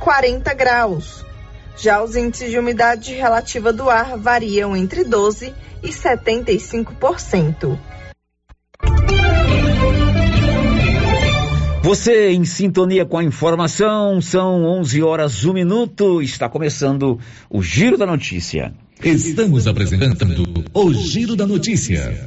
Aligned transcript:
40 0.00 0.54
graus. 0.54 1.24
Já 1.76 2.02
os 2.02 2.16
índices 2.16 2.50
de 2.50 2.58
umidade 2.58 3.12
relativa 3.14 3.72
do 3.72 3.90
ar 3.90 4.16
variam 4.16 4.76
entre 4.76 5.04
12 5.04 5.52
e 5.82 5.88
75%. 5.88 7.78
Você 11.82 12.30
em 12.30 12.44
sintonia 12.44 13.06
com 13.06 13.18
a 13.18 13.22
informação, 13.22 14.20
são 14.20 14.64
11 14.64 15.02
horas 15.02 15.44
1 15.44 15.52
minuto, 15.52 16.20
está 16.20 16.48
começando 16.48 17.20
o 17.48 17.62
Giro 17.62 17.96
da 17.96 18.04
Notícia. 18.04 18.74
Estamos 19.04 19.68
apresentando 19.68 20.64
o 20.74 20.92
Giro 20.92 21.36
da 21.36 21.46
Notícia. 21.46 22.26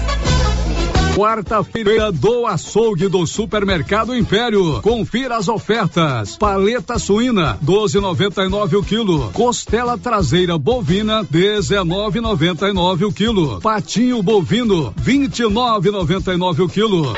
Quarta-feira 1.15 2.09
do 2.09 2.45
açougue 2.45 3.09
do 3.09 3.27
Supermercado 3.27 4.15
Império. 4.15 4.81
Confira 4.81 5.35
as 5.35 5.49
ofertas. 5.49 6.37
Paleta 6.37 6.97
suína, 6.97 7.59
12,99 7.63 8.79
o 8.79 8.83
quilo. 8.83 9.29
Costela 9.33 9.97
traseira 9.97 10.57
bovina, 10.57 11.23
19,99 11.25 13.07
o 13.07 13.11
quilo. 13.11 13.59
Patinho 13.59 14.23
bovino, 14.23 14.93
29,99 15.03 16.59
o 16.65 16.69
quilo. 16.69 17.13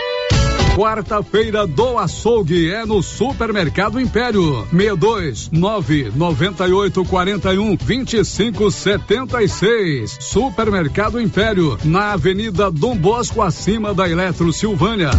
Quarta-feira 0.76 1.68
do 1.68 2.00
açougue 2.00 2.72
é 2.72 2.84
no 2.84 3.04
Supermercado 3.04 4.02
Império. 4.02 4.68
62 4.72 5.52
9 5.52 6.12
98 6.16 7.06
41 7.06 7.78
25 7.78 8.72
76. 8.72 10.18
Supermercado 10.20 11.22
Império, 11.22 11.78
na 11.84 12.14
Avenida 12.14 12.72
Dom 12.72 12.98
Bosco, 12.98 13.44
acima 13.44 13.94
da 13.94 14.10
Eletro 14.10 14.52
Silvânia. 14.52 15.12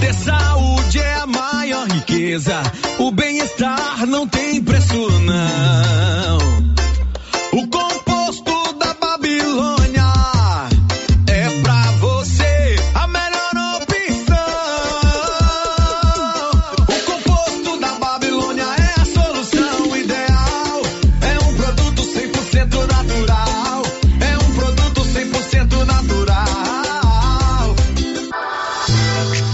Ter 0.00 0.14
saúde 0.14 0.98
é 0.98 1.14
a 1.16 1.26
maior 1.26 1.86
riqueza. 1.86 2.62
O 2.98 3.10
bem-estar 3.10 4.06
não 4.06 4.26
tem 4.26 4.62
preço, 4.62 4.96
não. 5.20 6.38
O 7.52 7.66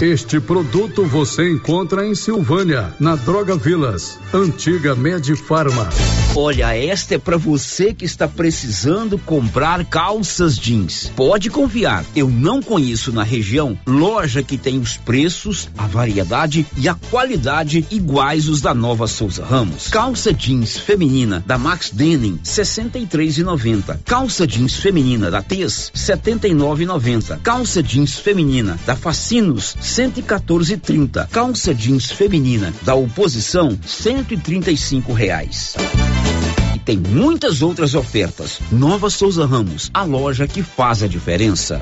Este 0.01 0.41
produto 0.41 1.05
você 1.05 1.49
encontra 1.49 2.05
em 2.05 2.13
Silvânia, 2.13 2.93
na 2.99 3.15
Droga 3.15 3.55
Vilas, 3.55 4.19
antiga 4.33 4.93
Medifarma. 4.93 5.87
Olha, 6.37 6.75
esta 6.75 7.15
é 7.15 7.17
para 7.17 7.37
você 7.37 7.93
que 7.93 8.03
está 8.03 8.27
precisando 8.27 9.17
comprar 9.17 9.85
calças 9.85 10.57
jeans. 10.57 11.09
Pode 11.15 11.49
confiar, 11.49 12.03
eu 12.13 12.29
não 12.29 12.61
conheço 12.61 13.13
na 13.13 13.23
região 13.23 13.79
loja 13.87 14.43
que 14.43 14.57
tem 14.57 14.77
os 14.77 14.97
preços, 14.97 15.69
a 15.77 15.87
variedade 15.87 16.67
e 16.75 16.89
a 16.89 16.93
qualidade 16.93 17.87
iguais 17.89 18.49
os 18.49 18.59
da 18.59 18.73
Nova 18.73 19.07
Souza 19.07 19.45
Ramos. 19.45 19.87
Calça 19.87 20.33
jeans 20.33 20.75
feminina 20.77 21.41
da 21.47 21.57
Max 21.57 21.89
Denim 21.89 22.37
63,90. 22.43 23.99
Calça 24.03 24.45
jeans 24.45 24.75
feminina 24.75 25.31
da 25.31 25.41
Tez 25.41 25.89
79,90. 25.95 27.39
Calça 27.39 27.81
jeans 27.81 28.15
feminina 28.15 28.77
da 28.85 28.97
Facinos 28.97 29.77
114,30. 29.81 31.29
Calça 31.29 31.73
jeans 31.73 32.11
feminina 32.11 32.73
da 32.81 32.93
Oposição 32.93 33.79
135 33.85 35.13
reais. 35.13 35.75
Tem 36.85 36.97
muitas 36.97 37.63
outras 37.63 37.95
ofertas. 37.95 38.59
Nova 38.71 39.09
Souza 39.09 39.43
Ramos, 39.43 39.89
a 39.91 40.03
loja 40.03 40.47
que 40.47 40.61
faz 40.61 41.01
a 41.01 41.07
diferença. 41.07 41.81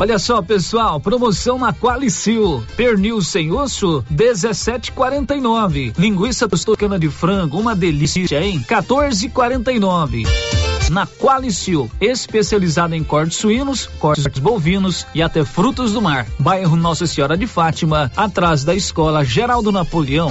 Olha 0.00 0.16
só, 0.16 0.40
pessoal, 0.40 1.00
promoção 1.00 1.58
na 1.58 1.72
Qualicil. 1.72 2.64
Pernil 2.76 3.20
sem 3.20 3.50
osso, 3.50 4.04
17,49. 4.14 5.92
Linguiça 5.98 6.48
toscana 6.48 6.96
de 6.98 7.08
frango, 7.08 7.58
uma 7.58 7.74
delícia, 7.74 8.40
hein? 8.40 8.64
14,49. 8.68 10.24
Na 10.90 11.04
Qualicil, 11.04 11.90
especializada 12.00 12.96
em 12.96 13.02
cortes 13.02 13.38
suínos, 13.38 13.90
cortes 13.98 14.38
bovinos 14.38 15.04
e 15.12 15.20
até 15.20 15.44
frutos 15.44 15.92
do 15.92 16.00
mar. 16.00 16.26
Bairro 16.38 16.76
Nossa 16.76 17.04
Senhora 17.04 17.36
de 17.36 17.48
Fátima, 17.48 18.10
atrás 18.16 18.62
da 18.62 18.76
Escola 18.76 19.24
Geraldo 19.24 19.72
Napoleão. 19.72 20.30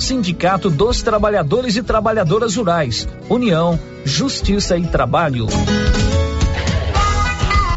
Sindicato 0.00 0.70
dos 0.70 1.02
Trabalhadores 1.02 1.76
e 1.76 1.82
Trabalhadoras 1.82 2.56
Rurais. 2.56 3.08
União, 3.28 3.78
Justiça 4.04 4.76
e 4.76 4.86
Trabalho. 4.86 5.46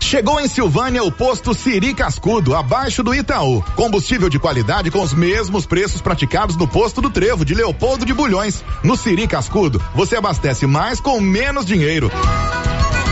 Chegou 0.09 0.39
em 0.39 0.47
Silvânia 0.47 1.03
o 1.03 1.11
posto 1.11 1.53
Siri 1.53 1.93
Cascudo, 1.93 2.55
abaixo 2.55 3.03
do 3.03 3.13
Itaú. 3.13 3.61
Combustível 3.75 4.27
de 4.27 4.39
qualidade 4.39 4.89
com 4.89 5.03
os 5.03 5.13
mesmos 5.13 5.67
preços 5.67 6.01
praticados 6.01 6.57
no 6.57 6.67
posto 6.67 6.99
do 6.99 7.11
Trevo 7.11 7.45
de 7.45 7.53
Leopoldo 7.53 8.05
de 8.07 8.13
Bulhões. 8.13 8.63
No 8.83 8.97
Siri 8.97 9.27
Cascudo, 9.27 9.79
você 9.93 10.15
abastece 10.15 10.65
mais 10.65 10.99
com 10.99 11.21
menos 11.21 11.63
dinheiro. 11.63 12.09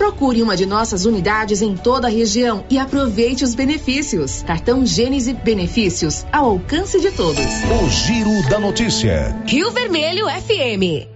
Procure 0.00 0.40
uma 0.40 0.56
de 0.56 0.64
nossas 0.64 1.04
unidades 1.04 1.60
em 1.60 1.76
toda 1.76 2.06
a 2.08 2.10
região 2.10 2.64
e 2.70 2.78
aproveite 2.78 3.44
os 3.44 3.54
benefícios. 3.54 4.42
Cartão 4.44 4.86
Gênese 4.86 5.34
Benefícios 5.34 6.24
ao 6.32 6.46
alcance 6.46 6.98
de 6.98 7.10
todos. 7.10 7.44
O 7.44 7.90
Giro 7.90 8.48
da 8.48 8.58
Notícia. 8.58 9.36
Rio 9.46 9.70
Vermelho 9.70 10.24
FM. 10.26 11.06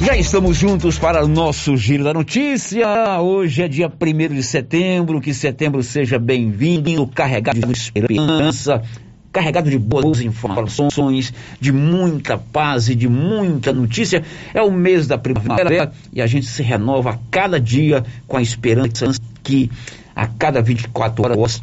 Já 0.00 0.16
estamos 0.16 0.56
juntos 0.56 1.00
para 1.00 1.24
o 1.24 1.26
nosso 1.26 1.76
Giro 1.76 2.04
da 2.04 2.14
Notícia. 2.14 3.20
Hoje 3.20 3.64
é 3.64 3.66
dia 3.66 3.90
1 3.90 4.34
de 4.36 4.42
setembro. 4.44 5.20
Que 5.20 5.34
setembro 5.34 5.82
seja 5.82 6.16
bem-vindo, 6.16 7.04
carregado 7.08 7.58
de 7.58 7.72
esperança, 7.72 8.84
carregado 9.32 9.70
de 9.70 9.78
boas 9.78 10.20
informações, 10.20 11.32
de 11.60 11.72
muita 11.72 12.36
paz 12.36 12.88
e 12.88 12.94
de 12.94 13.08
muita 13.08 13.72
notícia. 13.72 14.22
É 14.52 14.62
o 14.62 14.70
mês 14.70 15.06
da 15.06 15.16
primavera 15.16 15.92
e 16.12 16.20
a 16.20 16.26
gente 16.26 16.46
se 16.46 16.62
renova 16.62 17.10
a 17.10 17.18
cada 17.30 17.60
dia 17.60 18.04
com 18.26 18.36
a 18.36 18.42
esperança 18.42 19.06
que 19.42 19.70
a 20.14 20.26
cada 20.26 20.60
24 20.60 21.24
horas 21.24 21.62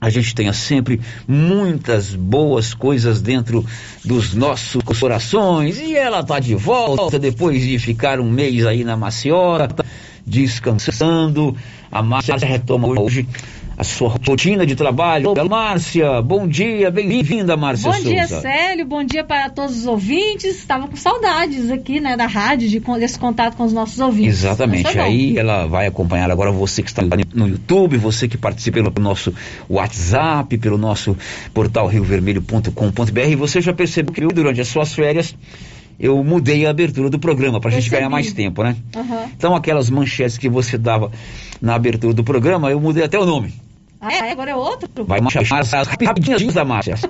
a 0.00 0.10
gente 0.10 0.32
tenha 0.32 0.52
sempre 0.52 1.00
muitas 1.26 2.14
boas 2.14 2.72
coisas 2.72 3.20
dentro 3.20 3.66
dos 4.04 4.32
nossos 4.32 4.80
corações. 4.82 5.78
E 5.80 5.96
ela 5.96 6.20
está 6.20 6.38
de 6.38 6.54
volta 6.54 7.18
depois 7.18 7.60
de 7.60 7.78
ficar 7.80 8.20
um 8.20 8.30
mês 8.30 8.64
aí 8.64 8.84
na 8.84 8.96
Maciota, 8.96 9.84
descansando. 10.24 11.56
A 11.90 12.00
Márcia 12.00 12.36
retoma 12.36 12.88
hoje 12.88 13.26
a 13.78 13.84
sua 13.84 14.12
rotina 14.26 14.66
de 14.66 14.74
trabalho. 14.74 15.32
Márcia, 15.48 16.20
bom 16.20 16.48
dia, 16.48 16.90
bem-vinda, 16.90 17.56
Márcia 17.56 17.88
Bom 17.88 17.94
Souza. 17.94 18.10
dia, 18.10 18.26
Célio, 18.26 18.84
bom 18.84 19.04
dia 19.04 19.22
para 19.22 19.48
todos 19.48 19.78
os 19.78 19.86
ouvintes. 19.86 20.56
Estava 20.56 20.88
com 20.88 20.96
saudades 20.96 21.70
aqui, 21.70 22.00
né, 22.00 22.16
da 22.16 22.26
rádio, 22.26 22.68
de, 22.68 22.80
desse 22.98 23.16
contato 23.16 23.56
com 23.56 23.62
os 23.62 23.72
nossos 23.72 24.00
ouvintes. 24.00 24.40
Exatamente. 24.40 24.92
Bom. 24.92 25.00
Aí 25.00 25.38
ela 25.38 25.66
vai 25.66 25.86
acompanhar 25.86 26.28
agora 26.28 26.50
você 26.50 26.82
que 26.82 26.88
está 26.88 27.02
no 27.32 27.46
YouTube, 27.46 27.96
você 27.98 28.26
que 28.26 28.36
participa 28.36 28.82
pelo 28.90 29.00
nosso 29.00 29.32
WhatsApp, 29.70 30.58
pelo 30.58 30.76
nosso 30.76 31.16
portal 31.54 31.86
riovermelho.com.br. 31.86 33.20
E 33.30 33.36
você 33.36 33.60
já 33.60 33.72
percebeu 33.72 34.12
que 34.12 34.26
durante 34.34 34.60
as 34.60 34.66
suas 34.66 34.92
férias 34.92 35.36
eu 36.00 36.22
mudei 36.24 36.66
a 36.66 36.70
abertura 36.70 37.08
do 37.08 37.18
programa 37.20 37.60
para 37.60 37.70
a 37.70 37.74
gente 37.74 37.88
ganhar 37.90 38.10
mais 38.10 38.32
tempo, 38.32 38.64
né? 38.64 38.74
Aham. 38.96 39.26
Então 39.36 39.54
aquelas 39.54 39.88
manchetes 39.88 40.36
que 40.36 40.48
você 40.48 40.76
dava 40.76 41.12
na 41.62 41.76
abertura 41.76 42.12
do 42.12 42.24
programa, 42.24 42.72
eu 42.72 42.80
mudei 42.80 43.04
até 43.04 43.16
o 43.16 43.24
nome. 43.24 43.67
Ah, 44.00 44.14
é? 44.14 44.30
agora 44.30 44.52
é 44.52 44.54
outro? 44.54 45.04
Vai 45.04 45.20
chamar 45.30 45.60
as 45.60 45.72
rapidinhas 45.72 46.54
da 46.54 46.64
Márcia. 46.64 46.94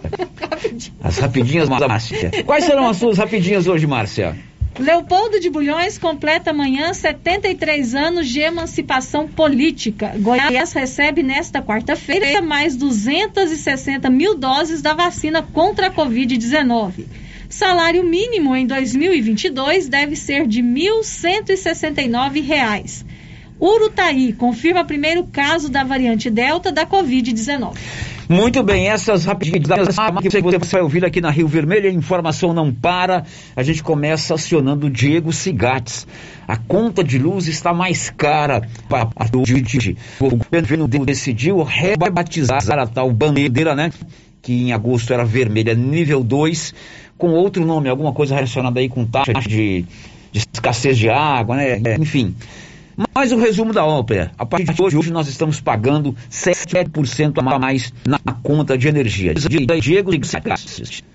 As 1.02 1.18
rapidinhas 1.18 1.68
da 1.68 1.86
Márcia. 1.86 2.30
Quais 2.44 2.64
serão 2.64 2.88
as 2.88 2.96
suas 2.96 3.16
rapidinhas 3.16 3.66
hoje, 3.66 3.86
Márcia? 3.86 4.36
Leopoldo 4.78 5.40
de 5.40 5.50
Bulhões 5.50 5.98
completa 5.98 6.50
amanhã 6.50 6.94
73 6.94 7.94
anos 7.94 8.28
de 8.28 8.40
emancipação 8.40 9.26
política. 9.26 10.12
Goiás 10.18 10.72
recebe 10.72 11.22
nesta 11.22 11.60
quarta-feira 11.60 12.40
mais 12.40 12.76
260 12.76 14.08
mil 14.08 14.36
doses 14.36 14.82
da 14.82 14.94
vacina 14.94 15.42
contra 15.42 15.88
a 15.88 15.90
Covid-19. 15.90 17.06
Salário 17.48 18.04
mínimo 18.04 18.54
em 18.54 18.66
2022 18.66 19.88
deve 19.88 20.14
ser 20.14 20.46
de 20.46 20.60
R$ 20.60 20.68
1.169. 20.68 23.04
Urutaí 23.60 24.32
confirma 24.32 24.84
primeiro 24.84 25.24
caso 25.24 25.68
da 25.68 25.84
variante 25.84 26.30
Delta 26.30 26.70
da 26.70 26.86
Covid-19. 26.86 27.76
Muito 28.28 28.62
bem, 28.62 28.88
essas 28.88 29.24
rapidinhas 29.24 29.62
que 29.64 30.58
você 30.58 30.72
vai 30.72 30.82
ouvir 30.82 31.02
aqui 31.02 31.18
na 31.18 31.30
Rio 31.30 31.48
Vermelho, 31.48 31.88
a 31.88 31.92
informação 31.92 32.52
não 32.52 32.70
para. 32.72 33.24
A 33.56 33.62
gente 33.62 33.82
começa 33.82 34.34
acionando 34.34 34.86
o 34.86 34.90
Diego 34.90 35.32
Cigates. 35.32 36.06
A 36.46 36.54
conta 36.58 37.02
de 37.02 37.18
luz 37.18 37.48
está 37.48 37.72
mais 37.72 38.10
cara 38.10 38.68
para. 38.86 39.08
O 40.20 40.36
governo 40.36 40.86
decidiu 40.86 41.62
rebatizar 41.62 42.60
a 42.70 42.86
tal 42.86 43.10
bandeira, 43.10 43.74
né? 43.74 43.90
Que 44.42 44.52
em 44.52 44.72
agosto 44.74 45.12
era 45.14 45.24
vermelha, 45.24 45.74
nível 45.74 46.22
2, 46.22 46.74
com 47.16 47.30
outro 47.30 47.64
nome, 47.64 47.88
alguma 47.88 48.12
coisa 48.12 48.34
relacionada 48.34 48.78
aí 48.78 48.90
com 48.90 49.06
taxa 49.06 49.32
de, 49.32 49.86
de 50.30 50.38
escassez 50.52 50.98
de 50.98 51.08
água, 51.08 51.56
né? 51.56 51.80
Enfim. 51.98 52.34
Mas 53.14 53.30
o 53.30 53.38
resumo 53.38 53.72
da 53.72 53.84
ópera. 53.84 54.32
A 54.36 54.44
partir 54.44 54.74
de 54.74 54.82
hoje, 54.82 54.96
hoje 54.96 55.12
nós 55.12 55.28
estamos 55.28 55.60
pagando 55.60 56.16
7% 56.28 57.38
a 57.38 57.58
mais 57.58 57.92
na 58.04 58.18
conta 58.42 58.76
de 58.76 58.88
energia. 58.88 59.34
Diego 59.34 60.10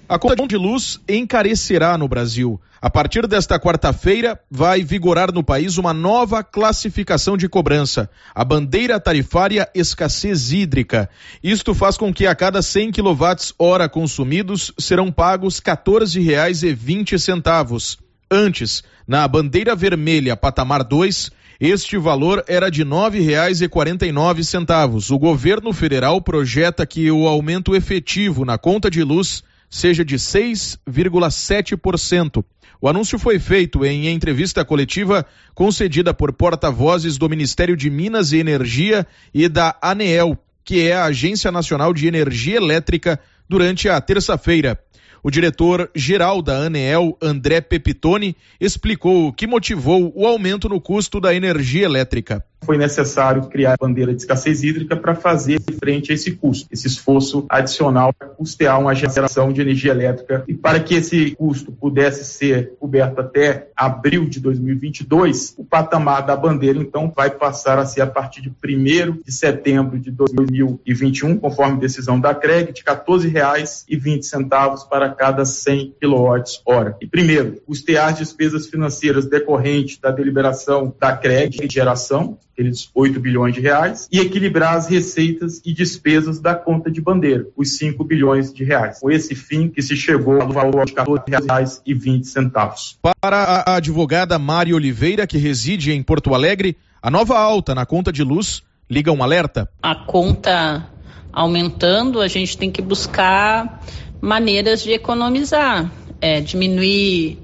A 0.07 0.17
conta 0.17 0.47
de 0.47 0.55
luz 0.55 1.01
encarecerá 1.09 1.97
no 1.97 2.07
Brasil. 2.07 2.57
A 2.81 2.89
partir 2.89 3.27
desta 3.27 3.59
quarta-feira, 3.59 4.39
vai 4.49 4.81
vigorar 4.81 5.33
no 5.33 5.43
país 5.43 5.77
uma 5.77 5.93
nova 5.93 6.41
classificação 6.41 7.35
de 7.35 7.49
cobrança, 7.49 8.09
a 8.35 8.43
bandeira 8.43 8.99
tarifária 8.99 9.67
escassez 9.73 10.51
hídrica. 10.51 11.09
Isto 11.41 11.73
faz 11.73 11.97
com 11.97 12.13
que 12.13 12.27
a 12.27 12.35
cada 12.35 12.61
100 12.61 12.91
kWh 12.91 13.89
consumidos 13.91 14.73
serão 14.77 15.11
pagos 15.11 15.59
R$ 15.59 15.73
14,20. 15.73 17.97
Antes, 18.29 18.83
na 19.07 19.25
bandeira 19.27 19.75
vermelha 19.75 20.35
patamar 20.35 20.83
2, 20.83 21.31
este 21.59 21.97
valor 21.97 22.45
era 22.47 22.69
de 22.69 22.83
R$ 22.83 22.89
9,49. 22.89 25.11
O 25.11 25.19
governo 25.19 25.73
federal 25.73 26.21
projeta 26.21 26.85
que 26.85 27.11
o 27.11 27.27
aumento 27.27 27.75
efetivo 27.75 28.45
na 28.45 28.57
conta 28.57 28.89
de 28.89 29.03
luz 29.03 29.43
seja 29.69 30.05
de 30.05 30.15
6,7%. 30.15 32.43
O 32.81 32.89
anúncio 32.89 33.17
foi 33.17 33.39
feito 33.39 33.85
em 33.85 34.09
entrevista 34.09 34.65
coletiva 34.65 35.25
concedida 35.55 36.13
por 36.13 36.33
porta-vozes 36.33 37.17
do 37.17 37.29
Ministério 37.29 37.77
de 37.77 37.89
Minas 37.89 38.33
e 38.33 38.39
Energia 38.39 39.07
e 39.33 39.47
da 39.47 39.73
ANEEL, 39.81 40.37
que 40.65 40.81
é 40.81 40.93
a 40.93 41.05
Agência 41.05 41.49
Nacional 41.51 41.93
de 41.93 42.07
Energia 42.07 42.57
Elétrica, 42.57 43.17
durante 43.47 43.87
a 43.87 44.01
terça-feira. 44.01 44.77
O 45.23 45.31
diretor-geral 45.31 46.41
da 46.41 46.57
ANEEL, 46.57 47.17
André 47.21 47.61
Pepitone, 47.61 48.35
explicou 48.59 49.29
o 49.29 49.33
que 49.33 49.47
motivou 49.47 50.11
o 50.13 50.27
aumento 50.27 50.67
no 50.67 50.81
custo 50.81 51.21
da 51.21 51.33
energia 51.33 51.85
elétrica 51.85 52.45
foi 52.63 52.77
necessário 52.77 53.43
criar 53.47 53.73
a 53.73 53.77
bandeira 53.77 54.13
de 54.13 54.21
escassez 54.21 54.63
hídrica 54.63 54.95
para 54.95 55.15
fazer 55.15 55.59
frente 55.79 56.11
a 56.11 56.15
esse 56.15 56.31
custo, 56.31 56.67
esse 56.71 56.87
esforço 56.87 57.45
adicional 57.49 58.13
para 58.13 58.29
custear 58.29 58.79
uma 58.79 58.93
geração 58.95 59.51
de 59.51 59.61
energia 59.61 59.91
elétrica. 59.91 60.43
E 60.47 60.53
para 60.53 60.79
que 60.79 60.95
esse 60.95 61.31
custo 61.35 61.71
pudesse 61.71 62.23
ser 62.23 62.73
coberto 62.79 63.21
até 63.21 63.67
abril 63.75 64.27
de 64.27 64.39
2022, 64.39 65.55
o 65.57 65.63
patamar 65.63 66.25
da 66.25 66.35
bandeira, 66.35 66.79
então, 66.79 67.11
vai 67.15 67.29
passar 67.29 67.77
a 67.77 67.85
ser 67.85 68.01
a 68.01 68.07
partir 68.07 68.41
de 68.41 68.49
1 68.49 69.21
de 69.23 69.31
setembro 69.31 69.99
de 69.99 70.11
2021, 70.11 71.37
conforme 71.37 71.79
decisão 71.79 72.19
da 72.19 72.33
CREG, 72.33 72.73
de 72.73 72.83
R$ 72.85 72.95
14,20 72.95 74.87
para 74.89 75.09
cada 75.09 75.45
100 75.45 75.95
kWh. 76.01 76.95
E, 77.01 77.07
primeiro, 77.07 77.61
custear 77.65 78.09
as 78.09 78.17
despesas 78.17 78.67
financeiras 78.67 79.25
decorrentes 79.25 79.97
da 79.97 80.11
deliberação 80.11 80.93
da 80.99 81.15
CREG 81.15 81.67
de 81.67 81.73
geração, 81.73 82.37
aqueles 82.53 82.89
8 82.93 83.19
bilhões 83.19 83.55
de 83.55 83.61
reais, 83.61 84.07
e 84.11 84.19
equilibrar 84.19 84.75
as 84.75 84.87
receitas 84.87 85.59
e 85.65 85.73
despesas 85.73 86.39
da 86.39 86.55
conta 86.55 86.89
de 86.89 87.01
bandeira, 87.01 87.47
os 87.57 87.77
5 87.77 88.03
bilhões 88.03 88.53
de 88.53 88.63
reais. 88.63 88.99
Com 88.99 89.11
esse 89.11 89.35
fim 89.35 89.67
que 89.67 89.81
se 89.81 89.95
chegou 89.95 90.39
ao 90.39 90.51
valor 90.51 90.85
de 90.85 90.93
R$ 90.93 91.03
14,20. 91.03 92.97
Para 93.19 93.63
a 93.65 93.75
advogada 93.75 94.37
Mari 94.37 94.73
Oliveira, 94.73 95.25
que 95.25 95.37
reside 95.37 95.91
em 95.91 96.03
Porto 96.03 96.33
Alegre, 96.33 96.77
a 97.01 97.09
nova 97.09 97.37
alta 97.37 97.73
na 97.73 97.85
conta 97.85 98.11
de 98.11 98.23
luz 98.23 98.63
liga 98.89 99.11
um 99.11 99.23
alerta. 99.23 99.67
A 99.81 99.95
conta 99.95 100.87
aumentando, 101.31 102.21
a 102.21 102.27
gente 102.27 102.57
tem 102.57 102.71
que 102.71 102.81
buscar 102.81 103.81
maneiras 104.21 104.83
de 104.83 104.91
economizar, 104.91 105.91
é, 106.21 106.39
diminuir 106.39 107.39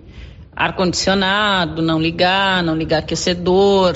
ar-condicionado, 0.56 1.82
não 1.82 2.00
ligar, 2.00 2.62
não 2.62 2.76
ligar 2.76 3.00
aquecedor, 3.00 3.96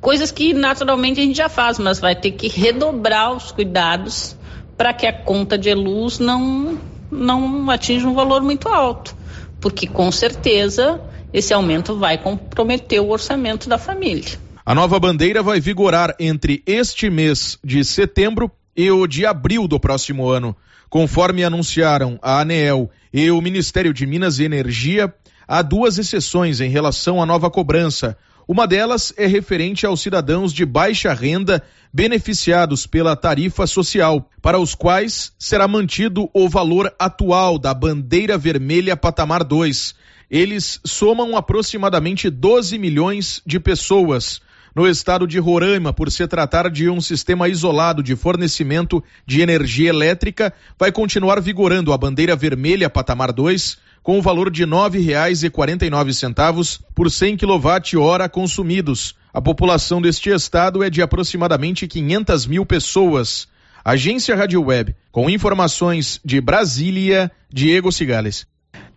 coisas 0.00 0.30
que 0.30 0.52
naturalmente 0.52 1.20
a 1.20 1.22
gente 1.22 1.36
já 1.36 1.48
faz, 1.48 1.78
mas 1.78 2.00
vai 2.00 2.16
ter 2.16 2.32
que 2.32 2.48
redobrar 2.48 3.32
os 3.32 3.52
cuidados 3.52 4.36
para 4.76 4.94
que 4.94 5.06
a 5.06 5.12
conta 5.12 5.58
de 5.58 5.74
luz 5.74 6.18
não, 6.18 6.78
não 7.10 7.70
atinja 7.70 8.08
um 8.08 8.14
valor 8.14 8.42
muito 8.42 8.68
alto, 8.68 9.14
porque 9.60 9.86
com 9.86 10.10
certeza 10.10 11.00
esse 11.32 11.52
aumento 11.52 11.96
vai 11.96 12.18
comprometer 12.18 13.00
o 13.00 13.10
orçamento 13.10 13.68
da 13.68 13.78
família. 13.78 14.38
A 14.64 14.74
nova 14.74 14.98
bandeira 14.98 15.42
vai 15.42 15.60
vigorar 15.60 16.14
entre 16.18 16.62
este 16.66 17.10
mês 17.10 17.58
de 17.62 17.84
setembro 17.84 18.50
e 18.76 18.90
o 18.90 19.06
de 19.06 19.26
abril 19.26 19.66
do 19.66 19.78
próximo 19.78 20.28
ano. 20.28 20.56
Conforme 20.88 21.44
anunciaram 21.44 22.18
a 22.22 22.40
ANEEL 22.40 22.90
e 23.12 23.30
o 23.30 23.40
Ministério 23.40 23.92
de 23.92 24.06
Minas 24.06 24.38
e 24.38 24.44
Energia, 24.44 25.12
há 25.46 25.62
duas 25.62 25.98
exceções 25.98 26.60
em 26.60 26.70
relação 26.70 27.22
à 27.22 27.26
nova 27.26 27.50
cobrança. 27.50 28.16
Uma 28.52 28.66
delas 28.66 29.14
é 29.16 29.28
referente 29.28 29.86
aos 29.86 30.00
cidadãos 30.00 30.52
de 30.52 30.66
baixa 30.66 31.14
renda 31.14 31.62
beneficiados 31.92 32.84
pela 32.84 33.14
tarifa 33.14 33.64
social, 33.64 34.28
para 34.42 34.58
os 34.58 34.74
quais 34.74 35.32
será 35.38 35.68
mantido 35.68 36.28
o 36.34 36.48
valor 36.48 36.92
atual 36.98 37.60
da 37.60 37.72
bandeira 37.72 38.36
vermelha 38.36 38.96
patamar 38.96 39.44
2. 39.44 39.94
Eles 40.28 40.80
somam 40.84 41.36
aproximadamente 41.36 42.28
12 42.28 42.76
milhões 42.76 43.40
de 43.46 43.60
pessoas. 43.60 44.42
No 44.74 44.88
estado 44.88 45.28
de 45.28 45.38
Roraima, 45.38 45.92
por 45.92 46.10
se 46.10 46.26
tratar 46.26 46.68
de 46.68 46.90
um 46.90 47.00
sistema 47.00 47.48
isolado 47.48 48.02
de 48.02 48.16
fornecimento 48.16 49.00
de 49.24 49.42
energia 49.42 49.90
elétrica, 49.90 50.52
vai 50.76 50.90
continuar 50.90 51.40
vigorando 51.40 51.92
a 51.92 51.98
bandeira 51.98 52.34
vermelha 52.34 52.90
patamar 52.90 53.32
2, 53.32 53.78
com 54.02 54.18
o 54.18 54.22
valor 54.22 54.50
de 54.50 54.64
R$ 54.64 54.70
9,49 54.70 56.80
por 56.94 57.10
100 57.10 57.36
kWh 57.36 58.28
consumidos. 58.30 59.14
A 59.32 59.40
população 59.40 60.00
deste 60.00 60.30
estado 60.30 60.82
é 60.82 60.90
de 60.90 61.02
aproximadamente 61.02 61.86
500 61.86 62.46
mil 62.46 62.66
pessoas. 62.66 63.46
Agência 63.84 64.36
Rádio 64.36 64.62
Web, 64.62 64.94
com 65.10 65.30
informações 65.30 66.20
de 66.24 66.40
Brasília, 66.40 67.30
Diego 67.50 67.90
Cigales. 67.90 68.46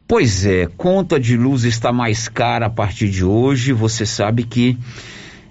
Pois 0.07 0.45
é, 0.45 0.67
conta 0.77 1.19
de 1.19 1.37
luz 1.37 1.63
está 1.63 1.93
mais 1.93 2.27
cara 2.27 2.65
a 2.65 2.69
partir 2.69 3.09
de 3.09 3.23
hoje. 3.23 3.71
Você 3.71 4.05
sabe 4.05 4.43
que 4.43 4.77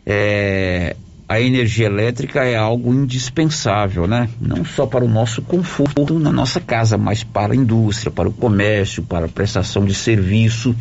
é, 0.05 0.95
a 1.33 1.41
energia 1.41 1.87
elétrica 1.87 2.45
é 2.45 2.55
algo 2.55 2.93
indispensável, 2.93 4.07
né? 4.07 4.29
Não 4.39 4.67
só 4.67 4.85
para 4.85 5.03
o 5.03 5.09
nosso 5.09 5.41
conforto 5.41 6.19
na 6.19 6.31
nossa 6.31 6.61
casa, 6.61 6.99
mas 6.99 7.25
para 7.25 7.55
a 7.55 7.57
indústria, 7.57 8.11
para 8.11 8.29
o 8.29 8.33
comércio, 8.33 9.03
para 9.03 9.25
a 9.25 9.29
prestação 9.31 9.87
de 9.87 9.95
serviço. 9.95 10.77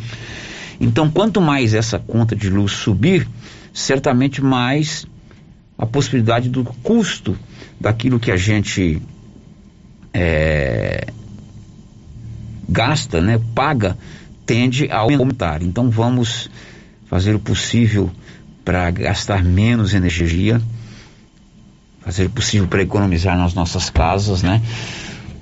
Então, 0.78 1.10
quanto 1.10 1.40
mais 1.40 1.72
essa 1.72 1.98
conta 1.98 2.36
de 2.36 2.50
luz 2.50 2.72
subir, 2.72 3.26
certamente 3.72 4.44
mais 4.44 5.06
a 5.78 5.86
possibilidade 5.86 6.50
do 6.50 6.64
custo 6.64 7.34
daquilo 7.80 8.20
que 8.20 8.30
a 8.30 8.36
gente 8.36 9.00
é, 10.12 11.06
gasta, 12.68 13.22
né, 13.22 13.40
paga, 13.54 13.96
tende 14.44 14.86
a 14.90 14.98
aumentar. 14.98 15.62
Então, 15.62 15.88
vamos 15.88 16.50
fazer 17.06 17.34
o 17.34 17.38
possível 17.38 18.10
para 18.64 18.90
gastar 18.90 19.42
menos 19.42 19.94
energia, 19.94 20.60
fazer 22.00 22.26
o 22.26 22.30
possível 22.30 22.68
para 22.68 22.82
economizar 22.82 23.36
nas 23.36 23.54
nossas 23.54 23.90
casas, 23.90 24.42
né? 24.42 24.60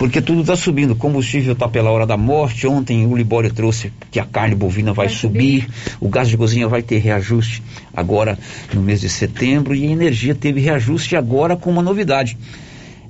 Porque 0.01 0.23
tudo 0.23 0.41
está 0.41 0.57
subindo, 0.57 0.93
o 0.93 0.97
combustível 0.97 1.53
está 1.53 1.69
pela 1.69 1.91
hora 1.91 2.07
da 2.07 2.17
morte. 2.17 2.67
Ontem 2.67 3.07
o 3.07 3.15
Libório 3.15 3.53
trouxe 3.53 3.93
que 4.11 4.19
a 4.19 4.25
carne 4.25 4.55
bovina 4.55 4.95
vai, 4.95 5.09
vai 5.09 5.15
subir, 5.15 5.65
subir, 5.65 5.97
o 6.01 6.09
gás 6.09 6.27
de 6.27 6.39
cozinha 6.39 6.67
vai 6.67 6.83
ter 6.83 7.01
reajuste 7.01 7.63
agora 7.95 8.39
no 8.73 8.81
mês 8.81 9.03
de 9.03 9.11
setembro 9.11 9.75
e 9.75 9.87
a 9.87 9.91
energia 9.91 10.35
teve 10.35 10.59
reajuste 10.59 11.17
agora 11.17 11.55
com 11.55 11.71
uma 11.71 11.83
novidade. 11.83 12.39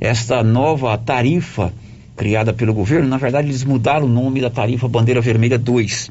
Esta 0.01 0.43
nova 0.43 0.99
tarifa 0.99 1.73
criada 2.17 2.53
pelo 2.53 2.75
governo, 2.75 3.09
na 3.09 3.19
verdade 3.19 3.47
eles 3.47 3.63
mudaram 3.63 4.07
o 4.07 4.09
nome 4.09 4.41
da 4.41 4.51
tarifa 4.51 4.89
Bandeira 4.89 5.21
Vermelha 5.21 5.57
2 5.57 6.11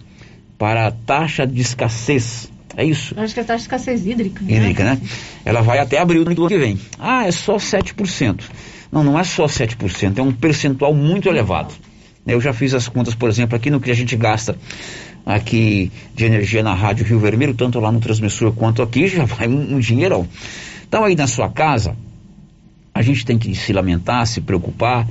para 0.58 0.88
a 0.88 0.91
taxa 0.91 1.46
de 1.46 1.60
escassez. 1.60 2.50
É 2.75 2.85
isso? 2.85 3.13
Acho 3.17 3.33
que 3.33 3.39
a 3.39 3.43
taxa 3.43 3.57
de 3.57 3.63
escassez 3.63 4.05
hídrica. 4.05 4.43
Hídrica, 4.43 4.83
né? 4.83 4.99
Ela 5.43 5.61
vai 5.61 5.79
até 5.79 5.99
abril 5.99 6.23
do 6.23 6.29
ano 6.29 6.47
que 6.47 6.57
vem. 6.57 6.79
Ah, 6.97 7.25
é 7.27 7.31
só 7.31 7.57
7%. 7.57 8.41
Não, 8.91 9.03
não 9.03 9.19
é 9.19 9.23
só 9.23 9.45
7%, 9.45 10.17
é 10.17 10.21
um 10.21 10.31
percentual 10.31 10.93
muito 10.93 11.29
elevado. 11.29 11.73
Eu 12.25 12.41
já 12.41 12.53
fiz 12.53 12.73
as 12.73 12.88
contas, 12.88 13.15
por 13.15 13.29
exemplo, 13.29 13.55
aqui 13.55 13.69
no 13.69 13.79
que 13.79 13.91
a 13.91 13.95
gente 13.95 14.15
gasta 14.15 14.55
aqui 15.25 15.91
de 16.15 16.25
energia 16.25 16.63
na 16.63 16.73
Rádio 16.73 17.05
Rio 17.05 17.19
Vermelho, 17.19 17.53
tanto 17.53 17.79
lá 17.79 17.91
no 17.91 17.99
transmissor 17.99 18.51
quanto 18.51 18.81
aqui, 18.81 19.07
já 19.07 19.25
vai 19.25 19.47
um, 19.47 19.75
um 19.75 19.79
dinheirão. 19.79 20.27
Então 20.88 21.03
aí 21.03 21.15
na 21.15 21.27
sua 21.27 21.49
casa, 21.49 21.95
a 22.93 23.01
gente 23.01 23.25
tem 23.25 23.38
que 23.38 23.53
se 23.55 23.71
lamentar, 23.71 24.25
se 24.25 24.41
preocupar, 24.41 25.07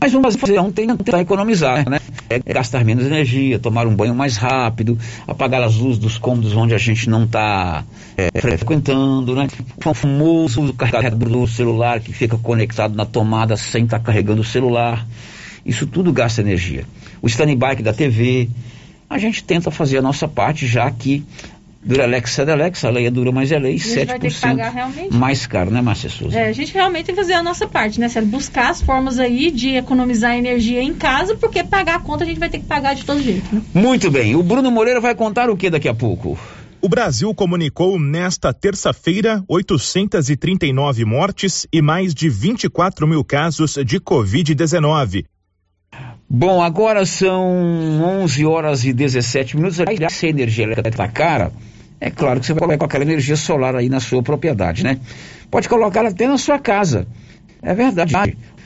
mas 0.00 0.12
vamos 0.12 0.34
fazer 0.34 0.58
um 0.58 0.70
tentar 0.70 1.20
economizar, 1.20 1.88
né? 1.88 2.00
É 2.28 2.40
gastar 2.52 2.84
menos 2.84 3.06
energia, 3.06 3.58
tomar 3.58 3.86
um 3.86 3.94
banho 3.94 4.14
mais 4.14 4.36
rápido, 4.36 4.98
apagar 5.28 5.62
as 5.62 5.76
luzes 5.76 5.98
dos 5.98 6.18
cômodos 6.18 6.54
onde 6.56 6.74
a 6.74 6.78
gente 6.78 7.08
não 7.08 7.24
está 7.24 7.84
é, 8.16 8.40
frequentando, 8.40 9.36
né? 9.36 9.46
O 9.84 9.94
famoso 9.94 10.72
carregador 10.74 11.28
do 11.28 11.46
celular 11.46 12.00
que 12.00 12.12
fica 12.12 12.36
conectado 12.36 12.96
na 12.96 13.06
tomada 13.06 13.56
sem 13.56 13.84
estar 13.84 14.00
tá 14.00 14.04
carregando 14.04 14.40
o 14.40 14.44
celular. 14.44 15.06
Isso 15.64 15.86
tudo 15.86 16.12
gasta 16.12 16.40
energia. 16.40 16.84
O 17.22 17.28
standby 17.28 17.76
da 17.82 17.92
TV, 17.92 18.48
a 19.08 19.18
gente 19.18 19.44
tenta 19.44 19.70
fazer 19.70 19.98
a 19.98 20.02
nossa 20.02 20.26
parte, 20.26 20.66
já 20.66 20.90
que 20.90 21.24
Duralex 21.86 22.32
Sedelex, 22.32 22.84
a 22.84 22.90
lei 22.90 23.06
é 23.06 23.10
dura, 23.12 23.30
mas 23.30 23.52
é 23.52 23.58
lei, 23.60 23.76
7% 23.76 25.12
mais 25.12 25.46
caro, 25.46 25.70
né, 25.70 25.80
Márcia 25.80 26.10
Souza? 26.10 26.36
É, 26.36 26.48
a 26.48 26.52
gente 26.52 26.74
realmente 26.74 27.06
tem 27.06 27.14
que 27.14 27.20
fazer 27.20 27.34
a 27.34 27.42
nossa 27.44 27.68
parte, 27.68 28.00
né, 28.00 28.08
Célio? 28.08 28.28
Buscar 28.28 28.70
as 28.70 28.82
formas 28.82 29.20
aí 29.20 29.52
de 29.52 29.76
economizar 29.76 30.34
energia 30.34 30.82
em 30.82 30.92
casa, 30.92 31.36
porque 31.36 31.62
pagar 31.62 31.94
a 31.94 32.00
conta 32.00 32.24
a 32.24 32.26
gente 32.26 32.40
vai 32.40 32.50
ter 32.50 32.58
que 32.58 32.64
pagar 32.64 32.94
de 32.96 33.04
todo 33.04 33.22
jeito, 33.22 33.54
né? 33.54 33.62
Muito 33.72 34.10
bem, 34.10 34.34
o 34.34 34.42
Bruno 34.42 34.68
Moreira 34.68 35.00
vai 35.00 35.14
contar 35.14 35.48
o 35.48 35.56
que 35.56 35.70
daqui 35.70 35.88
a 35.88 35.94
pouco? 35.94 36.36
O 36.82 36.88
Brasil 36.88 37.32
comunicou 37.32 38.00
nesta 38.00 38.52
terça-feira 38.52 39.44
839 39.46 41.04
mortes 41.04 41.68
e 41.72 41.80
mais 41.80 42.12
de 42.12 42.28
24 42.28 43.06
mil 43.06 43.22
casos 43.22 43.78
de 43.86 44.00
Covid-19. 44.00 45.24
Bom, 46.28 46.60
agora 46.60 47.06
são 47.06 47.46
11 48.24 48.44
horas 48.44 48.84
e 48.84 48.92
17 48.92 49.56
minutos. 49.56 49.78
Se 50.10 50.26
a 50.26 50.28
energia 50.28 50.64
elétrica 50.64 50.88
está 50.88 51.06
cara, 51.06 51.52
é 52.00 52.10
claro 52.10 52.40
que 52.40 52.46
você 52.46 52.52
vai 52.52 52.62
colocar 52.62 52.86
aquela 52.86 53.04
energia 53.04 53.36
solar 53.36 53.74
aí 53.74 53.88
na 53.88 54.00
sua 54.00 54.22
propriedade, 54.22 54.84
né? 54.84 54.98
Pode 55.50 55.68
colocar 55.68 56.04
até 56.04 56.26
na 56.26 56.38
sua 56.38 56.58
casa. 56.58 57.06
É 57.62 57.74
verdade. 57.74 58.14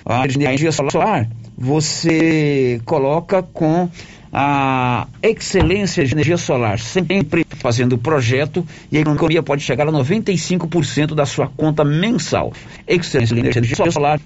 A 0.05 0.25
energia 0.27 0.73
solar 0.73 1.29
você 1.61 2.81
coloca 2.87 3.43
com 3.43 3.91
a 4.33 5.07
excelência 5.23 6.05
de 6.07 6.15
energia 6.15 6.39
solar, 6.39 6.79
sempre 6.79 7.45
fazendo 7.51 7.95
o 7.95 7.99
projeto 7.99 8.67
e 8.91 8.97
a 8.97 9.01
economia 9.01 9.43
pode 9.43 9.63
chegar 9.63 9.87
a 9.87 9.93
95% 9.93 11.15
da 11.15 11.27
sua 11.27 11.49
conta 11.49 11.85
mensal. 11.85 12.53
Excelência 12.89 13.35
de 13.37 13.59
energia 13.59 13.91
solar, 13.91 14.19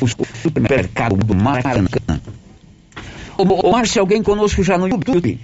o 0.00 0.36
supermercado 0.42 1.16
do 1.16 1.36
Maracanã. 1.36 2.20
Ô, 3.38 3.70
Márcio, 3.70 4.00
alguém 4.00 4.22
conosco 4.22 4.62
já 4.62 4.76
no 4.76 4.88
YouTube? 4.88 5.38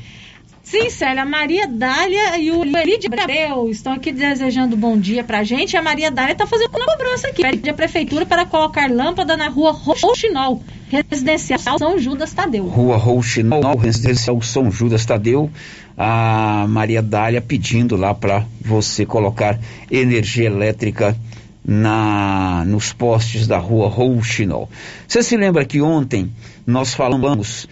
Sim, 0.66 0.90
Célia, 0.90 1.22
a 1.22 1.24
Maria 1.24 1.68
Dália 1.68 2.36
e 2.38 2.50
o 2.50 2.64
Elidio 2.64 3.08
Abreu 3.16 3.70
estão 3.70 3.92
aqui 3.92 4.10
desejando 4.10 4.76
bom 4.76 4.98
dia 4.98 5.22
pra 5.22 5.44
gente. 5.44 5.76
A 5.76 5.82
Maria 5.82 6.10
Dália 6.10 6.32
está 6.32 6.44
fazendo 6.44 6.70
uma 6.74 6.84
cobrança 6.84 7.28
aqui. 7.28 7.42
Pede 7.42 7.70
a 7.70 7.72
prefeitura 7.72 8.26
para 8.26 8.44
colocar 8.44 8.90
lâmpada 8.90 9.36
na 9.36 9.48
rua 9.48 9.70
Rouxinol, 9.70 10.60
residencial 10.88 11.78
São 11.78 11.96
Judas 12.00 12.32
Tadeu. 12.32 12.66
Rua 12.66 12.96
Rouxinol, 12.96 13.76
residencial 13.76 14.42
São 14.42 14.68
Judas 14.68 15.06
Tadeu. 15.06 15.48
A 15.96 16.66
Maria 16.68 17.00
Dália 17.00 17.40
pedindo 17.40 17.94
lá 17.94 18.12
para 18.12 18.44
você 18.60 19.06
colocar 19.06 19.60
energia 19.88 20.46
elétrica 20.46 21.16
na 21.64 22.64
nos 22.66 22.92
postes 22.92 23.46
da 23.46 23.58
rua 23.58 23.88
Rouxinol. 23.88 24.68
Você 25.06 25.22
se 25.22 25.36
lembra 25.36 25.64
que 25.64 25.80
ontem 25.80 26.28
nós 26.66 26.92
falamos 26.92 27.68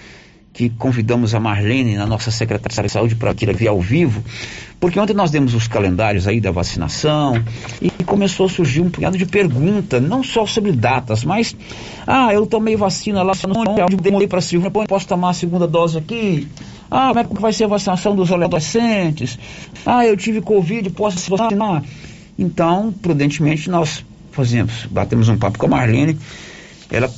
que 0.55 0.71
convidamos 0.71 1.35
a 1.35 1.41
Marlene, 1.41 1.97
na 1.97 2.07
nossa 2.07 2.31
secretária 2.31 2.87
de 2.87 2.93
saúde, 2.93 3.17
para 3.17 3.35
que 3.35 3.45
vir 3.53 3.67
ao 3.67 3.81
vivo, 3.81 4.23
porque 4.79 5.01
ontem 5.01 5.13
nós 5.13 5.33
demos 5.33 5.53
os 5.53 5.67
calendários 5.67 6.29
aí 6.29 6.41
da 6.41 6.53
vacinação 6.53 7.43
e 7.83 7.91
começou 8.05 8.47
a 8.47 8.49
surgir 8.49 8.81
um 8.81 8.89
punhado 8.89 9.19
de 9.19 9.27
perguntas, 9.27 10.01
não 10.01 10.23
só 10.23 10.47
sobre 10.47 10.71
datas, 10.71 11.25
mas, 11.25 11.57
ah, 12.07 12.33
eu 12.33 12.47
tomei 12.47 12.77
vacina 12.77 13.21
lá, 13.25 13.33
eu 13.91 13.97
demorei 13.97 14.29
para 14.29 14.39
a 14.39 14.43
segunda, 14.43 14.71
posso 14.71 15.09
tomar 15.09 15.31
a 15.31 15.35
segunda 15.35 15.67
dose 15.67 15.99
aqui? 15.99 16.47
Ah, 16.89 17.09
como 17.09 17.19
é 17.19 17.25
que 17.25 17.43
vai 17.43 17.53
ser 17.53 17.65
a 17.65 17.69
vacinação 17.69 18.15
dos 18.15 18.31
adolescentes? 18.31 19.37
Ah, 19.85 20.07
eu 20.07 20.17
tive 20.17 20.41
Covid, 20.41 20.89
posso 20.91 21.19
se 21.19 21.29
vacinar? 21.29 21.83
Então, 22.39 22.95
prudentemente, 23.03 23.69
nós 23.69 24.05
fazemos, 24.31 24.87
batemos 24.89 25.29
um 25.29 25.37
papo 25.37 25.59
com 25.59 25.67
a 25.67 25.71
Marlene, 25.71 26.17
ela 26.93 27.11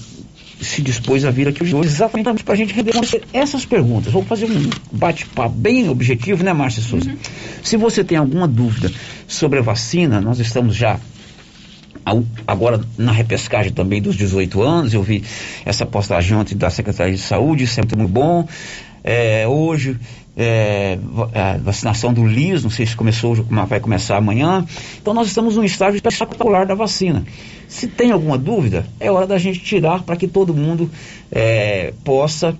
se 0.61 0.81
dispôs 0.81 1.25
a 1.25 1.31
vir 1.31 1.49
aqui 1.49 1.63
hoje 1.63 1.77
exatamente 1.89 2.43
para 2.43 2.55
a 2.55 2.57
gente 2.57 2.73
responder 2.73 3.23
essas 3.33 3.65
perguntas. 3.65 4.13
Vou 4.13 4.25
fazer 4.25 4.47
um 4.47 4.71
bate-papo 4.91 5.55
bem 5.55 5.89
objetivo, 5.89 6.43
né, 6.43 6.53
Márcia 6.53 6.83
Souza? 6.83 7.11
Uhum. 7.11 7.17
Se 7.63 7.77
você 7.77 8.03
tem 8.03 8.17
alguma 8.17 8.49
dúvida 8.49 8.91
sobre 9.27 9.59
a 9.59 9.63
vacina, 9.63 10.21
nós 10.21 10.39
estamos 10.39 10.75
já 10.75 10.99
agora 12.47 12.81
na 12.97 13.11
repescagem 13.11 13.73
também 13.73 14.01
dos 14.01 14.17
18 14.17 14.63
anos, 14.63 14.95
eu 14.95 15.03
vi 15.03 15.25
essa 15.65 15.85
postagem 15.85 16.37
ontem 16.37 16.57
da 16.57 16.71
Secretaria 16.71 17.15
de 17.15 17.21
Saúde, 17.21 17.65
isso 17.65 17.81
é 17.81 17.83
muito 17.83 18.13
bom. 18.13 18.47
É, 19.03 19.47
hoje 19.47 19.97
é, 20.37 20.99
a 21.35 21.57
vacinação 21.57 22.13
do 22.13 22.27
LIS, 22.27 22.63
não 22.63 22.71
sei 22.71 22.85
se 22.85 22.95
começou, 22.95 23.35
vai 23.35 23.81
começar 23.81 24.17
amanhã. 24.17 24.67
Então 25.01 25.15
nós 25.15 25.29
estamos 25.29 25.57
num 25.57 25.65
estágio 25.65 25.97
espetacular 25.97 26.67
da 26.67 26.75
vacina. 26.75 27.25
Se 27.67 27.87
tem 27.87 28.13
alguma 28.13 28.37
dúvida, 28.37 28.87
é 29.01 29.11
hora 29.11 29.27
da 29.27 29.39
gente 29.39 29.61
tirar 29.61 30.03
para 30.03 30.17
que 30.17 30.29
todo 30.29 30.55
mundo 30.55 30.91
é, 31.33 31.95
possa 32.05 32.57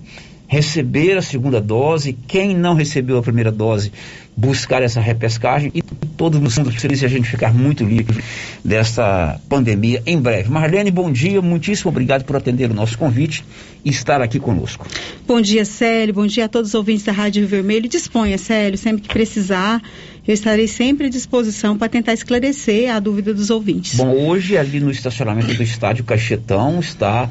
receber 0.47 1.17
a 1.17 1.21
segunda 1.21 1.61
dose. 1.61 2.17
Quem 2.27 2.55
não 2.55 2.73
recebeu 2.73 3.17
a 3.17 3.21
primeira 3.21 3.51
dose, 3.51 3.91
buscar 4.37 4.83
essa 4.83 5.01
repescagem 5.01 5.71
e 5.73 5.81
todo 5.81 6.39
mundo 6.39 6.71
feliz 6.71 6.99
se 6.99 7.05
a 7.05 7.09
gente 7.09 7.27
ficar 7.27 7.51
muito 7.51 7.83
livre 7.83 8.23
dessa 8.63 9.41
pandemia 9.49 10.03
em 10.05 10.21
breve. 10.21 10.47
Marlene, 10.49 10.91
bom 10.91 11.11
dia, 11.11 11.41
muitíssimo 11.41 11.89
obrigado 11.89 12.23
por 12.23 12.35
atender 12.35 12.69
o 12.69 12.73
nosso 12.73 12.95
convite 12.99 13.43
e 13.83 13.89
estar 13.89 14.21
aqui 14.21 14.39
conosco. 14.39 14.85
Bom 15.27 15.41
dia, 15.41 15.65
Célio, 15.65 16.13
bom 16.13 16.27
dia 16.27 16.45
a 16.45 16.47
todos 16.47 16.69
os 16.69 16.75
ouvintes 16.75 17.03
da 17.03 17.11
Rádio 17.11 17.41
Rio 17.41 17.49
Vermelho. 17.49 17.89
Disponha, 17.89 18.37
Célio, 18.37 18.77
sempre 18.77 19.01
que 19.01 19.09
precisar, 19.09 19.81
eu 20.27 20.33
estarei 20.35 20.67
sempre 20.67 21.07
à 21.07 21.09
disposição 21.09 21.75
para 21.75 21.89
tentar 21.89 22.13
esclarecer 22.13 22.93
a 22.93 22.99
dúvida 22.99 23.33
dos 23.33 23.49
ouvintes. 23.49 23.95
Bom, 23.95 24.27
hoje 24.27 24.55
ali 24.55 24.79
no 24.79 24.91
estacionamento 24.91 25.51
do 25.51 25.63
estádio 25.63 26.03
Caixetão 26.03 26.79
está 26.79 27.27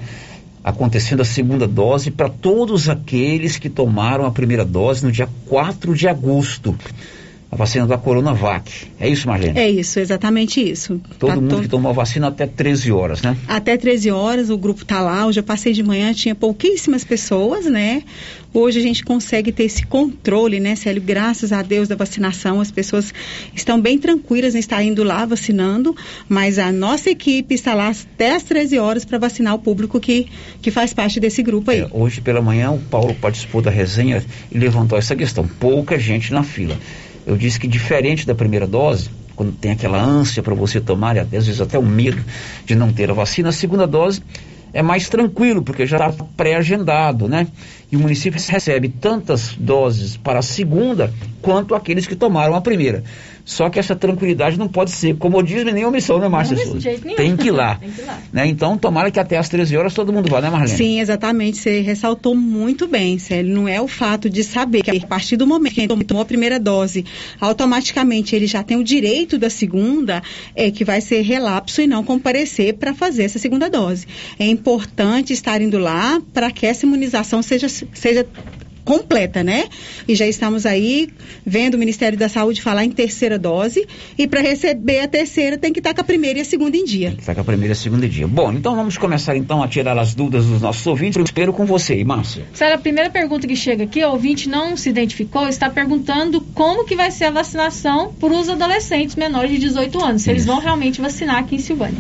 acontecendo 0.67 1.23
a 1.23 1.25
segunda 1.25 1.65
dose 1.69 2.11
para 2.11 2.29
todos 2.29 2.89
aqueles 2.89 3.57
que 3.57 3.71
tomaram 3.71 4.27
a 4.27 4.33
primeira 4.33 4.65
dose 4.65 5.05
no 5.05 5.13
dia 5.13 5.29
4 5.47 5.95
de 5.95 6.09
agosto. 6.09 6.77
A 7.51 7.55
vacina 7.55 7.87
da 7.87 7.97
Coronavac. 7.97 8.89
É 8.99 9.09
isso, 9.09 9.29
Marlene? 9.29 9.59
É 9.59 9.71
isso, 9.71 10.01
exatamente 10.01 10.61
isso. 10.61 11.01
Todo 11.19 11.31
tá 11.31 11.37
mundo 11.37 11.61
que 11.61 11.69
tomou 11.69 11.91
a 11.91 11.95
vacina 11.95 12.27
até 12.27 12.45
13 12.45 12.91
horas, 12.91 13.23
né? 13.23 13.37
Até 13.47 13.77
13 13.77 14.11
horas, 14.11 14.51
o 14.51 14.59
grupo 14.59 14.83
está 14.83 15.01
lá. 15.01 15.25
Hoje 15.27 15.39
eu 15.39 15.45
passei 15.45 15.73
de 15.73 15.83
manhã, 15.83 16.13
tinha 16.13 16.35
pouquíssimas 16.35 17.05
pessoas, 17.05 17.67
né? 17.67 18.03
Hoje 18.53 18.79
a 18.79 18.83
gente 18.83 19.05
consegue 19.05 19.53
ter 19.53 19.65
esse 19.65 19.85
controle, 19.87 20.59
né, 20.59 20.75
Célio? 20.75 21.03
Graças 21.03 21.53
a 21.53 21.63
Deus 21.63 21.87
da 21.87 21.95
vacinação, 21.95 22.61
as 22.61 22.71
pessoas 22.71 23.13
estão 23.55 23.81
bem 23.81 23.99
tranquilas 23.99 24.55
em 24.55 24.59
estar 24.59 24.83
indo 24.83 25.05
lá 25.05 25.25
vacinando, 25.27 25.95
mas 26.29 26.59
a 26.59 26.73
nossa 26.73 27.11
equipe 27.11 27.55
está 27.55 27.75
lá 27.75 27.91
até 27.91 28.35
às 28.35 28.43
13 28.43 28.79
horas 28.79 29.05
para 29.05 29.19
vacinar 29.19 29.55
o 29.55 29.59
público 29.59 30.01
que, 30.01 30.27
que 30.63 30.71
faz 30.71 30.95
parte 30.95 31.21
desse 31.21 31.43
grupo 31.43 31.71
aí. 31.71 31.81
É, 31.81 31.89
hoje 31.93 32.21
pela 32.21 32.41
manhã 32.41 32.71
o 32.71 32.79
Paulo 32.79 33.15
participou 33.15 33.61
da 33.61 33.71
resenha 33.71 34.25
e 34.51 34.59
levantou 34.59 34.99
essa 34.99 35.15
questão. 35.15 35.47
Pouca 35.47 35.99
gente 35.99 36.33
na 36.33 36.43
fila. 36.43 36.79
Eu 37.27 37.37
disse 37.37 37.59
que 37.59 37.67
diferente 37.67 38.25
da 38.25 38.35
primeira 38.35 38.67
dose, 38.67 39.11
quando 39.35 39.53
tem 39.53 39.73
aquela 39.73 40.01
ânsia 40.01 40.43
para 40.43 40.55
você 40.55 40.81
tomar, 40.81 41.17
e 41.17 41.21
às 41.21 41.29
vezes 41.31 41.61
até 41.61 41.77
o 41.77 41.83
medo 41.83 42.23
de 42.65 42.77
não 42.77 42.93
ter 42.93 43.11
a 43.11 43.15
vacina, 43.15 43.49
a 43.49 43.53
segunda 43.53 43.87
dose 43.87 44.23
é 44.73 44.83
mais 44.83 45.09
tranquilo, 45.09 45.63
porque 45.63 45.87
já 45.87 45.97
está 45.97 46.25
pré-agendado, 46.37 47.27
né? 47.29 47.47
E 47.91 47.97
o 47.97 47.99
município 47.99 48.41
recebe 48.49 48.89
tantas 48.89 49.55
doses 49.59 50.17
para 50.17 50.39
a 50.39 50.43
segunda 50.43 51.13
quanto 51.41 51.75
aqueles 51.75 52.07
que 52.07 52.15
tomaram 52.15 52.55
a 52.55 52.61
primeira. 52.61 53.03
Só 53.47 53.71
que 53.71 53.79
essa 53.79 53.95
tranquilidade 53.95 54.59
não 54.59 54.67
pode 54.67 54.91
ser 54.91 55.17
comodismo 55.17 55.71
nem 55.71 55.85
omissão, 55.85 56.19
né, 56.19 56.29
Márcia 56.29 56.57
Souza? 56.57 56.91
Tem 57.17 57.37
que 57.37 57.47
ir 57.47 57.53
lá. 57.53 57.77
Tem 57.81 57.91
que 57.93 58.01
ir 58.01 58.05
lá. 58.05 58.19
Né? 58.33 58.49
Então, 58.49 58.77
tomara 58.77 59.09
que 59.09 59.21
até 59.21 59.39
às 59.39 59.49
13 59.49 59.77
horas 59.77 59.95
todo 59.95 60.13
mundo 60.13 60.29
vá, 60.29 60.41
né, 60.41 60.51
Marlene? 60.51 60.77
Sim, 60.77 61.01
exatamente. 61.01 61.59
Você 61.59 61.81
ressaltou 61.81 62.35
muito 62.35 62.89
bem, 62.89 63.21
Célio. 63.21 63.55
Não 63.55 63.69
é 63.69 63.81
o 63.81 63.87
fato 63.87 64.29
de 64.29 64.43
saber 64.43 64.83
que 64.83 64.91
a 64.91 65.07
partir 65.07 65.37
do 65.37 65.47
momento 65.47 65.75
que 65.75 65.81
ele 65.81 66.05
tomou 66.05 66.23
a 66.23 66.27
primeira 66.27 66.59
dose, 66.59 67.05
automaticamente 67.41 68.35
ele 68.35 68.49
já 68.49 68.65
tem 68.65 68.77
o 68.77 68.83
direito 68.83 69.39
da 69.39 69.49
segunda, 69.49 70.21
é 70.57 70.69
que 70.73 70.85
vai 70.85 71.01
ser 71.01 71.21
relapso 71.21 71.81
e 71.81 71.87
não 71.87 72.03
comparecer 72.03 72.75
para 72.75 72.95
fazer 72.95 73.23
essa 73.23 73.39
segunda 73.39 73.71
dose. 73.71 74.09
É 74.41 74.47
importante 74.47 75.33
estar 75.33 75.61
indo 75.61 75.79
lá 75.79 76.21
para 76.35 76.51
que 76.51 76.67
essa 76.67 76.85
imunização 76.85 77.43
seja, 77.43 77.69
seja 77.69 78.27
completa, 78.87 79.43
né? 79.43 79.65
E 80.07 80.15
já 80.15 80.27
estamos 80.27 80.65
aí 80.65 81.09
vendo 81.45 81.75
o 81.75 81.79
Ministério 81.79 82.17
da 82.17 82.29
Saúde 82.29 82.63
falar 82.63 82.85
em 82.85 82.91
terceira 82.91 83.37
dose 83.37 83.87
e 84.17 84.29
para 84.29 84.41
receber 84.41 85.01
a 85.01 85.09
terceira 85.09 85.59
tem 85.59 85.73
que 85.73 85.81
estar 85.81 85.93
com 85.93 86.01
a 86.01 86.05
primeira 86.05 86.39
e 86.39 86.43
a 86.43 86.45
segunda 86.45 86.77
em 86.77 86.85
dia. 86.85 87.15
Está 87.19 87.35
com 87.35 87.41
a 87.41 87.45
primeira 87.45 87.73
e 87.73 87.77
a 87.77 87.77
segunda 87.77 88.07
em 88.07 88.09
dia. 88.09 88.29
Bom, 88.29 88.53
então 88.53 88.77
vamos 88.77 88.97
começar 88.97 89.37
então 89.37 89.61
a 89.61 89.67
tirar 89.67 89.99
as 89.99 90.15
dúvidas 90.15 90.47
dos 90.47 90.63
nossos 90.63 90.87
ouvintes. 90.87 91.17
Eu 91.17 91.25
espero 91.25 91.53
com 91.53 91.67
você, 91.67 92.03
Márcia. 92.05 92.45
Sério, 92.55 92.77
a 92.77 92.79
primeira 92.79 93.11
pergunta 93.11 93.47
que 93.47 93.57
chega 93.57 93.85
aqui, 93.85 94.05
o 94.05 94.11
ouvinte 94.11 94.49
não 94.49 94.77
se 94.77 94.89
identificou, 94.89 95.49
está 95.49 95.69
perguntando 95.69 96.41
como 96.55 96.85
que 96.85 96.95
vai 96.95 97.11
ser 97.11 97.25
a 97.25 97.31
vacinação 97.33 98.15
para 98.15 98.33
os 98.33 98.49
adolescentes 98.49 99.17
menores 99.17 99.51
de 99.51 99.59
18 99.59 100.05
anos, 100.05 100.23
se 100.23 100.31
eles 100.31 100.47
vão 100.47 100.61
realmente 100.61 101.01
vacinar 101.01 101.39
aqui 101.39 101.57
em 101.57 101.59
Silvânia. 101.59 101.99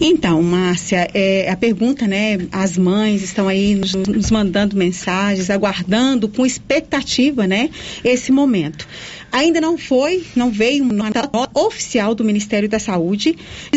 Então, 0.00 0.40
Márcia, 0.42 1.08
é, 1.12 1.50
a 1.50 1.56
pergunta, 1.56 2.06
né? 2.06 2.38
As 2.52 2.78
mães 2.78 3.22
estão 3.22 3.48
aí 3.48 3.74
nos, 3.74 3.94
nos 3.94 4.30
mandando 4.30 4.76
mensagens, 4.76 5.50
aguardando 5.50 6.19
com 6.28 6.44
expectativa, 6.44 7.46
né? 7.46 7.70
Esse 8.04 8.32
momento. 8.32 8.86
Ainda 9.32 9.60
não 9.60 9.78
foi, 9.78 10.24
não 10.34 10.50
veio 10.50 10.82
uma 10.82 10.92
nota 10.92 11.30
oficial 11.54 12.14
do 12.16 12.24
Ministério 12.24 12.68
da 12.68 12.80
Saúde 12.80 13.36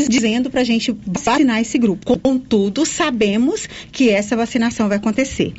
dizendo 0.10 0.50
para 0.50 0.62
a 0.62 0.64
gente 0.64 0.96
vacinar 1.06 1.62
esse 1.62 1.78
grupo. 1.78 2.18
Contudo, 2.20 2.86
sabemos 2.86 3.70
que 3.92 4.10
essa 4.10 4.36
vacinação 4.36 4.88
vai 4.88 4.98
acontecer. 4.98 5.54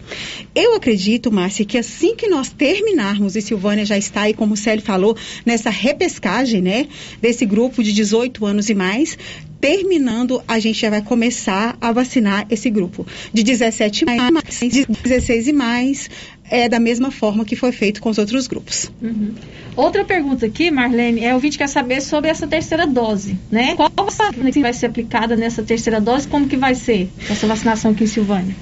Eu 0.52 0.74
acredito, 0.74 1.30
Márcia, 1.30 1.64
que 1.64 1.78
assim 1.78 2.16
que 2.16 2.26
nós 2.26 2.48
terminarmos, 2.48 3.36
e 3.36 3.42
Silvânia 3.42 3.84
já 3.84 3.96
está 3.96 4.22
aí, 4.22 4.34
como 4.34 4.54
o 4.54 4.56
Célio 4.56 4.84
falou, 4.84 5.16
nessa 5.46 5.70
repescagem, 5.70 6.60
né, 6.60 6.88
desse 7.22 7.46
grupo 7.46 7.82
de 7.82 7.92
18 7.92 8.44
anos 8.44 8.68
e 8.68 8.74
mais, 8.74 9.16
terminando, 9.64 10.42
a 10.46 10.58
gente 10.58 10.78
já 10.78 10.90
vai 10.90 11.00
começar 11.00 11.78
a 11.80 11.90
vacinar 11.90 12.46
esse 12.50 12.68
grupo. 12.68 13.06
De 13.32 13.42
17 13.42 14.04
mais, 14.04 14.20
de 14.60 14.84
16 14.84 15.48
e 15.48 15.52
mais, 15.54 16.10
é 16.50 16.68
da 16.68 16.78
mesma 16.78 17.10
forma 17.10 17.44
que 17.44 17.56
foi 17.56 17.72
feito 17.72 18.00
com 18.00 18.10
os 18.10 18.18
outros 18.18 18.46
grupos. 18.46 18.90
Uhum. 19.00 19.34
Outra 19.76 20.04
pergunta 20.04 20.46
aqui, 20.46 20.70
Marlene, 20.70 21.24
é 21.24 21.32
o 21.32 21.34
ouvinte 21.34 21.58
quer 21.58 21.68
saber 21.68 22.00
sobre 22.00 22.30
essa 22.30 22.46
terceira 22.46 22.86
dose, 22.86 23.38
né? 23.50 23.74
Qual 23.74 23.90
vacina 23.96 24.52
que 24.52 24.60
vai 24.60 24.72
ser 24.72 24.86
aplicada 24.86 25.36
nessa 25.36 25.62
terceira 25.62 26.00
dose? 26.00 26.28
Como 26.28 26.48
que 26.48 26.56
vai 26.56 26.74
ser 26.74 27.08
essa 27.28 27.46
vacinação 27.46 27.92
aqui 27.92 28.04
em 28.04 28.06
Silvânia? 28.06 28.54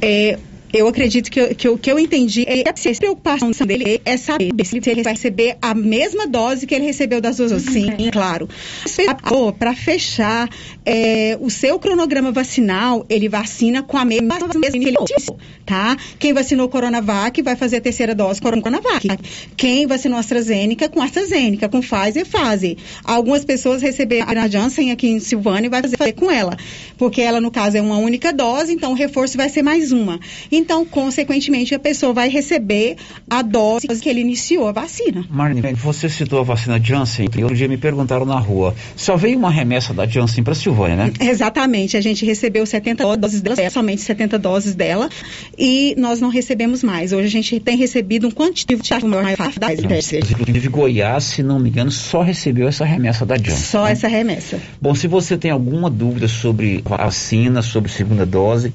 É, 0.00 0.38
eu 0.72 0.86
acredito 0.86 1.30
que, 1.30 1.54
que 1.54 1.68
o 1.68 1.78
que 1.78 1.90
eu 1.90 1.98
entendi 1.98 2.44
é 2.46 2.62
que 2.62 2.88
a 2.88 2.94
preocupação 2.94 3.50
dele 3.66 4.00
é 4.04 4.16
saber 4.16 4.52
se 4.64 4.80
ele 4.90 5.02
vai 5.02 5.14
receber 5.14 5.56
a 5.60 5.74
mesma 5.74 6.26
dose 6.26 6.66
que 6.66 6.74
ele 6.74 6.84
recebeu 6.84 7.20
das 7.20 7.36
duas. 7.38 7.52
Sim, 8.86 9.10
claro. 9.12 9.52
Para 9.58 9.74
fechar 9.74 10.48
é, 10.84 11.36
o 11.40 11.50
seu 11.50 11.78
cronograma 11.78 12.32
vacinal, 12.32 13.04
ele 13.08 13.28
vacina 13.28 13.82
com 13.82 13.96
a 13.96 14.04
mesma 14.04 14.38
vacina 14.38 14.98
tá? 15.64 15.96
Quem 16.18 16.32
vacinou 16.32 16.68
Coronavac 16.68 17.42
vai 17.42 17.54
fazer 17.54 17.76
a 17.76 17.80
terceira 17.80 18.14
dose 18.14 18.40
com 18.40 18.48
Coronavac. 18.60 19.06
Quem 19.56 19.86
vacinou 19.86 20.18
AstraZeneca 20.18 20.88
com 20.88 21.02
AstraZeneca, 21.02 21.68
com 21.68 21.80
Pfizer, 21.80 22.26
Pfizer. 22.26 22.76
Algumas 23.04 23.44
pessoas 23.44 23.82
receberam 23.82 24.26
a 24.28 24.48
Janssen 24.48 24.90
aqui 24.90 25.08
em 25.08 25.20
Silvânia 25.20 25.66
e 25.66 25.70
vai 25.70 25.82
fazer 25.82 26.12
com 26.12 26.30
ela, 26.30 26.56
porque 26.96 27.20
ela, 27.20 27.40
no 27.40 27.50
caso, 27.50 27.76
é 27.76 27.82
uma 27.82 27.98
única 27.98 28.32
dose, 28.32 28.72
então 28.72 28.92
o 28.92 28.94
reforço 28.94 29.36
vai 29.36 29.48
ser 29.48 29.62
mais 29.62 29.92
uma. 29.92 30.18
Então, 30.58 30.84
consequentemente, 30.84 31.72
a 31.72 31.78
pessoa 31.78 32.12
vai 32.12 32.28
receber 32.28 32.96
a 33.30 33.42
dose 33.42 33.86
que 34.00 34.08
ele 34.08 34.20
iniciou 34.20 34.66
a 34.66 34.72
vacina. 34.72 35.24
Marlene, 35.30 35.74
você 35.74 36.08
citou 36.08 36.40
a 36.40 36.42
vacina 36.42 36.80
Janssen. 36.82 37.28
Outro 37.42 37.54
dia 37.54 37.68
me 37.68 37.76
perguntaram 37.76 38.26
na 38.26 38.38
rua. 38.38 38.74
Só 38.96 39.16
veio 39.16 39.38
uma 39.38 39.50
remessa 39.50 39.94
da 39.94 40.04
Janssen 40.04 40.42
para 40.42 40.54
Silvânia, 40.54 40.96
né? 40.96 41.12
Exatamente, 41.20 41.96
a 41.96 42.00
gente 42.00 42.26
recebeu 42.26 42.66
70 42.66 43.16
doses 43.16 43.40
dela, 43.40 43.70
somente 43.70 44.00
70 44.00 44.38
doses 44.38 44.74
dela, 44.74 45.08
e 45.56 45.94
nós 45.96 46.20
não 46.20 46.28
recebemos 46.28 46.82
mais. 46.82 47.12
Hoje 47.12 47.26
a 47.26 47.30
gente 47.30 47.60
tem 47.60 47.76
recebido 47.76 48.26
um 48.26 48.30
quantitativo 48.30 49.06
maior 49.06 49.36
da 49.58 49.72
Inclusive 49.72 50.68
Goiás, 50.68 51.24
se 51.24 51.42
não 51.42 51.60
me 51.60 51.68
engano, 51.68 51.90
só 51.90 52.20
recebeu 52.22 52.66
essa 52.66 52.84
remessa 52.84 53.24
da 53.24 53.36
Janssen. 53.36 53.56
Só 53.56 53.84
né? 53.84 53.92
essa 53.92 54.08
remessa. 54.08 54.60
Bom, 54.80 54.94
se 54.94 55.06
você 55.06 55.38
tem 55.38 55.52
alguma 55.52 55.88
dúvida 55.88 56.26
sobre 56.26 56.82
vacina, 56.84 57.62
sobre 57.62 57.90
segunda 57.90 58.26
dose, 58.26 58.72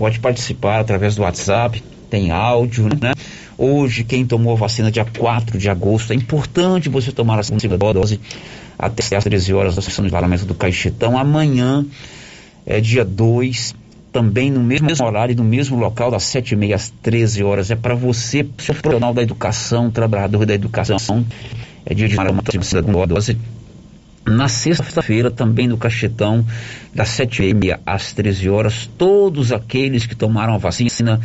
pode 0.00 0.18
participar 0.18 0.80
através 0.80 1.14
do 1.14 1.20
WhatsApp, 1.20 1.82
tem 2.08 2.30
áudio, 2.30 2.88
né? 2.88 3.12
Hoje, 3.58 4.02
quem 4.02 4.24
tomou 4.24 4.54
a 4.54 4.56
vacina 4.56 4.90
dia 4.90 5.04
4 5.04 5.58
de 5.58 5.68
agosto, 5.68 6.14
é 6.14 6.16
importante 6.16 6.88
você 6.88 7.12
tomar 7.12 7.38
a 7.38 7.42
segunda 7.42 7.76
dose 7.76 8.18
até 8.78 9.14
às 9.14 9.24
13 9.24 9.52
horas 9.52 9.76
da 9.76 9.82
sessão 9.82 10.02
de 10.02 10.10
parlamento 10.10 10.46
do 10.46 10.54
Caixetão. 10.54 11.18
Amanhã 11.18 11.84
é 12.64 12.80
dia 12.80 13.04
2, 13.04 13.74
também 14.10 14.50
no 14.50 14.60
mesmo 14.60 14.88
horário, 15.04 15.36
no 15.36 15.44
mesmo 15.44 15.78
local, 15.78 16.10
das 16.10 16.22
7h30 16.22 16.74
às 16.74 16.88
13 17.02 17.44
horas. 17.44 17.70
É 17.70 17.76
para 17.76 17.94
você, 17.94 18.42
profissional 18.42 19.12
da 19.12 19.22
educação, 19.22 19.90
trabalhador 19.90 20.46
da 20.46 20.54
educação. 20.54 21.26
É 21.84 21.92
dia 21.92 22.08
de 22.08 22.16
tomar 22.16 22.30
a 22.30 22.62
segunda 22.62 23.06
dose. 23.06 23.36
Na 24.24 24.48
sexta-feira, 24.48 25.30
também 25.30 25.66
no 25.66 25.78
Cachetão, 25.78 26.44
das 26.94 27.08
7h30 27.10 27.80
às 27.84 28.12
13 28.12 28.48
horas, 28.48 28.90
todos 28.98 29.50
aqueles 29.52 30.06
que 30.06 30.14
tomaram 30.14 30.54
a 30.54 30.58
vacina 30.58 31.20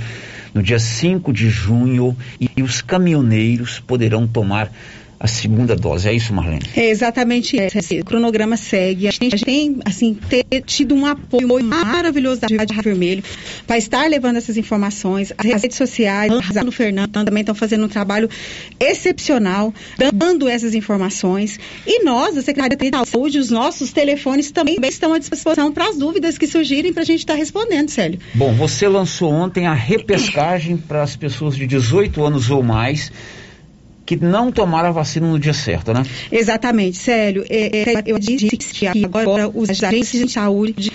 no 0.54 0.64
dia 0.64 0.80
5 0.80 1.34
de 1.34 1.50
junho 1.50 2.16
e, 2.40 2.64
os 2.64 2.82
caminhoneiros 2.82 3.80
poderão 3.80 4.26
tomar 4.26 4.72
a 5.20 5.28
segunda 5.28 5.76
dose. 5.76 6.08
É 6.10 6.14
isso, 6.14 6.34
Marlene? 6.34 6.62
É 6.76 6.90
exatamente 6.90 7.58
isso. 7.58 8.02
O 8.02 8.06
cronograma 8.06 8.58
segue. 8.58 9.08
A 9.08 9.12
gente 9.12 9.44
tem, 9.44 9.78
assim, 9.86 10.18
tido 10.66 10.94
um 10.94 11.06
apoio 11.06 11.64
maravilhoso 11.64 12.42
da 12.42 12.48
Rádio 12.48 12.82
Vermelho 12.82 13.24
para 13.66 13.78
estar 13.78 14.10
levando 14.10 14.38
essas 14.38 14.58
informações. 14.58 15.32
As 15.38 15.46
redes 15.46 15.78
sociais, 15.78 16.32
o 16.66 16.72
Fernando 16.72 17.12
também 17.12 17.42
estão 17.42 17.56
fazendo 17.56 17.86
um 17.86 17.90
trabalho 17.90 18.30
excepcional, 18.80 19.74
dando 20.14 20.48
essas 20.48 20.76
informações. 20.76 21.60
E 21.88 22.04
nós, 22.04 22.36
da 22.36 22.42
Secretaria 22.42 22.92
de 22.92 23.10
Saúde, 23.10 23.40
os 23.40 23.50
nossos 23.50 23.92
telefones 23.92 24.52
também 24.52 24.78
estão 24.84 25.14
à 25.14 25.20
disposição 25.20 25.72
para 25.72 25.90
as 25.90 25.98
dúvidas 25.98 26.38
que 26.38 26.48
surgirem 26.48 26.92
para 26.92 27.04
a 27.04 27.06
gente 27.06 27.20
estar 27.20 27.36
respondendo, 27.36 27.90
Célio. 27.90 28.20
Bom, 28.34 28.54
você 28.54 28.88
lançou 28.88 29.32
ontem 29.32 29.66
a 29.66 29.74
repescagem 29.74 30.78
para 30.78 31.04
as 31.04 31.16
pessoas 31.16 31.56
de 31.56 31.66
18 31.66 32.24
anos 32.24 32.50
ou 32.50 32.62
mais 32.62 33.12
que 34.06 34.16
não 34.16 34.52
tomaram 34.52 34.90
a 34.90 34.92
vacina 34.92 35.28
no 35.28 35.40
dia 35.40 35.54
certo, 35.54 35.94
né? 35.94 36.04
Exatamente, 36.32 36.98
Célio. 36.98 37.44
É, 37.50 37.92
é, 37.92 38.04
eu 38.06 38.20
disse 38.20 38.48
que 38.48 38.88
agora 38.88 39.50
os 39.50 39.70
agentes 39.70 40.12
de 40.12 40.32
saúde, 40.32 40.92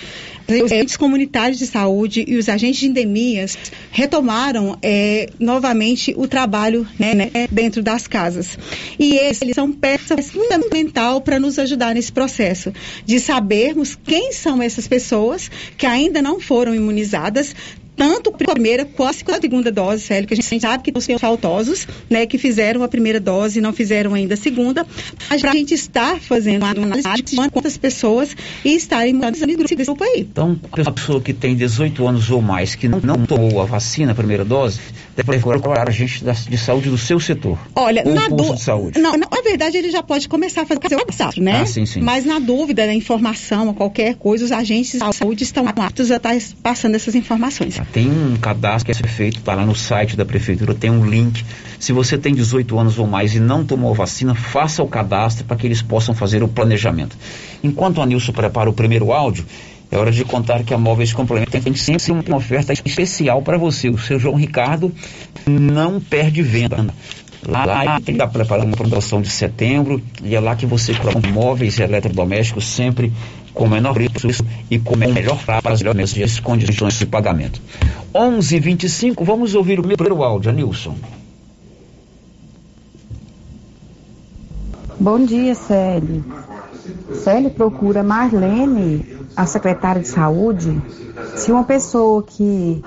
os 0.47 0.71
agentes 0.71 0.95
comunitários 0.95 1.59
de 1.59 1.67
saúde 1.67 2.23
e 2.27 2.37
os 2.37 2.47
agentes 2.47 2.79
de 2.79 2.87
endemias 2.87 3.57
retomaram 3.91 4.77
é, 4.81 5.29
novamente 5.39 6.13
o 6.17 6.27
trabalho 6.27 6.87
né, 6.97 7.13
né, 7.13 7.31
dentro 7.51 7.83
das 7.83 8.07
casas. 8.07 8.57
E 8.97 9.15
eles 9.15 9.55
são 9.55 9.71
peça 9.71 10.17
fundamental 10.21 11.19
para 11.21 11.39
nos 11.39 11.59
ajudar 11.59 11.93
nesse 11.93 12.11
processo 12.11 12.71
de 13.05 13.19
sabermos 13.19 13.97
quem 14.01 14.31
são 14.31 14.61
essas 14.61 14.87
pessoas 14.87 15.51
que 15.77 15.85
ainda 15.85 16.21
não 16.21 16.39
foram 16.39 16.73
imunizadas, 16.73 17.53
tanto 17.95 18.29
a 18.29 18.53
primeira 18.53 18.85
quanto 18.85 19.31
a 19.31 19.39
segunda 19.39 19.71
dose, 19.71 20.01
Célio, 20.01 20.27
que 20.27 20.33
a 20.33 20.37
gente 20.37 20.59
sabe 20.59 20.83
que 20.83 21.01
são 21.01 21.19
faltosos, 21.19 21.87
né, 22.09 22.25
que 22.25 22.37
fizeram 22.37 22.83
a 22.83 22.87
primeira 22.87 23.19
dose 23.19 23.59
e 23.59 23.61
não 23.61 23.73
fizeram 23.73 24.13
ainda 24.13 24.33
a 24.33 24.37
segunda, 24.37 24.85
mas 25.29 25.41
para 25.41 25.51
a 25.51 25.55
gente 25.55 25.73
estar 25.73 26.19
fazendo 26.19 26.63
uma 26.63 26.71
análise 26.71 27.23
de 27.23 27.49
quantas 27.49 27.77
pessoas 27.77 28.35
e 28.63 28.75
estarem 28.75 29.13
mudando 29.13 29.35
esse 29.35 29.75
grupo 29.75 30.03
aí. 30.03 30.27
Então, 30.31 30.59
a 30.85 30.91
pessoa 30.91 31.21
que 31.21 31.33
tem 31.33 31.55
18 31.55 32.07
anos 32.07 32.29
ou 32.29 32.41
mais 32.41 32.75
que 32.75 32.87
não, 32.87 32.99
não 32.99 33.25
tomou 33.25 33.61
a 33.61 33.65
vacina, 33.65 34.11
a 34.11 34.15
primeira 34.15 34.45
dose, 34.45 34.79
deve 35.23 35.39
procurar 35.39 35.87
a 35.87 35.91
gente 35.91 36.23
da, 36.23 36.31
de 36.33 36.57
saúde 36.57 36.89
do 36.89 36.97
seu 36.97 37.19
setor. 37.19 37.57
Olha, 37.75 38.03
na 38.03 38.29
posto 38.29 38.35
dú- 38.49 38.55
de 38.55 38.61
saúde. 38.61 38.99
Não, 38.99 39.11
na 39.13 39.27
na 39.31 39.41
verdade 39.41 39.75
ele 39.77 39.89
já 39.91 40.01
pode 40.03 40.27
começar 40.29 40.61
a 40.61 40.65
fazer 40.65 40.95
o 40.95 41.05
cadastro, 41.05 41.41
né? 41.43 41.61
Ah, 41.61 41.65
sim, 41.65 41.85
sim. 41.85 41.99
Mas 42.01 42.25
na 42.25 42.37
dúvida, 42.39 42.85
da 42.85 42.93
informação, 42.93 43.67
ou 43.67 43.73
qualquer 43.73 44.15
coisa, 44.15 44.45
os 44.45 44.51
agentes 44.51 44.99
de 44.99 45.13
saúde 45.15 45.43
estão 45.43 45.67
aptos 45.67 46.11
a 46.11 46.17
estar 46.17 46.35
passando 46.61 46.95
essas 46.95 47.15
informações. 47.15 47.79
Tem 47.91 48.07
um 48.09 48.35
cadastro 48.37 48.93
que 48.93 49.03
é 49.03 49.07
feito, 49.07 49.39
está 49.39 49.55
lá 49.55 49.65
no 49.65 49.75
site 49.75 50.15
da 50.15 50.23
prefeitura, 50.25 50.73
tem 50.73 50.89
um 50.91 51.05
link. 51.05 51.43
Se 51.79 51.91
você 51.91 52.17
tem 52.17 52.33
18 52.35 52.77
anos 52.77 52.99
ou 52.99 53.07
mais 53.07 53.33
e 53.35 53.39
não 53.39 53.65
tomou 53.65 53.91
a 53.91 53.95
vacina, 53.95 54.35
faça 54.35 54.83
o 54.83 54.87
cadastro 54.87 55.43
para 55.45 55.57
que 55.57 55.65
eles 55.65 55.81
possam 55.81 56.13
fazer 56.13 56.43
o 56.43 56.47
planejamento. 56.47 57.17
Enquanto 57.63 58.01
a 58.01 58.05
Nilson 58.05 58.31
prepara 58.31 58.69
o 58.69 58.73
primeiro 58.73 59.11
áudio, 59.11 59.45
é 59.91 59.97
hora 59.97 60.11
de 60.11 60.23
contar 60.23 60.63
que 60.63 60.73
a 60.73 60.77
Móveis 60.77 61.11
Complemento 61.11 61.51
tem 61.59 61.75
sempre 61.75 62.31
uma 62.31 62.37
oferta 62.37 62.71
especial 62.71 63.41
para 63.41 63.57
você. 63.57 63.89
O 63.89 63.97
seu 63.97 64.17
João 64.17 64.35
Ricardo 64.35 64.91
não 65.45 65.99
perde 65.99 66.41
venda. 66.41 66.87
Lá, 67.45 67.97
ele 67.97 68.11
está 68.11 68.27
preparando 68.27 68.67
uma 68.67 68.77
promoção 68.77 69.21
de 69.21 69.29
setembro 69.29 70.01
e 70.23 70.35
é 70.35 70.39
lá 70.39 70.55
que 70.55 70.65
você 70.65 70.93
compra 70.93 71.29
móveis 71.31 71.77
e 71.79 71.81
eletrodomésticos 71.81 72.67
sempre 72.67 73.11
com 73.53 73.65
o 73.65 73.69
menor 73.69 73.95
preço 73.95 74.45
e 74.69 74.79
com 74.79 74.93
o 74.93 74.97
melhor 74.97 75.37
prazo 75.43 75.83
as 76.23 76.39
condições 76.39 76.99
de 76.99 77.05
pagamento. 77.05 77.59
11 78.13 78.59
25 78.59 79.25
vamos 79.25 79.55
ouvir 79.55 79.79
o 79.79 79.83
primeiro 79.83 80.23
áudio, 80.23 80.51
Nilson. 80.51 80.95
Bom 84.99 85.25
dia, 85.25 85.55
Célio. 85.55 86.23
Célio 87.23 87.51
procura 87.51 88.03
Marlene, 88.03 89.05
a 89.35 89.45
secretária 89.45 90.01
de 90.01 90.07
saúde, 90.07 90.81
se 91.35 91.51
uma 91.51 91.63
pessoa 91.63 92.23
que 92.23 92.83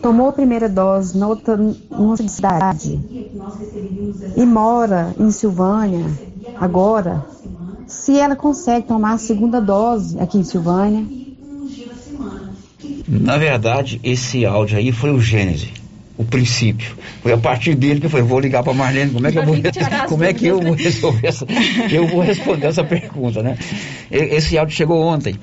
tomou 0.00 0.28
a 0.28 0.32
primeira 0.32 0.68
dose 0.68 1.16
na 1.16 1.28
outra 1.28 1.58
cidade 2.28 3.00
e 4.36 4.46
mora 4.46 5.14
em 5.18 5.30
Silvânia 5.30 6.06
agora, 6.58 7.24
se 7.86 8.18
ela 8.18 8.36
consegue 8.36 8.86
tomar 8.86 9.14
a 9.14 9.18
segunda 9.18 9.60
dose 9.60 10.18
aqui 10.18 10.38
em 10.38 10.44
Silvânia. 10.44 11.06
Na 13.08 13.36
verdade, 13.36 14.00
esse 14.02 14.44
áudio 14.44 14.78
aí 14.78 14.90
foi 14.90 15.12
o 15.12 15.20
Gênese, 15.20 15.72
o 16.18 16.24
princípio. 16.24 16.96
Foi 17.22 17.32
a 17.32 17.36
partir 17.36 17.74
dele 17.74 18.00
que 18.00 18.06
eu 18.06 18.10
falei, 18.10 18.24
vou 18.26 18.40
ligar 18.40 18.62
para 18.62 18.72
Marlene, 18.72 19.10
como 19.12 19.26
é 19.26 19.32
que 19.32 19.38
eu 19.38 19.44
vou, 19.44 19.56
como 20.08 20.24
é 20.24 20.32
que 20.32 20.46
eu 20.46 20.60
vou 20.60 20.72
resolver 20.72 21.26
essa, 21.26 21.46
eu 21.90 22.06
vou 22.06 22.20
responder 22.20 22.66
essa 22.66 22.82
pergunta, 22.84 23.42
né? 23.42 23.56
Esse 24.10 24.56
áudio 24.56 24.74
chegou 24.74 25.00
ontem. 25.02 25.34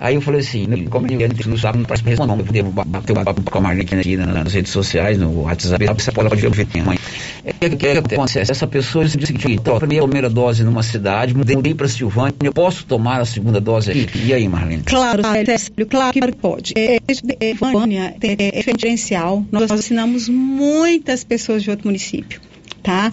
Aí 0.00 0.14
eu 0.14 0.20
falei 0.20 0.40
assim, 0.40 0.66
como 0.90 1.06
ele 1.06 1.28
não 1.46 1.56
sabe, 1.56 1.78
não 1.78 1.84
parece 1.84 2.04
responder, 2.04 2.32
não, 2.32 2.38
eu 2.38 2.44
devo 2.44 2.70
bater 2.72 3.16
um 3.16 3.24
papo 3.24 3.42
com 3.42 3.58
a 3.58 3.60
Marlene 3.60 3.88
aqui 4.00 4.16
na- 4.16 4.26
nas 4.44 4.52
redes 4.52 4.72
sociais, 4.72 5.16
no 5.18 5.42
WhatsApp, 5.42 5.84
você 5.96 6.12
pode 6.12 6.34
ver 6.36 6.48
o 6.48 6.50
VT, 6.50 6.82
mãe. 6.82 6.98
O 7.46 7.60
que, 7.60 7.76
que, 7.76 7.86
acontece? 7.86 8.50
Essa 8.50 8.66
pessoa 8.66 9.04
disse 9.04 9.18
o 9.18 9.26
seguinte, 9.26 9.52
então, 9.52 9.76
a 9.76 9.80
primeira, 9.80 10.28
dose 10.28 10.64
numa 10.64 10.82
cidade, 10.82 11.32
mudei, 11.32 11.74
para 11.74 11.86
Silvânia, 11.86 12.34
eu 12.42 12.52
posso 12.52 12.84
tomar 12.84 13.20
a 13.20 13.24
segunda 13.24 13.60
dose 13.60 13.92
aqui? 13.92 14.26
E 14.26 14.34
aí, 14.34 14.48
Marlene? 14.48 14.82
Claro, 14.82 15.22
Célio, 15.22 15.86
claro 15.88 16.12
que 16.12 16.32
pode. 16.32 16.74
É, 16.76 16.96
é, 16.96 17.00
é, 17.38 18.58
é 18.58 18.62
diferencial. 18.62 19.44
Nós 19.52 19.70
assinamos 19.70 20.28
muitas 20.28 21.22
pessoas 21.22 21.62
de 21.62 21.70
outro 21.70 21.86
município. 21.86 22.40
Tá? 22.82 23.12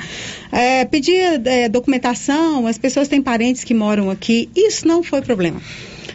É, 0.51 0.85
pedir 0.85 1.41
é, 1.47 1.67
documentação, 1.67 2.67
as 2.67 2.77
pessoas 2.77 3.07
têm 3.07 3.21
parentes 3.21 3.63
que 3.63 3.73
moram 3.73 4.09
aqui, 4.09 4.47
isso 4.55 4.87
não 4.87 5.01
foi 5.01 5.21
problema. 5.21 5.59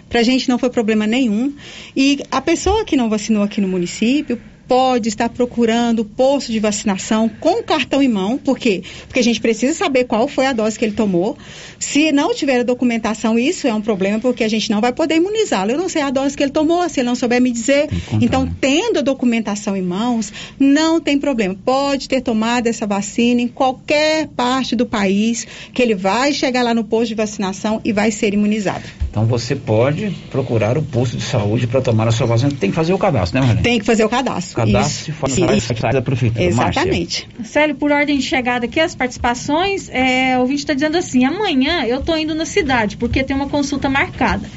Para 0.09 0.21
a 0.21 0.23
gente 0.23 0.49
não 0.49 0.59
foi 0.59 0.71
problema 0.71 1.07
nenhum. 1.07 1.53
E 1.97 2.21
a 2.31 2.41
pessoa 2.41 2.85
que 2.85 2.97
não 2.97 3.09
vacinou 3.09 3.43
aqui 3.43 3.61
no 3.61 3.69
município 3.69 4.41
pode 4.69 5.09
estar 5.09 5.31
procurando 5.31 6.01
o 6.01 6.05
posto 6.05 6.53
de 6.53 6.61
vacinação 6.61 7.29
com 7.29 7.61
o 7.61 7.63
cartão 7.63 8.03
em 8.03 8.09
mão, 8.09 8.37
por 8.37 8.59
quê? 8.59 8.83
Porque 9.07 9.19
a 9.19 9.25
gente 9.25 9.41
precisa 9.41 9.75
saber 9.75 10.05
qual 10.05 10.29
foi 10.29 10.47
a 10.47 10.53
dose 10.53 10.79
que 10.79 10.85
ele 10.85 10.95
tomou. 10.95 11.37
Se 11.79 12.13
não 12.13 12.35
tiver 12.35 12.61
a 12.61 12.63
documentação, 12.63 13.39
isso 13.39 13.67
é 13.67 13.73
um 13.73 13.81
problema, 13.81 14.21
porque 14.21 14.45
a 14.45 14.49
gente 14.49 14.71
não 14.71 14.81
vai 14.81 14.93
poder 14.93 15.17
imunizá-lo. 15.17 15.71
Eu 15.71 15.79
não 15.79 15.89
sei 15.89 16.03
a 16.03 16.11
dose 16.11 16.37
que 16.37 16.43
ele 16.43 16.53
tomou, 16.53 16.87
se 16.89 17.01
ele 17.01 17.09
não 17.09 17.15
souber 17.15 17.41
me 17.41 17.51
dizer. 17.51 17.89
Então, 18.21 18.49
tendo 18.61 18.99
a 18.99 19.03
documentação 19.03 19.77
em 19.77 19.83
mãos, 19.83 20.33
não 20.59 21.01
tem 21.01 21.19
problema. 21.19 21.57
Pode 21.65 22.09
ter 22.09 22.21
tomado 22.21 22.67
essa 22.67 22.87
vacina 22.87 23.41
em 23.41 23.49
qualquer 23.49 24.29
parte 24.29 24.77
do 24.77 24.85
país, 24.85 25.47
que 25.73 25.81
ele 25.81 25.95
vai 25.95 26.33
chegar 26.33 26.63
lá 26.63 26.75
no 26.75 26.85
posto 26.85 27.09
de 27.09 27.15
vacinação 27.15 27.81
e 27.85 27.93
vai 27.93 28.11
ser 28.11 28.35
imunizado. 28.35 28.85
Então 29.11 29.25
você 29.25 29.57
pode 29.57 30.11
procurar 30.31 30.77
o 30.77 30.83
posto 30.83 31.17
de 31.17 31.23
saúde 31.23 31.67
para 31.67 31.81
tomar 31.81 32.07
a 32.07 32.13
sua 32.13 32.27
vacina. 32.27 32.51
Tem 32.53 32.71
que 32.71 32.77
fazer 32.77 32.93
o 32.93 32.99
cadastro, 32.99 33.41
né, 33.41 33.47
Marlene? 33.47 33.63
Tem 33.63 33.79
que 33.79 33.85
fazer 33.85 34.05
o 34.05 34.09
cadastro. 34.09 34.55
Cadastro 34.59 34.91
Isso. 34.91 35.05
se 35.05 35.13
for 35.13 35.29
no 35.29 35.61
site 35.61 35.81
da 35.93 36.03
prefeitura. 36.03 36.45
Exatamente. 36.45 37.29
Célio, 37.45 37.77
por 37.77 37.93
ordem 37.93 38.19
de 38.19 38.25
chegada 38.25 38.67
aqui, 38.67 38.81
as 38.81 38.95
participações, 38.95 39.89
é, 39.91 40.37
o 40.37 40.41
ouvinte 40.41 40.61
está 40.61 40.75
dizendo 40.75 40.97
assim, 40.97 41.25
amanhã 41.25 41.85
eu 41.85 42.01
estou 42.01 42.17
indo 42.19 42.35
na 42.35 42.45
cidade, 42.45 42.97
porque 42.97 43.23
tem 43.23 43.37
uma 43.37 43.49
consulta 43.49 43.89
marcada. 43.89 44.49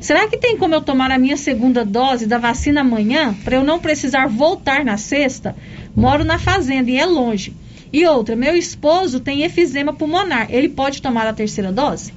Será 0.00 0.26
que 0.26 0.38
tem 0.38 0.56
como 0.56 0.74
eu 0.74 0.80
tomar 0.80 1.10
a 1.10 1.18
minha 1.18 1.36
segunda 1.36 1.84
dose 1.84 2.26
da 2.26 2.38
vacina 2.38 2.80
amanhã, 2.80 3.34
para 3.44 3.56
eu 3.56 3.62
não 3.62 3.78
precisar 3.78 4.28
voltar 4.28 4.82
na 4.82 4.96
sexta? 4.96 5.54
Moro 5.94 6.24
na 6.24 6.38
fazenda 6.38 6.90
e 6.90 6.96
é 6.96 7.04
longe. 7.04 7.54
E 7.92 8.06
outra, 8.06 8.34
meu 8.34 8.56
esposo 8.56 9.20
tem 9.20 9.42
efizema 9.42 9.92
pulmonar, 9.92 10.46
ele 10.48 10.70
pode 10.70 11.02
tomar 11.02 11.26
a 11.26 11.34
terceira 11.34 11.70
dose? 11.70 12.14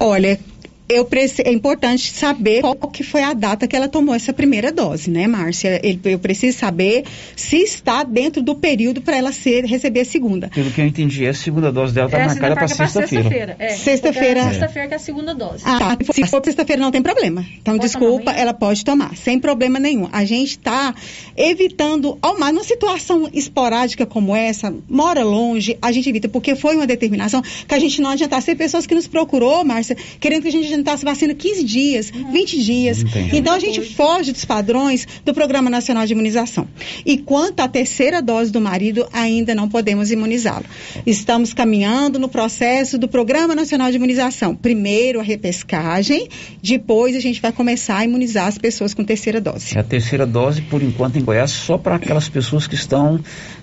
Olha, 0.00 0.40
eu 0.88 1.04
preci- 1.04 1.42
é 1.44 1.52
importante 1.52 2.12
saber 2.12 2.60
qual 2.60 2.74
que 2.76 3.02
foi 3.02 3.22
a 3.22 3.32
data 3.32 3.66
que 3.66 3.74
ela 3.74 3.88
tomou 3.88 4.14
essa 4.14 4.32
primeira 4.32 4.70
dose, 4.70 5.10
né, 5.10 5.26
Márcia? 5.26 5.80
Eu 6.04 6.18
preciso 6.18 6.58
saber 6.58 7.04
se 7.34 7.56
está 7.58 8.02
dentro 8.02 8.42
do 8.42 8.54
período 8.54 9.00
para 9.00 9.16
ela 9.16 9.32
ser, 9.32 9.64
receber 9.64 10.00
a 10.00 10.04
segunda. 10.04 10.48
Pelo 10.48 10.70
que 10.70 10.80
eu 10.80 10.86
entendi, 10.86 11.26
a 11.26 11.32
segunda 11.34 11.72
dose 11.72 11.94
dela 11.94 12.06
está 12.06 12.18
Essa 12.18 12.28
marcada 12.28 12.54
para 12.56 12.68
sexta-feira. 12.68 13.08
sexta-feira. 13.24 13.56
É, 13.58 13.68
Sexta-feira. 13.76 14.40
é 14.40 14.44
Sexta-feira 14.50 14.88
que 14.88 14.94
é 14.94 14.96
a 14.96 15.00
segunda 15.00 15.34
dose. 15.34 15.62
Ah, 15.64 15.96
tá. 15.96 16.12
se 16.12 16.26
for 16.26 16.42
sexta-feira 16.44 16.80
não 16.82 16.90
tem 16.90 17.02
problema. 17.02 17.44
Então, 17.60 17.74
Pode 17.74 17.86
desculpa, 17.86 18.30
ela 18.32 18.52
pode 18.52 18.84
tomar, 18.84 19.16
sem 19.16 19.38
problema 19.38 19.78
nenhum. 19.78 20.08
A 20.12 20.24
gente 20.24 20.50
está 20.50 20.94
evitando, 21.36 22.18
ao 22.22 22.38
mais, 22.38 22.52
numa 22.54 22.64
situação 22.64 23.28
esporádica 23.32 24.06
como 24.06 24.34
essa, 24.34 24.72
mora 24.88 25.24
longe, 25.24 25.76
a 25.80 25.90
gente 25.92 26.08
evita, 26.08 26.28
porque 26.28 26.54
foi 26.54 26.76
uma 26.76 26.86
determinação 26.86 27.42
que 27.42 27.74
a 27.74 27.78
gente 27.78 28.00
não 28.00 28.10
adiantasse. 28.10 28.46
Tem 28.46 28.56
pessoas 28.56 28.86
que 28.86 28.94
nos 28.94 29.06
procurou, 29.06 29.64
Márcia, 29.64 29.96
querendo 30.20 30.42
que 30.42 30.48
a 30.48 30.52
gente 30.52 30.71
adiantasse 30.72 31.04
vacina 31.04 31.34
15 31.34 31.64
dias, 31.64 32.10
20 32.10 32.62
dias. 32.62 33.02
Entendi. 33.02 33.36
Então, 33.36 33.54
a 33.54 33.58
gente 33.58 33.80
foge 33.80 34.32
dos 34.32 34.44
padrões 34.44 35.06
do 35.24 35.34
Programa 35.34 35.68
Nacional 35.68 36.06
de 36.06 36.12
Imunização. 36.12 36.66
E 37.04 37.18
quanto 37.18 37.60
à 37.60 37.68
terceira 37.68 38.22
dose 38.22 38.50
do 38.50 38.60
marido, 38.60 39.06
ainda 39.12 39.54
não 39.54 39.68
podemos 39.68 40.10
imunizá-lo. 40.10 40.64
Estamos 41.06 41.52
caminhando 41.52 42.18
no 42.18 42.28
processo 42.28 42.98
do 42.98 43.08
Programa 43.08 43.54
Nacional 43.54 43.90
de 43.90 43.96
Imunização. 43.96 44.54
Primeiro 44.54 45.20
a 45.20 45.22
repescagem, 45.22 46.28
depois 46.62 47.14
a 47.16 47.20
gente 47.20 47.40
vai 47.40 47.52
começar 47.52 47.98
a 47.98 48.04
imunizar 48.04 48.46
as 48.46 48.58
pessoas 48.58 48.94
com 48.94 49.04
terceira 49.04 49.40
dose. 49.40 49.76
É 49.76 49.80
a 49.80 49.84
terceira 49.84 50.26
dose, 50.26 50.62
por 50.62 50.82
enquanto, 50.82 51.18
em 51.18 51.22
Goiás, 51.22 51.50
só 51.50 51.76
para 51.76 51.96
aquelas 51.96 52.28
pessoas 52.28 52.66
que 52.66 52.74
estão 52.74 53.20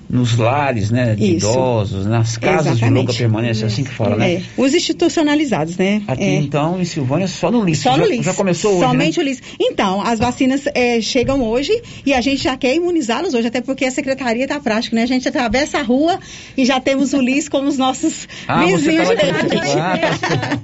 nos 0.10 0.36
lares, 0.38 0.90
né, 0.90 1.14
de 1.14 1.36
Isso. 1.36 1.48
idosos, 1.52 2.06
nas 2.08 2.36
casas 2.36 2.64
de 2.64 2.84
Exatamente. 2.84 3.00
longa 3.00 3.14
permanência, 3.14 3.66
é 3.66 3.68
assim 3.68 3.84
que 3.84 3.92
fala, 3.92 4.16
né? 4.16 4.34
É, 4.34 4.42
os 4.58 4.74
institucionalizados, 4.74 5.78
né? 5.78 6.02
Aqui, 6.08 6.24
É. 6.24 6.36
então, 6.38 6.82
em 6.82 6.86
Silvânia, 6.86 7.28
só 7.28 7.52
no 7.52 7.64
LIS. 7.64 7.80
Só 7.80 7.92
já, 7.92 7.98
no 7.98 8.06
LIS. 8.06 8.26
já 8.26 8.34
começou 8.34 8.72
hoje, 8.72 8.88
Somente 8.88 9.18
né? 9.20 9.24
o 9.24 9.28
LIS. 9.28 9.42
Então, 9.60 10.02
as 10.02 10.18
vacinas 10.18 10.64
eh, 10.74 11.00
chegam 11.00 11.44
hoje 11.44 11.72
e 12.04 12.14
a 12.16 12.22
gente 12.22 12.42
já 12.42 12.58
quer 12.58 12.74
imunizá-los 12.74 13.36
hoje, 13.36 13.48
até 13.48 13.62
porque 13.62 13.86
a 13.86 13.92
secretaria 13.92 14.46
está 14.46 14.60
prática, 14.60 14.96
né? 14.96 15.04
A 15.04 15.06
gente 15.06 15.28
atravessa 15.28 15.78
a 15.78 15.84
rua 15.84 16.20
e 16.58 16.66
já 16.66 16.80
temos 16.80 17.14
o 17.14 17.22
LIS 17.22 17.48
como 17.48 17.68
os 17.68 17.78
nossos 17.78 18.28
Ah, 18.48 18.64
você 18.66 18.78
vizinhos 18.78 19.08
tá 19.10 19.14
lá 19.14 19.42
de 19.44 19.50
de. 19.50 19.80
Ah, 19.80 19.98
tá. 20.18 20.60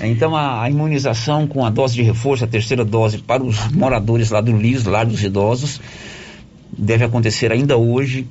Então, 0.06 0.36
a, 0.36 0.62
a 0.62 0.70
imunização 0.70 1.48
com 1.48 1.64
a 1.66 1.70
dose 1.70 1.96
de 1.96 2.02
reforço, 2.02 2.44
a 2.44 2.46
terceira 2.46 2.84
dose 2.84 3.18
para 3.18 3.42
os 3.42 3.72
moradores 3.72 4.30
lá 4.30 4.40
do 4.40 4.56
LIS, 4.56 4.84
lá 4.84 5.02
dos 5.02 5.20
idosos, 5.24 5.80
deve 6.72 7.04
acontecer 7.04 7.50
ainda 7.50 7.76
hoje. 7.76 8.24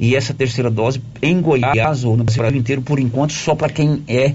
E 0.00 0.16
essa 0.16 0.32
terceira 0.32 0.70
dose 0.70 1.00
em 1.20 1.40
Goiás 1.42 2.04
ou 2.04 2.16
no 2.16 2.24
Brasil 2.24 2.58
inteiro, 2.58 2.80
por 2.80 2.98
enquanto, 2.98 3.34
só 3.34 3.54
para 3.54 3.68
quem 3.68 4.02
é, 4.08 4.34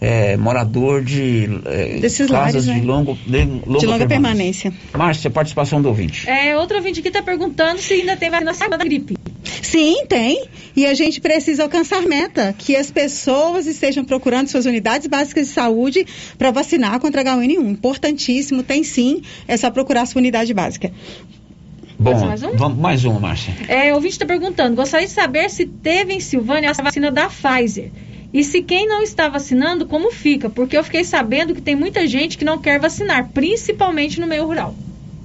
é, 0.00 0.36
morador 0.38 1.04
de 1.04 1.48
é, 1.66 1.98
Desses 2.00 2.26
casas 2.26 2.66
lares, 2.66 2.66
né? 2.66 2.80
de, 2.80 2.86
longo, 2.86 3.16
de 3.26 3.44
longa, 3.44 3.78
de 3.78 3.86
longa 3.86 4.06
permanência. 4.06 4.70
permanência. 4.70 4.98
Márcia, 4.98 5.30
participação 5.30 5.82
do 5.82 5.88
ouvinte. 5.88 6.28
É, 6.28 6.56
outro 6.56 6.78
ouvinte 6.78 7.00
aqui 7.00 7.08
está 7.08 7.22
perguntando 7.22 7.78
se 7.78 7.92
ainda 7.92 8.16
tem 8.16 8.30
vacina 8.30 8.76
da 8.76 8.84
gripe. 8.84 9.16
Sim, 9.62 10.04
tem. 10.08 10.44
E 10.74 10.86
a 10.86 10.94
gente 10.94 11.20
precisa 11.20 11.62
alcançar 11.62 12.02
meta, 12.02 12.54
que 12.58 12.74
as 12.74 12.90
pessoas 12.90 13.66
estejam 13.66 14.04
procurando 14.04 14.48
suas 14.48 14.66
unidades 14.66 15.06
básicas 15.06 15.46
de 15.46 15.52
saúde 15.52 16.06
para 16.36 16.50
vacinar 16.50 16.98
contra 16.98 17.22
H1N1. 17.22 17.70
Importantíssimo, 17.70 18.62
tem 18.62 18.82
sim, 18.82 19.22
é 19.46 19.56
só 19.56 19.70
procurar 19.70 20.06
sua 20.06 20.20
unidade 20.20 20.52
básica. 20.52 20.90
Bom, 22.02 22.26
mais 22.26 22.42
um? 22.42 22.56
vamos 22.56 22.78
mais 22.78 23.04
uma, 23.04 23.20
Márcia. 23.20 23.54
É, 23.68 23.92
o 23.92 23.96
ouvinte 23.96 24.14
está 24.14 24.26
perguntando, 24.26 24.76
gostaria 24.76 25.06
de 25.06 25.12
saber 25.12 25.48
se 25.50 25.66
teve 25.66 26.12
em 26.12 26.20
Silvânia 26.20 26.70
a 26.70 26.82
vacina 26.82 27.10
da 27.10 27.28
Pfizer. 27.28 27.90
E 28.32 28.42
se 28.42 28.62
quem 28.62 28.88
não 28.88 29.02
está 29.02 29.28
vacinando, 29.28 29.86
como 29.86 30.10
fica? 30.10 30.48
Porque 30.48 30.76
eu 30.76 30.82
fiquei 30.82 31.04
sabendo 31.04 31.54
que 31.54 31.60
tem 31.60 31.76
muita 31.76 32.06
gente 32.06 32.38
que 32.38 32.44
não 32.44 32.58
quer 32.58 32.80
vacinar, 32.80 33.28
principalmente 33.28 34.18
no 34.18 34.26
meio 34.26 34.46
rural. 34.46 34.74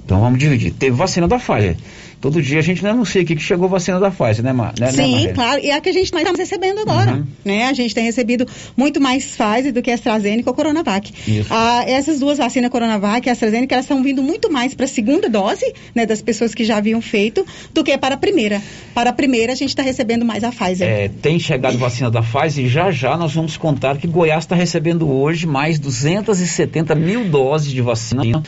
Então 0.04 0.20
vamos 0.20 0.38
dividir. 0.38 0.72
Teve 0.72 0.96
vacina 0.96 1.26
da 1.26 1.38
Pfizer. 1.38 1.76
Todo 2.20 2.42
dia 2.42 2.58
a 2.58 2.62
gente 2.62 2.82
não 2.82 2.90
anuncia 2.90 3.22
aqui 3.22 3.36
que 3.36 3.42
chegou 3.42 3.68
vacina 3.68 4.00
da 4.00 4.10
Pfizer, 4.10 4.44
né, 4.44 4.52
Mar 4.52 4.74
né, 4.78 4.86
né, 4.86 4.92
Sim, 4.92 5.12
Marlene? 5.12 5.32
claro. 5.34 5.60
E 5.62 5.70
é 5.70 5.74
a 5.74 5.80
que 5.80 5.88
a 5.88 5.92
gente 5.92 6.12
está 6.12 6.32
recebendo 6.36 6.80
agora. 6.80 7.14
Uhum. 7.14 7.26
Né? 7.44 7.66
A 7.66 7.72
gente 7.72 7.94
tem 7.94 8.04
recebido 8.04 8.46
muito 8.76 9.00
mais 9.00 9.24
Pfizer 9.24 9.72
do 9.72 9.80
que 9.80 9.90
AstraZeneca 9.90 10.50
ou 10.50 10.54
Coronavac. 10.54 11.12
Isso. 11.26 11.48
Ah, 11.50 11.84
essas 11.86 12.18
duas 12.18 12.38
vacinas 12.38 12.70
Coronavac 12.70 13.26
e 13.26 13.30
AstraZeneca, 13.30 13.74
elas 13.74 13.84
estão 13.84 14.02
vindo 14.02 14.22
muito 14.22 14.50
mais 14.52 14.74
para 14.74 14.84
a 14.84 14.88
segunda 14.88 15.28
dose, 15.28 15.72
né, 15.94 16.06
das 16.06 16.20
pessoas 16.20 16.54
que 16.54 16.64
já 16.64 16.78
haviam 16.78 17.00
feito, 17.00 17.46
do 17.72 17.84
que 17.84 17.96
para 17.96 18.16
a 18.16 18.18
primeira. 18.18 18.60
Para 18.94 19.10
a 19.10 19.12
primeira, 19.12 19.52
a 19.52 19.56
gente 19.56 19.70
está 19.70 19.82
recebendo 19.82 20.24
mais 20.24 20.42
a 20.42 20.50
Pfizer. 20.50 20.88
É, 20.88 21.08
tem 21.08 21.38
chegado 21.38 21.78
vacina 21.78 22.10
da 22.10 22.20
Pfizer 22.20 22.64
e 22.64 22.68
já 22.68 22.90
já 22.90 23.16
nós 23.16 23.32
vamos 23.32 23.56
contar 23.56 23.96
que 23.96 24.08
Goiás 24.08 24.42
está 24.42 24.56
recebendo 24.56 25.08
hoje 25.08 25.46
mais 25.46 25.78
270 25.78 26.94
mil 26.96 27.24
doses 27.28 27.70
de 27.70 27.80
vacina. 27.80 28.42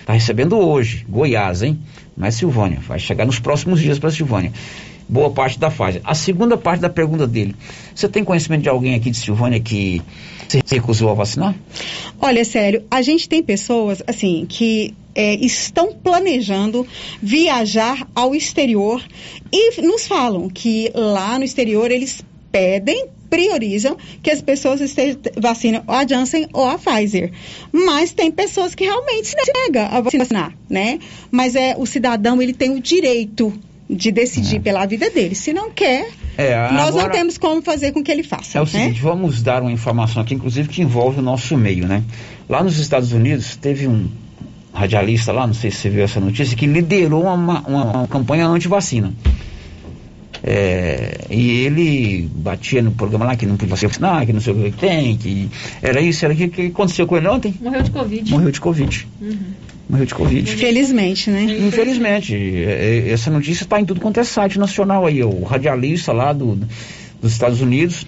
Está 0.00 0.12
recebendo 0.12 0.58
hoje, 0.58 1.06
Goiás, 1.08 1.62
hein? 1.62 1.78
Não 2.16 2.26
é 2.26 2.30
Silvânia. 2.30 2.78
Vai 2.86 2.98
chegar 2.98 3.24
nos 3.24 3.38
próximos 3.38 3.80
dias 3.80 3.98
para 3.98 4.10
Silvânia. 4.10 4.52
Boa 5.08 5.30
parte 5.30 5.58
da 5.58 5.70
Pfizer. 5.70 6.00
A 6.04 6.14
segunda 6.14 6.56
parte 6.56 6.80
da 6.80 6.88
pergunta 6.88 7.26
dele. 7.26 7.54
Você 7.94 8.08
tem 8.08 8.24
conhecimento 8.24 8.62
de 8.62 8.68
alguém 8.68 8.94
aqui 8.94 9.10
de 9.10 9.16
Silvânia 9.16 9.60
que 9.60 10.00
se 10.48 10.62
recusou 10.70 11.10
a 11.10 11.14
vacinar? 11.14 11.54
Olha, 12.20 12.44
sério, 12.44 12.84
a 12.90 13.02
gente 13.02 13.28
tem 13.28 13.42
pessoas, 13.42 14.02
assim, 14.06 14.46
que 14.48 14.94
é, 15.14 15.34
estão 15.34 15.92
planejando 15.92 16.86
viajar 17.22 18.06
ao 18.14 18.34
exterior 18.34 19.02
e 19.52 19.80
nos 19.82 20.06
falam 20.06 20.48
que 20.48 20.90
lá 20.94 21.38
no 21.38 21.44
exterior 21.44 21.90
eles 21.90 22.24
pedem 22.50 23.08
priorizam 23.30 23.96
que 24.22 24.30
as 24.30 24.40
pessoas 24.42 24.80
estejam 24.80 25.18
vacinem 25.36 25.82
a 25.86 26.06
Janssen 26.06 26.48
ou 26.52 26.68
a 26.68 26.78
Pfizer. 26.78 27.32
Mas 27.72 28.12
tem 28.12 28.30
pessoas 28.30 28.74
que 28.74 28.84
realmente 28.84 29.28
se 29.28 29.36
negam 29.52 29.86
a 29.90 30.00
vacinar, 30.00 30.52
né? 30.68 30.98
Mas 31.30 31.54
é 31.54 31.74
o 31.76 31.86
cidadão, 31.86 32.40
ele 32.40 32.52
tem 32.52 32.70
o 32.70 32.80
direito 32.80 33.52
de 33.88 34.10
decidir 34.10 34.60
pela 34.60 34.86
vida 34.86 35.10
dele. 35.10 35.34
Se 35.34 35.52
não 35.52 35.70
quer, 35.70 36.08
É, 36.38 36.56
nós 36.72 36.94
não 36.94 37.00
agora- 37.00 37.10
temos 37.10 37.36
como 37.36 37.60
fazer 37.60 37.92
com 37.92 38.02
que 38.02 38.10
ele 38.10 38.22
faça. 38.22 38.56
É 38.58 38.60
o 38.60 38.64
né? 38.64 38.70
seguinte, 38.70 39.00
vamos 39.02 39.42
dar 39.42 39.60
uma 39.60 39.70
informação 39.70 40.22
aqui, 40.22 40.34
inclusive, 40.34 40.68
que 40.68 40.80
envolve 40.80 41.18
o 41.18 41.22
nosso 41.22 41.56
meio, 41.56 41.86
né? 41.86 42.02
Lá 42.48 42.62
nos 42.62 42.78
Estados 42.78 43.12
Unidos, 43.12 43.56
teve 43.56 43.86
um 43.86 44.08
radialista 44.72 45.32
lá, 45.32 45.46
não 45.46 45.54
sei 45.54 45.70
se 45.70 45.76
você 45.78 45.90
viu 45.90 46.02
essa 46.02 46.18
notícia, 46.18 46.56
que 46.56 46.66
liderou 46.66 47.22
uma, 47.24 47.34
uma- 47.34 47.90
uma 47.92 48.08
campanha 48.08 48.46
anti-vacina. 48.46 49.12
É, 50.46 51.24
e 51.30 51.62
ele 51.64 52.28
batia 52.34 52.82
no 52.82 52.90
programa 52.92 53.24
lá 53.24 53.34
que 53.34 53.46
não 53.46 53.56
podia 53.56 53.88
vacinar, 53.88 54.26
que 54.26 54.32
não 54.32 54.40
sei 54.42 54.52
o 54.52 54.56
que 54.70 54.72
tem, 54.72 55.16
que 55.16 55.48
era 55.80 56.02
isso, 56.02 56.22
era 56.22 56.34
aquilo. 56.34 56.48
O 56.48 56.52
que 56.52 56.66
aconteceu 56.66 57.06
com 57.06 57.16
ele 57.16 57.26
ontem? 57.28 57.54
Morreu 57.62 57.82
de 57.82 57.90
Covid. 57.90 58.30
Morreu 58.30 58.50
de 58.50 58.60
Covid. 58.60 59.08
Uhum. 59.22 59.36
Morreu 59.88 60.04
de 60.06 60.14
Covid. 60.14 60.50
Infelizmente, 60.52 61.30
né? 61.30 61.44
Infelizmente. 61.44 62.34
é, 62.34 63.06
é, 63.06 63.10
Essa 63.10 63.30
notícia 63.30 63.64
está 63.64 63.80
em 63.80 63.86
tudo 63.86 64.00
quanto 64.00 64.20
é 64.20 64.24
site 64.24 64.58
nacional 64.58 65.06
aí. 65.06 65.22
O 65.22 65.44
radialista 65.44 66.12
lá 66.12 66.30
do, 66.34 66.56
dos 67.22 67.32
Estados 67.32 67.62
Unidos 67.62 68.06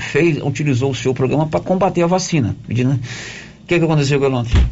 fez, 0.00 0.38
utilizou 0.42 0.90
o 0.90 0.94
seu 0.94 1.14
programa 1.14 1.46
para 1.46 1.60
combater 1.60 2.02
a 2.02 2.06
vacina. 2.08 2.56
Pedindo- 2.66 2.94
O 2.94 3.66
que, 3.66 3.78
que 3.78 3.84
aconteceu 3.84 4.18
com 4.18 4.26
ele 4.26 4.34
ontem? 4.34 4.66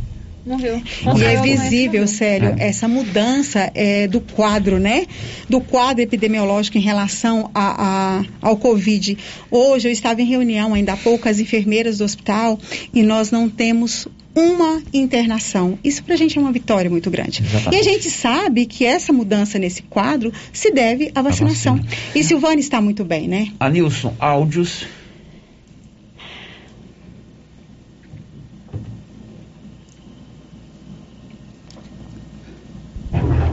Morreu. 0.49 0.83
E 1.17 1.25
é 1.25 1.41
visível, 1.43 2.07
sério, 2.07 2.55
essa 2.59 2.89
mudança 2.89 3.71
é, 3.75 4.07
do 4.09 4.21
quadro, 4.21 4.79
né? 4.79 5.07
Do 5.49 5.61
quadro 5.61 6.03
epidemiológico 6.03 6.79
em 6.79 6.81
relação 6.81 7.51
a, 7.55 8.19
a- 8.21 8.25
ao 8.43 8.57
Covid. 8.57 9.17
Hoje 9.51 9.89
eu 9.89 9.93
estava 9.93 10.23
em 10.23 10.27
reunião 10.27 10.75
ainda 10.75 10.93
há 10.95 10.97
pouco 10.97 11.25
com 11.25 11.29
as 11.29 11.39
enfermeiras 11.39 11.99
do 11.99 12.05
hospital 12.05 12.59
e 12.95 13.03
nós 13.03 13.31
não 13.31 13.49
temos 13.49 14.09
uma 14.35 14.81
internação. 14.93 15.79
Isso 15.83 16.03
pra 16.05 16.15
gente 16.15 16.39
é 16.39 16.41
uma 16.41 16.53
vitória 16.53 16.89
muito 16.89 17.11
grande. 17.11 17.43
Exatamente. 17.43 17.75
E 17.77 17.81
a 17.81 17.83
gente 17.93 18.09
sabe 18.11 18.67
que 18.67 18.85
essa 18.85 19.13
mudança 19.13 19.59
nesse 19.59 19.83
quadro 19.83 20.33
se 20.53 20.71
deve 20.71 21.11
à 21.15 21.23
vacinação. 21.23 21.81
E 22.15 22.23
Silvane 22.23 22.61
está 22.61 22.81
muito 22.81 23.05
bem, 23.05 23.27
né? 23.27 23.49
Anilson, 23.59 24.15
áudios. 24.19 24.87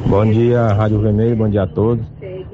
Bom 0.07 0.25
dia, 0.25 0.67
Rádio 0.67 0.99
Vermelho, 0.99 1.35
bom 1.35 1.49
dia 1.49 1.63
a 1.63 1.67
todos. 1.67 2.05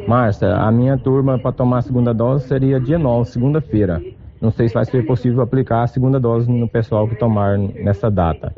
Márcia, 0.08 0.56
a 0.56 0.72
minha 0.72 0.98
turma 0.98 1.38
para 1.38 1.52
tomar 1.52 1.80
a 1.80 1.82
segunda 1.82 2.14
dose 2.14 2.48
seria 2.48 2.80
dia 2.80 2.98
9, 2.98 3.30
segunda-feira. 3.30 4.02
Não 4.40 4.52
sei 4.52 4.68
se 4.68 4.74
vai 4.74 4.86
ser 4.86 5.06
possível 5.06 5.42
aplicar 5.42 5.84
a 5.84 5.88
segunda 5.88 6.20
dose 6.20 6.50
no 6.50 6.68
pessoal 6.68 7.08
que 7.08 7.16
tomar 7.16 7.58
nessa 7.58 8.10
data. 8.10 8.54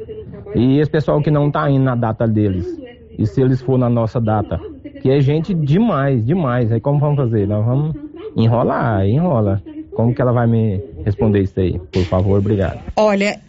E 0.56 0.80
esse 0.80 0.92
pessoal 0.92 1.22
que 1.22 1.32
não 1.32 1.48
está 1.48 1.70
indo 1.70 1.84
na 1.84 1.96
data 1.96 2.28
deles, 2.28 2.80
e 3.18 3.26
se 3.26 3.42
eles 3.42 3.62
for 3.62 3.78
na 3.78 3.90
nossa 3.90 4.22
data, 4.22 4.60
que 5.02 5.10
é 5.10 5.20
gente 5.20 5.54
demais, 5.54 6.26
demais. 6.26 6.72
Aí 6.72 6.80
como 6.80 7.00
vamos 7.00 7.18
fazer? 7.18 7.48
Nós 7.48 7.66
vamos 7.66 7.96
enrolar, 8.36 9.06
enrola. 9.06 9.62
Como 9.96 10.14
que 10.14 10.22
ela 10.22 10.32
vai 10.32 10.48
me 10.48 10.82
responder 11.04 11.44
isso 11.44 11.60
aí? 11.60 11.80
Por 11.92 12.04
favor, 12.06 12.40
obrigado. 12.40 12.82
Olha, 12.96 13.40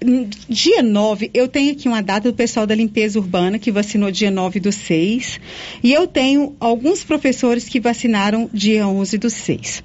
dia 0.49 0.83
9, 0.83 1.31
eu 1.33 1.49
tenho 1.49 1.73
aqui 1.73 1.89
uma 1.89 2.03
data 2.03 2.31
do 2.31 2.37
pessoal 2.37 2.67
da 2.67 2.75
limpeza 2.75 3.19
urbana 3.19 3.59
que 3.59 3.71
vacinou 3.71 4.11
dia 4.11 4.31
9 4.31 4.61
do 4.61 4.73
6. 4.73 5.41
E 5.83 5.93
eu 5.93 6.07
tenho 6.07 6.55
alguns 6.61 7.05
professores 7.05 7.69
que 7.69 7.81
vacinaram 7.81 8.49
dia 8.53 8.87
11 8.87 9.19
do 9.19 9.31
6. 9.31 9.83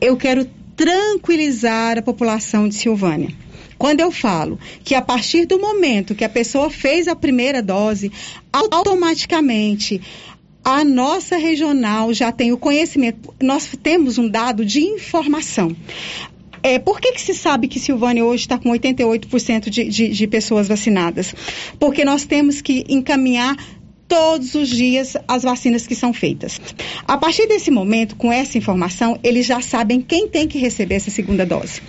Eu 0.00 0.16
quero 0.16 0.46
tranquilizar 0.76 1.98
a 1.98 2.02
população 2.02 2.68
de 2.68 2.74
Silvânia. 2.74 3.30
Quando 3.76 4.00
eu 4.00 4.10
falo 4.10 4.58
que 4.84 4.94
a 4.94 5.00
partir 5.00 5.46
do 5.46 5.58
momento 5.58 6.14
que 6.14 6.24
a 6.24 6.28
pessoa 6.28 6.68
fez 6.68 7.08
a 7.08 7.16
primeira 7.16 7.62
dose, 7.62 8.12
automaticamente 8.52 10.00
a 10.64 10.84
nossa 10.84 11.36
regional 11.36 12.12
já 12.12 12.30
tem 12.30 12.52
o 12.52 12.58
conhecimento. 12.58 13.34
Nós 13.40 13.74
temos 13.82 14.18
um 14.18 14.28
dado 14.28 14.64
de 14.64 14.80
informação. 14.80 15.74
É, 16.62 16.78
por 16.78 17.00
que, 17.00 17.12
que 17.12 17.20
se 17.20 17.34
sabe 17.34 17.68
que 17.68 17.78
Silvânia 17.78 18.24
hoje 18.24 18.42
está 18.42 18.58
com 18.58 18.70
88% 18.70 19.70
de, 19.70 19.84
de, 19.88 20.08
de 20.08 20.26
pessoas 20.26 20.68
vacinadas? 20.68 21.34
Porque 21.78 22.04
nós 22.04 22.24
temos 22.24 22.60
que 22.60 22.84
encaminhar 22.88 23.56
todos 24.10 24.56
os 24.56 24.68
dias 24.68 25.16
as 25.28 25.44
vacinas 25.44 25.86
que 25.86 25.94
são 25.94 26.12
feitas. 26.12 26.60
A 27.06 27.16
partir 27.16 27.46
desse 27.46 27.70
momento, 27.70 28.16
com 28.16 28.32
essa 28.32 28.58
informação, 28.58 29.16
eles 29.22 29.46
já 29.46 29.60
sabem 29.60 30.00
quem 30.00 30.26
tem 30.26 30.48
que 30.48 30.58
receber 30.58 30.96
essa 30.96 31.12
segunda 31.12 31.46
dose. 31.46 31.80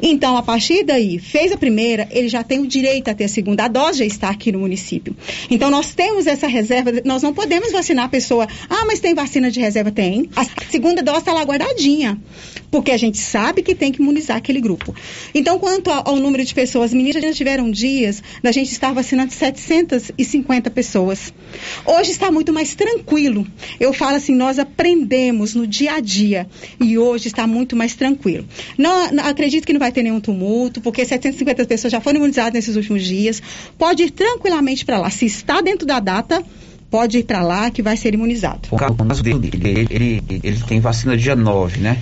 Então, 0.00 0.34
a 0.38 0.42
partir 0.42 0.82
daí, 0.82 1.18
fez 1.18 1.52
a 1.52 1.58
primeira, 1.58 2.08
ele 2.10 2.30
já 2.30 2.42
tem 2.42 2.58
o 2.58 2.66
direito 2.66 3.10
a 3.10 3.14
ter 3.14 3.24
a 3.24 3.28
segunda. 3.28 3.66
A 3.66 3.68
dose 3.68 3.98
já 3.98 4.04
está 4.06 4.30
aqui 4.30 4.50
no 4.50 4.60
município. 4.60 5.14
Então, 5.50 5.70
nós 5.70 5.94
temos 5.94 6.26
essa 6.26 6.46
reserva, 6.46 6.90
nós 7.04 7.22
não 7.22 7.34
podemos 7.34 7.70
vacinar 7.70 8.06
a 8.06 8.08
pessoa. 8.08 8.48
Ah, 8.70 8.86
mas 8.86 8.98
tem 8.98 9.14
vacina 9.14 9.50
de 9.50 9.60
reserva? 9.60 9.90
Tem. 9.90 10.30
A 10.34 10.46
segunda 10.70 11.02
dose 11.02 11.18
está 11.18 11.34
lá 11.34 11.42
guardadinha. 11.42 12.18
Porque 12.70 12.92
a 12.92 12.96
gente 12.96 13.18
sabe 13.18 13.62
que 13.62 13.74
tem 13.74 13.92
que 13.92 14.00
imunizar 14.00 14.36
aquele 14.36 14.60
grupo. 14.60 14.94
Então, 15.34 15.58
quanto 15.58 15.90
ao, 15.90 16.16
número 16.16 16.44
de 16.44 16.54
pessoas, 16.54 16.92
meninas 16.92 17.36
tiveram 17.36 17.70
dias 17.70 18.22
da 18.42 18.52
gente 18.52 18.72
estar 18.72 18.92
vacinando 18.92 19.32
750 19.32 20.70
pessoas. 20.70 21.32
Hoje 21.84 22.10
está 22.10 22.30
muito 22.30 22.52
mais 22.52 22.74
tranquilo. 22.74 23.46
Eu 23.78 23.92
falo 23.92 24.16
assim, 24.16 24.34
nós 24.34 24.58
aprendemos 24.58 25.54
no 25.54 25.66
dia 25.66 25.94
a 25.94 26.00
dia 26.00 26.46
e 26.80 26.96
hoje 26.98 27.28
está 27.28 27.46
muito 27.46 27.74
mais 27.76 27.94
tranquilo. 27.94 28.46
Não, 28.76 29.12
não- 29.12 29.24
acredito 29.24 29.66
que 29.66 29.72
não 29.72 29.80
vai 29.80 29.92
ter 29.92 30.02
nenhum 30.02 30.20
tumulto, 30.20 30.80
porque 30.80 31.04
750 31.04 31.66
pessoas 31.66 31.92
já 31.92 32.00
foram 32.00 32.16
imunizadas 32.18 32.52
nesses 32.54 32.76
últimos 32.76 33.04
dias. 33.04 33.42
Pode 33.76 34.02
ir 34.04 34.10
tranquilamente 34.10 34.84
para 34.84 34.98
lá. 34.98 35.10
Se 35.10 35.26
está 35.26 35.60
dentro 35.60 35.86
da 35.86 36.00
data, 36.00 36.42
pode 36.90 37.18
ir 37.18 37.24
para 37.24 37.42
lá 37.42 37.70
que 37.70 37.82
vai 37.82 37.96
ser 37.96 38.14
imunizado. 38.14 38.68
O 38.70 38.76
caso 38.76 39.22
dele, 39.22 39.50
ele, 39.52 39.86
ele, 39.90 40.22
ele 40.42 40.60
tem 40.66 40.80
vacina 40.80 41.16
dia 41.16 41.36
9, 41.36 41.80
né? 41.80 41.98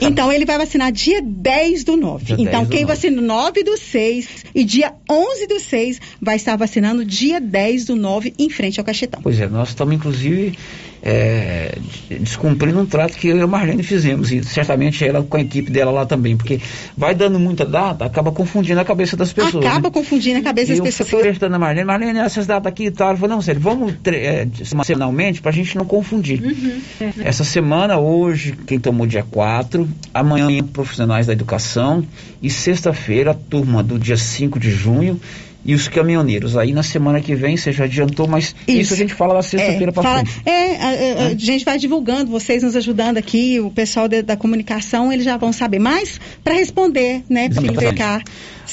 Então 0.00 0.32
ele 0.32 0.44
vai 0.44 0.58
vacinar 0.58 0.92
dia 0.92 1.20
10 1.22 1.84
do 1.84 1.96
9. 1.96 2.24
Dia 2.24 2.34
então 2.34 2.60
10 2.60 2.68
do 2.68 2.70
quem 2.70 2.82
9. 2.82 2.94
vacina 2.94 3.22
9 3.22 3.64
do 3.64 3.76
6 3.76 4.28
e 4.54 4.64
dia 4.64 4.94
11 5.10 5.46
do 5.46 5.60
6 5.60 6.00
vai 6.20 6.36
estar 6.36 6.56
vacinando 6.56 7.04
dia 7.04 7.40
10 7.40 7.86
do 7.86 7.96
9 7.96 8.34
em 8.38 8.50
frente 8.50 8.78
ao 8.78 8.86
cachetão. 8.86 9.20
Pois 9.22 9.40
é, 9.40 9.48
nós 9.48 9.70
estamos 9.70 9.94
inclusive 9.94 10.58
é, 11.02 11.78
descumprindo 12.08 12.80
um 12.80 12.86
trato 12.86 13.16
que 13.16 13.28
eu 13.28 13.36
e 13.36 13.40
a 13.40 13.46
Marlene 13.46 13.82
fizemos, 13.82 14.32
e 14.32 14.42
certamente 14.42 15.04
ela 15.04 15.22
com 15.22 15.36
a 15.36 15.40
equipe 15.40 15.70
dela 15.70 15.90
lá 15.90 16.06
também, 16.06 16.36
porque 16.36 16.60
vai 16.96 17.14
dando 17.14 17.38
muita 17.38 17.64
data, 17.64 18.04
acaba 18.04 18.32
confundindo 18.32 18.80
a 18.80 18.84
cabeça 18.84 19.16
das 19.16 19.32
pessoas. 19.32 19.64
Acaba 19.64 19.88
né? 19.88 19.92
confundindo 19.92 20.38
a 20.38 20.42
cabeça 20.42 20.68
das 20.68 20.78
E 20.78 20.80
eu 20.80 20.84
pessoas. 20.84 21.08
fui 21.08 21.20
orientando 21.20 21.54
a 21.54 21.58
Marlene, 21.58 21.84
Marlene, 21.84 22.18
essas 22.18 22.46
datas 22.46 22.70
aqui 22.70 22.86
e 22.86 22.90
tal, 22.90 23.10
ela 23.10 23.18
falou, 23.18 23.36
não, 23.36 23.42
sério, 23.42 23.60
vamos 23.60 23.94
é, 24.06 24.46
semanalmente 24.64 25.40
para 25.40 25.50
a 25.50 25.54
gente 25.54 25.76
não 25.76 25.84
confundir. 25.84 26.42
Uhum. 26.42 26.80
Essa 27.20 27.44
semana, 27.44 27.98
hoje, 27.98 28.54
quem 28.66 28.78
tomou 28.78 29.06
dia 29.06 29.22
4, 29.22 29.88
amanhã 30.12 30.48
profissionais 30.64 31.26
da 31.26 31.32
educação 31.32 32.04
e 32.42 32.50
sexta-feira 32.50 33.32
a 33.32 33.34
turma 33.34 33.82
do 33.82 33.98
dia 33.98 34.16
5 34.16 34.58
de 34.58 34.70
junho 34.70 35.20
e 35.64 35.74
os 35.74 35.88
caminhoneiros. 35.88 36.56
Aí 36.56 36.72
na 36.72 36.82
semana 36.82 37.20
que 37.20 37.34
vem, 37.34 37.56
você 37.56 37.72
já 37.72 37.84
adiantou, 37.84 38.26
mas 38.28 38.54
isso, 38.66 38.94
a 38.94 38.96
gente 38.96 39.12
fala 39.12 39.34
na 39.34 39.42
sexta-feira 39.42 39.90
É, 39.90 39.92
para 39.92 40.14
frente. 40.14 40.40
é, 40.46 40.76
a, 40.76 40.88
a- 40.88 41.26
a 41.26 41.34
gente 41.34 41.64
vai 41.64 41.78
divulgando, 41.78 42.30
vocês 42.30 42.62
nos 42.62 42.74
ajudando 42.76 43.18
aqui, 43.18 43.60
o 43.60 43.70
pessoal 43.70 44.08
de- 44.08 44.22
da 44.22 44.36
comunicação, 44.36 45.12
eles 45.12 45.24
já 45.24 45.36
vão 45.36 45.52
saber 45.52 45.78
mais 45.78 46.20
para 46.42 46.54
responder, 46.54 47.22
né? 47.28 47.48
Para 47.50 47.62
ficar 47.90 48.22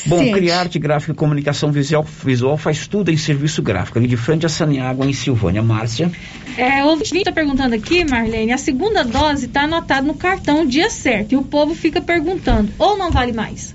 Bom, 0.05 0.17
ciente. 0.19 0.33
criar 0.33 0.59
arte 0.59 0.77
gráfica 0.79 1.11
e 1.11 1.15
comunicação 1.15 1.71
visual, 1.71 2.05
visual 2.23 2.57
faz 2.57 2.87
tudo 2.87 3.11
em 3.11 3.17
serviço 3.17 3.61
gráfico. 3.61 3.97
Ali 3.97 4.07
de 4.07 4.17
frente 4.17 4.45
a 4.45 4.49
Saniágua, 4.49 5.05
em 5.05 5.13
Silvânia. 5.13 5.63
Márcia. 5.63 6.11
É, 6.57 6.83
o 6.83 6.87
ouvinte 6.89 7.15
está 7.17 7.31
perguntando 7.31 7.75
aqui, 7.75 8.05
Marlene, 8.05 8.53
a 8.53 8.57
segunda 8.57 9.03
dose 9.03 9.47
está 9.47 9.63
anotada 9.63 10.05
no 10.05 10.13
cartão 10.13 10.63
o 10.63 10.67
dia 10.67 10.89
certo 10.89 11.33
e 11.33 11.35
o 11.35 11.41
povo 11.43 11.73
fica 11.75 11.99
perguntando, 12.01 12.71
ou 12.79 12.97
não 12.97 13.11
vale 13.11 13.33
mais? 13.33 13.74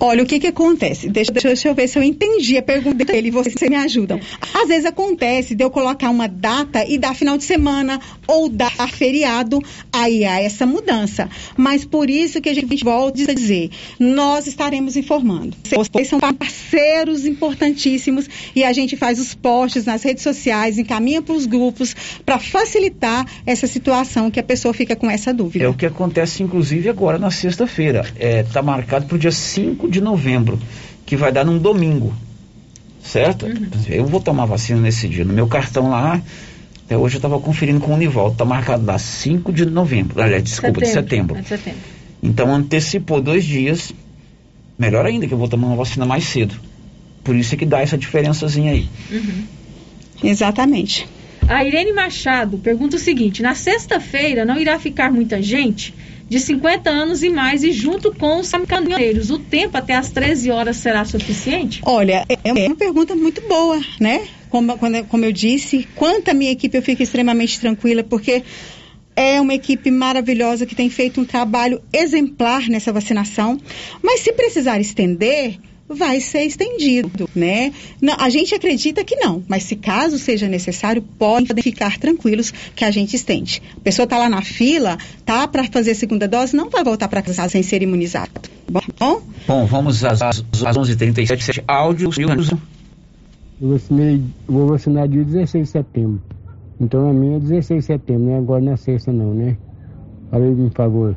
Olha, 0.00 0.22
o 0.22 0.26
que 0.26 0.38
que 0.38 0.46
acontece? 0.46 1.08
Deixa, 1.08 1.32
deixa, 1.32 1.68
eu 1.68 1.74
ver 1.74 1.88
se 1.88 1.98
eu 1.98 2.02
entendi 2.02 2.56
a 2.56 2.62
pergunta 2.62 3.04
dele 3.04 3.30
vocês 3.30 3.54
me 3.68 3.76
ajudam. 3.76 4.20
Às 4.54 4.68
vezes 4.68 4.86
acontece 4.86 5.54
de 5.54 5.64
eu 5.64 5.70
colocar 5.70 6.10
uma 6.10 6.28
data 6.28 6.84
e 6.84 6.98
dar 6.98 7.14
final 7.14 7.36
de 7.36 7.44
semana 7.44 8.00
ou 8.26 8.48
dar 8.48 8.70
feriado, 8.90 9.60
aí 9.92 10.24
há 10.24 10.40
essa 10.40 10.64
mudança. 10.66 11.28
Mas 11.56 11.84
por 11.84 12.08
isso 12.08 12.40
que 12.40 12.48
a 12.48 12.54
gente 12.54 12.84
volta 12.84 13.30
a 13.30 13.34
dizer, 13.34 13.70
nós 13.98 14.46
estaremos 14.46 14.96
informando. 14.96 15.56
Vocês 15.64 16.08
são 16.08 16.18
parceiros 16.20 17.26
importantíssimos 17.26 18.28
e 18.54 18.64
a 18.64 18.72
gente 18.72 18.96
faz 18.96 19.18
os 19.18 19.34
posts 19.34 19.84
nas 19.84 20.02
redes 20.02 20.22
sociais, 20.22 20.78
encaminha 20.78 21.22
para 21.22 21.34
os 21.34 21.46
grupos 21.46 21.94
para 22.24 22.38
facilitar 22.38 23.26
essa 23.44 23.66
situação 23.66 24.30
que 24.30 24.40
a 24.40 24.42
pessoa 24.42 24.72
fica 24.72 24.94
com 24.94 25.10
essa 25.10 25.32
dúvida. 25.32 25.64
É 25.64 25.68
o 25.68 25.74
que 25.74 25.86
acontece, 25.86 26.42
inclusive, 26.42 26.88
agora 26.88 27.18
na 27.18 27.30
sexta-feira. 27.30 28.04
Está 28.18 28.62
marcado 28.62 29.06
para 29.06 29.16
o 29.16 29.18
dia 29.18 29.32
5 29.32 29.67
de 29.74 30.00
novembro, 30.00 30.58
que 31.04 31.16
vai 31.16 31.32
dar 31.32 31.44
num 31.44 31.58
domingo. 31.58 32.14
Certo? 33.02 33.46
Eu 33.88 34.06
vou 34.06 34.20
tomar 34.20 34.44
vacina 34.44 34.80
nesse 34.80 35.08
dia. 35.08 35.24
No 35.24 35.32
meu 35.32 35.46
cartão 35.46 35.88
lá, 35.88 36.20
Até 36.88 36.96
hoje 36.96 37.16
eu 37.16 37.18
estava 37.18 37.38
conferindo 37.38 37.80
com 37.80 37.92
o 37.92 37.98
Nivaldo, 37.98 38.32
está 38.32 38.46
marcado 38.46 38.86
lá 38.86 38.98
5 38.98 39.52
de 39.52 39.66
novembro, 39.66 40.22
aliás, 40.22 40.42
desculpa, 40.42 40.80
de 40.80 40.88
setembro. 40.88 41.36
É 41.36 41.42
de 41.42 41.48
setembro. 41.48 41.80
Então 42.22 42.54
antecipou 42.54 43.20
dois 43.20 43.44
dias, 43.44 43.92
melhor 44.78 45.04
ainda 45.04 45.26
que 45.26 45.34
eu 45.34 45.36
vou 45.36 45.48
tomar 45.48 45.66
uma 45.66 45.76
vacina 45.76 46.06
mais 46.06 46.24
cedo. 46.24 46.54
Por 47.22 47.36
isso 47.36 47.54
é 47.54 47.58
que 47.58 47.66
dá 47.66 47.82
essa 47.82 47.98
diferençazinha 47.98 48.72
aí. 48.72 48.88
Uhum. 49.10 49.44
Exatamente. 50.24 51.06
A 51.46 51.62
Irene 51.62 51.92
Machado 51.92 52.56
pergunta 52.56 52.96
o 52.96 52.98
seguinte: 52.98 53.42
na 53.42 53.54
sexta-feira 53.54 54.46
não 54.46 54.58
irá 54.58 54.78
ficar 54.78 55.12
muita 55.12 55.42
gente 55.42 55.94
de 56.28 56.38
50 56.38 56.90
anos 56.90 57.22
e 57.22 57.30
mais 57.30 57.62
e 57.62 57.72
junto 57.72 58.14
com 58.14 58.38
os 58.38 58.50
caminhoneiros, 58.66 59.30
o 59.30 59.38
tempo 59.38 59.76
até 59.76 59.94
as 59.94 60.10
13 60.10 60.50
horas 60.50 60.76
será 60.76 61.04
suficiente? 61.04 61.80
Olha, 61.84 62.26
é 62.44 62.52
uma 62.52 62.76
pergunta 62.76 63.14
muito 63.14 63.40
boa, 63.48 63.80
né? 63.98 64.26
Como, 64.50 64.76
como 65.08 65.24
eu 65.24 65.32
disse, 65.32 65.86
quanto 65.94 66.30
a 66.30 66.34
minha 66.34 66.52
equipe 66.52 66.76
eu 66.76 66.82
fico 66.82 67.02
extremamente 67.02 67.60
tranquila, 67.60 68.02
porque 68.02 68.42
é 69.14 69.40
uma 69.40 69.52
equipe 69.52 69.90
maravilhosa 69.90 70.64
que 70.64 70.74
tem 70.74 70.88
feito 70.88 71.20
um 71.20 71.24
trabalho 71.24 71.82
exemplar 71.92 72.68
nessa 72.68 72.92
vacinação. 72.92 73.60
Mas 74.02 74.20
se 74.20 74.32
precisar 74.32 74.80
estender, 74.80 75.58
vai 75.88 76.20
ser 76.20 76.44
estendido, 76.44 77.28
né? 77.34 77.72
Não, 78.00 78.14
a 78.18 78.28
gente 78.28 78.54
acredita 78.54 79.02
que 79.02 79.16
não, 79.16 79.42
mas 79.48 79.62
se 79.62 79.74
caso 79.76 80.18
seja 80.18 80.46
necessário, 80.46 81.02
podem 81.02 81.62
ficar 81.62 81.98
tranquilos 81.98 82.52
que 82.74 82.84
a 82.84 82.90
gente 82.90 83.16
estende. 83.16 83.62
A 83.76 83.80
pessoa 83.80 84.04
está 84.04 84.18
lá 84.18 84.28
na 84.28 84.42
fila, 84.42 84.98
tá 85.24 85.48
para 85.48 85.64
fazer 85.64 85.92
a 85.92 85.94
segunda 85.94 86.28
dose, 86.28 86.54
não 86.54 86.68
vai 86.68 86.84
voltar 86.84 87.08
para 87.08 87.22
casa 87.22 87.48
sem 87.48 87.62
ser 87.62 87.82
imunizado. 87.82 88.30
Bom, 88.70 89.22
bom? 89.46 89.64
Vamos 89.66 90.04
às, 90.04 90.20
às, 90.20 90.44
às 90.64 90.76
11h37, 90.76 91.64
áudio. 91.66 92.10
Eu 93.60 93.70
vacinei, 93.70 94.22
vou 94.46 94.68
vacinar 94.68 95.08
dia 95.08 95.24
16 95.24 95.64
de 95.64 95.70
setembro. 95.70 96.22
Então 96.80 97.08
a 97.08 97.12
minha 97.12 97.36
é 97.36 97.40
16 97.40 97.80
de 97.80 97.86
setembro, 97.86 98.24
não 98.24 98.32
é 98.34 98.38
agora 98.38 98.62
na 98.62 98.76
sexta 98.76 99.12
não, 99.12 99.34
né? 99.34 99.56
Fala 100.30 100.44
aí, 100.44 100.54
por 100.54 100.72
favor. 100.72 101.16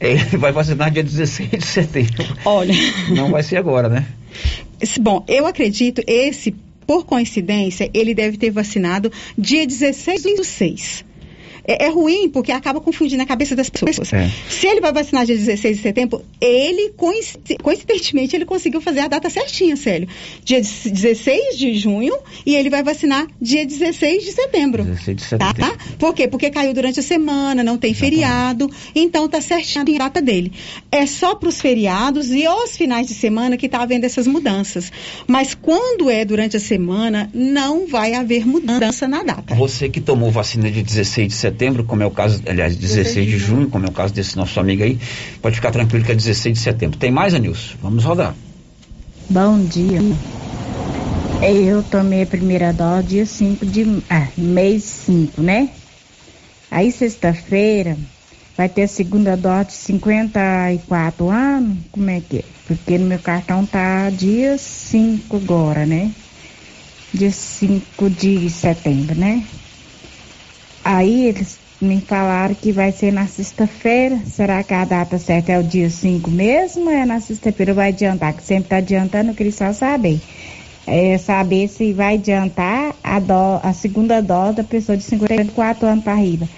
Ele 0.00 0.22
vai 0.38 0.52
vacinar 0.52 0.90
dia 0.90 1.02
16 1.02 1.50
de 1.50 1.66
setembro. 1.66 2.24
Olha. 2.44 2.74
Não 3.14 3.30
vai 3.30 3.42
ser 3.42 3.56
agora, 3.56 3.88
né? 3.88 4.06
Bom, 5.00 5.24
eu 5.26 5.46
acredito, 5.46 6.02
esse, 6.06 6.54
por 6.86 7.04
coincidência, 7.04 7.90
ele 7.92 8.14
deve 8.14 8.36
ter 8.36 8.50
vacinado 8.50 9.10
dia 9.36 9.66
16 9.66 10.22
do 10.36 10.44
6. 10.44 11.04
É, 11.70 11.84
é 11.84 11.88
ruim 11.90 12.30
porque 12.30 12.50
acaba 12.50 12.80
confundindo 12.80 13.22
a 13.22 13.26
cabeça 13.26 13.54
das 13.54 13.68
pessoas. 13.68 14.10
É. 14.12 14.30
Se 14.48 14.66
ele 14.66 14.80
vai 14.80 14.90
vacinar 14.92 15.26
dia 15.26 15.36
16 15.36 15.76
de 15.76 15.82
setembro, 15.82 16.24
ele, 16.40 16.94
coinci- 16.96 17.38
coincidentemente, 17.62 18.34
ele 18.34 18.46
conseguiu 18.46 18.80
fazer 18.80 19.00
a 19.00 19.08
data 19.08 19.28
certinha, 19.28 19.76
Célio. 19.76 20.08
Dia 20.42 20.62
16 20.62 21.58
de 21.58 21.74
junho 21.76 22.16
e 22.46 22.56
ele 22.56 22.70
vai 22.70 22.82
vacinar 22.82 23.26
dia 23.40 23.66
16 23.66 24.24
de 24.24 24.32
setembro. 24.32 24.82
16 24.84 25.16
de 25.16 25.28
Tá? 25.36 25.48
setembro. 25.54 25.78
Por 25.98 26.14
quê? 26.14 26.26
Porque 26.26 26.48
caiu 26.50 26.72
durante 26.72 27.00
a 27.00 27.02
semana, 27.02 27.62
não 27.62 27.76
tem 27.76 27.92
feriado, 27.92 28.70
então 28.94 29.28
tá 29.28 29.40
certinho 29.40 29.96
a 29.96 29.98
data 29.98 30.22
dele. 30.22 30.52
É 30.90 31.04
só 31.06 31.34
para 31.34 31.50
os 31.50 31.60
feriados 31.60 32.30
e 32.32 32.48
os 32.48 32.76
finais 32.76 33.06
de 33.06 33.14
semana 33.14 33.56
que 33.58 33.68
tá 33.68 33.82
havendo 33.82 34.06
essas 34.06 34.26
mudanças. 34.26 34.90
Mas 35.26 35.54
quando 35.54 36.08
é 36.08 36.24
durante 36.24 36.56
a 36.56 36.60
semana, 36.60 37.30
não 37.34 37.86
vai 37.86 38.14
haver 38.14 38.46
mudança 38.46 39.06
na 39.06 39.22
data. 39.22 39.54
Você 39.54 39.88
que 39.90 40.00
tomou 40.00 40.30
vacina 40.30 40.70
de 40.70 40.82
16 40.82 41.28
de 41.28 41.34
setembro, 41.34 41.57
como 41.86 42.02
é 42.02 42.06
o 42.06 42.10
caso, 42.10 42.42
aliás, 42.46 42.76
16 42.76 43.26
de 43.26 43.38
junho, 43.38 43.68
como 43.68 43.86
é 43.86 43.88
o 43.88 43.92
caso 43.92 44.14
desse 44.14 44.36
nosso 44.36 44.58
amigo 44.60 44.82
aí, 44.82 44.98
pode 45.42 45.56
ficar 45.56 45.70
tranquilo 45.70 46.04
que 46.04 46.12
é 46.12 46.14
16 46.14 46.56
de 46.56 46.62
setembro. 46.62 46.98
Tem 46.98 47.10
mais, 47.10 47.34
Anilson? 47.34 47.76
Vamos 47.82 48.04
rodar. 48.04 48.34
Bom 49.28 49.62
dia. 49.64 50.00
Eu 51.42 51.82
tomei 51.84 52.22
a 52.22 52.26
primeira 52.26 52.72
dose 52.72 53.08
dia 53.08 53.26
5 53.26 53.66
de 53.66 54.02
ah, 54.10 54.26
mês 54.36 54.82
5, 54.82 55.40
né? 55.40 55.70
Aí 56.70 56.90
sexta-feira 56.90 57.96
vai 58.56 58.68
ter 58.68 58.82
a 58.82 58.88
segunda 58.88 59.36
dose 59.36 59.66
de 59.66 59.72
54 59.74 61.30
anos. 61.30 61.78
Como 61.92 62.10
é 62.10 62.20
que 62.20 62.38
é? 62.38 62.44
Porque 62.66 62.98
no 62.98 63.06
meu 63.06 63.18
cartão 63.18 63.64
tá 63.64 64.10
dia 64.10 64.58
5 64.58 65.36
agora, 65.36 65.86
né? 65.86 66.10
Dia 67.14 67.30
5 67.30 68.10
de 68.10 68.50
setembro, 68.50 69.14
né? 69.14 69.44
Aí 70.90 71.26
eles 71.26 71.60
me 71.82 72.00
falaram 72.00 72.54
que 72.54 72.72
vai 72.72 72.90
ser 72.92 73.12
na 73.12 73.26
sexta-feira. 73.26 74.20
Será 74.24 74.64
que 74.64 74.72
a 74.72 74.86
data 74.86 75.18
certa 75.18 75.52
é 75.52 75.58
o 75.58 75.62
dia 75.62 75.90
5 75.90 76.30
mesmo 76.30 76.84
ou 76.86 76.90
é 76.90 77.04
na 77.04 77.20
sexta-feira? 77.20 77.74
Vai 77.74 77.88
adiantar, 77.90 78.32
que 78.34 78.42
sempre 78.42 78.70
tá 78.70 78.76
adiantando, 78.78 79.30
eu 79.30 79.34
queria 79.34 79.52
só 79.52 79.70
saber. 79.70 80.18
É 80.86 81.18
saber 81.18 81.68
se 81.68 81.92
vai 81.92 82.14
adiantar 82.14 82.94
a, 83.04 83.20
do- 83.20 83.60
a 83.62 83.74
segunda 83.74 84.22
dose 84.22 84.54
da 84.54 84.64
pessoa 84.64 84.96
de 84.96 85.04
54 85.04 85.86
anos 85.86 86.02
para 86.02 86.14
arriba. 86.14 86.48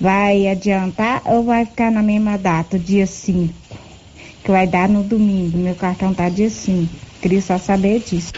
Vai 0.00 0.46
adiantar 0.46 1.22
ou 1.26 1.42
vai 1.42 1.64
ficar 1.66 1.90
na 1.90 2.00
mesma 2.00 2.38
data, 2.38 2.78
dia 2.78 3.08
5? 3.08 3.52
Que 4.44 4.52
vai 4.52 4.68
dar 4.68 4.88
no 4.88 5.02
domingo. 5.02 5.58
Meu 5.58 5.74
cartão 5.74 6.14
tá 6.14 6.28
dia 6.28 6.48
5. 6.48 6.88
Queria 7.20 7.42
só 7.42 7.58
saber 7.58 7.98
disso. 7.98 8.30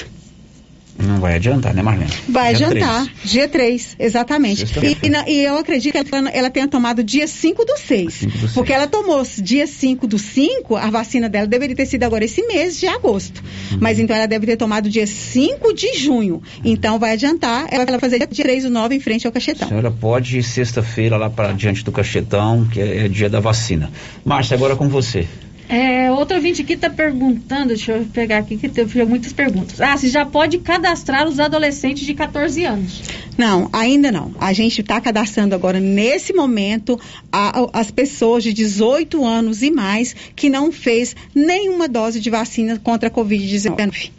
Não 0.98 1.18
vai 1.20 1.34
adiantar, 1.34 1.74
né, 1.74 1.82
Marlene? 1.82 2.10
Vai 2.28 2.54
Dia 2.54 2.66
adiantar, 2.68 3.04
13. 3.06 3.10
dia 3.24 3.48
3, 3.48 3.96
exatamente. 3.98 4.64
E, 5.02 5.06
e 5.06 5.10
na- 5.10 5.28
e 5.28 5.40
eu 5.44 5.56
acredito 5.58 5.92
que 6.04 6.14
ela, 6.14 6.28
ela 6.30 6.50
tenha 6.50 6.68
tomado 6.68 7.02
dia 7.02 7.26
5 7.26 7.64
do 7.64 7.76
6. 7.78 8.26
Porque 8.54 8.72
ela 8.72 8.86
tomou 8.86 9.22
dia 9.38 9.66
5 9.66 10.06
do 10.06 10.18
5, 10.18 10.76
a 10.76 10.90
vacina 10.90 11.28
dela 11.28 11.46
deveria 11.46 11.74
ter 11.74 11.86
sido 11.86 12.04
agora 12.04 12.24
esse 12.24 12.46
mês 12.46 12.78
de 12.78 12.86
agosto. 12.86 13.42
Uhum. 13.72 13.78
Mas 13.80 13.98
então 13.98 14.14
ela 14.14 14.26
deve 14.26 14.46
ter 14.46 14.56
tomado 14.56 14.88
dia 14.88 15.06
5 15.06 15.72
de 15.74 15.94
junho. 15.98 16.42
Então 16.64 16.98
vai 16.98 17.12
adiantar, 17.12 17.66
ela 17.70 17.84
vai 17.84 17.98
fazer 17.98 18.18
dia 18.30 18.44
3 18.44 18.64
do 18.64 18.70
9 18.70 18.94
em 18.94 19.00
frente 19.00 19.26
ao 19.26 19.30
A 19.30 19.32
cachetão. 19.32 19.68
senhora 19.68 19.90
pode 19.90 20.38
ir 20.38 20.42
sexta-feira 20.42 21.16
lá 21.16 21.28
para 21.30 21.52
diante 21.52 21.82
do 21.84 21.90
cachetão, 21.90 22.66
que 22.70 22.80
é, 22.80 23.06
é 23.06 23.08
dia 23.08 23.28
da 23.30 23.40
vacina. 23.40 23.90
Márcia, 24.24 24.54
agora 24.56 24.76
com 24.76 24.88
você. 24.88 25.26
É, 25.74 26.10
outro 26.12 26.36
ouvinte 26.36 26.60
aqui 26.60 26.74
está 26.74 26.90
perguntando, 26.90 27.68
deixa 27.68 27.92
eu 27.92 28.04
pegar 28.04 28.36
aqui 28.38 28.58
que 28.58 28.68
teve 28.68 29.02
muitas 29.06 29.32
perguntas. 29.32 29.80
Ah, 29.80 29.96
se 29.96 30.10
já 30.10 30.26
pode 30.26 30.58
cadastrar 30.58 31.26
os 31.26 31.40
adolescentes 31.40 32.04
de 32.04 32.12
14 32.12 32.62
anos. 32.64 33.02
Não, 33.38 33.70
ainda 33.72 34.12
não. 34.12 34.34
A 34.38 34.52
gente 34.52 34.82
está 34.82 35.00
cadastrando 35.00 35.54
agora, 35.54 35.80
nesse 35.80 36.34
momento, 36.34 37.00
a- 37.32 37.58
a- 37.62 37.80
as 37.80 37.90
pessoas 37.90 38.44
de 38.44 38.52
18 38.52 39.24
anos 39.24 39.62
e 39.62 39.70
mais 39.70 40.14
que 40.36 40.50
não 40.50 40.70
fez 40.70 41.16
nenhuma 41.34 41.88
dose 41.88 42.20
de 42.20 42.28
vacina 42.28 42.78
contra 42.78 43.08
a 43.08 43.10
Covid-19. 43.10 44.10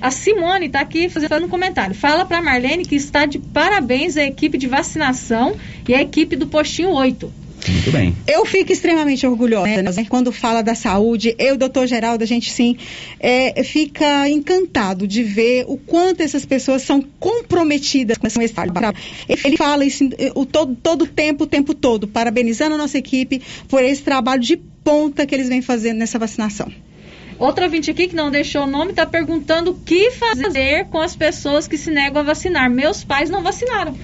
A 0.00 0.10
Simone 0.10 0.66
está 0.66 0.80
aqui 0.80 1.08
fazendo 1.08 1.46
um 1.46 1.48
comentário. 1.48 1.94
Fala 1.94 2.26
para 2.26 2.42
Marlene 2.42 2.84
que 2.84 2.96
está 2.96 3.24
de 3.24 3.38
parabéns 3.38 4.18
a 4.18 4.24
equipe 4.24 4.58
de 4.58 4.66
vacinação 4.66 5.56
e 5.88 5.94
a 5.94 6.02
equipe 6.02 6.36
do 6.36 6.46
Postinho 6.46 6.90
8. 6.90 7.32
Muito 7.68 7.92
bem. 7.92 8.16
Eu 8.26 8.44
fico 8.44 8.72
extremamente 8.72 9.26
orgulhosa 9.26 9.82
né? 9.82 10.06
quando 10.08 10.32
fala 10.32 10.62
da 10.62 10.74
saúde. 10.74 11.34
Eu, 11.38 11.56
doutor 11.56 11.86
Geraldo, 11.86 12.24
a 12.24 12.26
gente 12.26 12.50
sim 12.50 12.76
é, 13.20 13.62
fica 13.62 14.28
encantado 14.28 15.06
de 15.06 15.22
ver 15.22 15.64
o 15.68 15.76
quanto 15.76 16.22
essas 16.22 16.44
pessoas 16.44 16.82
são 16.82 17.02
comprometidas 17.20 18.18
com 18.18 18.26
esse 18.26 18.48
trabalho. 18.52 18.96
Ele 19.28 19.56
fala 19.56 19.84
isso 19.84 20.08
eh, 20.18 20.32
o 20.34 20.44
todo, 20.44 20.74
todo 20.74 21.02
o 21.02 21.06
tempo, 21.06 21.44
o 21.44 21.46
tempo 21.46 21.74
todo, 21.74 22.08
parabenizando 22.08 22.74
a 22.74 22.78
nossa 22.78 22.98
equipe 22.98 23.40
por 23.68 23.82
esse 23.82 24.02
trabalho 24.02 24.42
de 24.42 24.56
ponta 24.56 25.24
que 25.24 25.34
eles 25.34 25.48
vêm 25.48 25.62
fazendo 25.62 25.98
nessa 25.98 26.18
vacinação. 26.18 26.72
Outro 27.38 27.64
ouvinte 27.64 27.90
aqui 27.90 28.06
que 28.06 28.14
não 28.14 28.30
deixou 28.30 28.62
o 28.62 28.66
nome 28.66 28.90
está 28.90 29.04
perguntando 29.04 29.72
o 29.72 29.74
que 29.74 30.12
fazer 30.12 30.86
com 30.86 31.00
as 31.00 31.16
pessoas 31.16 31.66
que 31.66 31.76
se 31.76 31.90
negam 31.90 32.20
a 32.20 32.24
vacinar. 32.24 32.70
Meus 32.70 33.02
pais 33.02 33.30
não 33.30 33.42
vacinaram, 33.42 33.96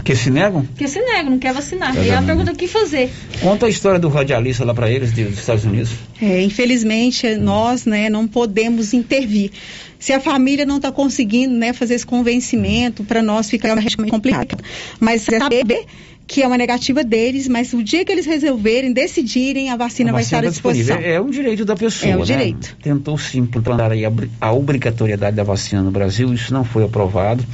Porque 0.00 0.16
se 0.16 0.30
negam? 0.30 0.64
porque 0.64 0.88
se 0.88 0.98
negam, 1.00 1.30
não 1.30 1.38
quer 1.38 1.52
vacinar. 1.52 1.94
E 1.94 2.08
ela 2.08 2.20
vendo? 2.20 2.26
pergunta 2.26 2.52
o 2.52 2.56
que 2.56 2.66
fazer. 2.66 3.10
Conta 3.40 3.66
a 3.66 3.68
história 3.68 3.98
do 3.98 4.08
radialista 4.08 4.64
lá 4.64 4.72
para 4.72 4.90
eles 4.90 5.12
dos 5.12 5.38
Estados 5.38 5.64
Unidos. 5.64 5.90
É, 6.20 6.42
infelizmente, 6.42 7.36
nós 7.36 7.84
né, 7.84 8.08
não 8.08 8.26
podemos 8.26 8.94
intervir. 8.94 9.50
Se 9.98 10.14
a 10.14 10.20
família 10.20 10.64
não 10.64 10.76
está 10.76 10.90
conseguindo 10.90 11.54
né, 11.54 11.74
fazer 11.74 11.94
esse 11.94 12.06
convencimento, 12.06 13.04
para 13.04 13.22
nós 13.22 13.50
fica 13.50 13.68
realmente 13.68 13.96
complicado. 13.96 14.56
Mas 14.98 15.28
é 15.28 15.38
saber 15.38 15.84
que 16.26 16.42
é 16.42 16.46
uma 16.46 16.56
negativa 16.56 17.04
deles, 17.04 17.46
mas 17.46 17.74
o 17.74 17.82
dia 17.82 18.04
que 18.04 18.10
eles 18.10 18.24
resolverem, 18.24 18.92
decidirem, 18.92 19.68
a 19.68 19.76
vacina 19.76 20.10
A 20.10 20.12
vai 20.14 20.22
vacina 20.22 20.38
estar 20.38 20.48
à 20.48 20.50
disposição. 20.50 20.96
É, 20.96 21.14
é 21.14 21.20
um 21.20 21.28
direito 21.28 21.64
da 21.64 21.76
pessoa. 21.76 22.10
É 22.10 22.16
o 22.16 22.20
né? 22.20 22.24
direito. 22.24 22.76
Tentou 22.82 23.18
se 23.18 23.38
implantar 23.38 23.92
aí 23.92 24.06
a, 24.06 24.12
a 24.40 24.52
obrigatoriedade 24.52 25.36
da 25.36 25.42
vacina 25.42 25.82
no 25.82 25.90
Brasil, 25.90 26.32
isso 26.32 26.54
não 26.54 26.64
foi 26.64 26.84
aprovado. 26.84 27.44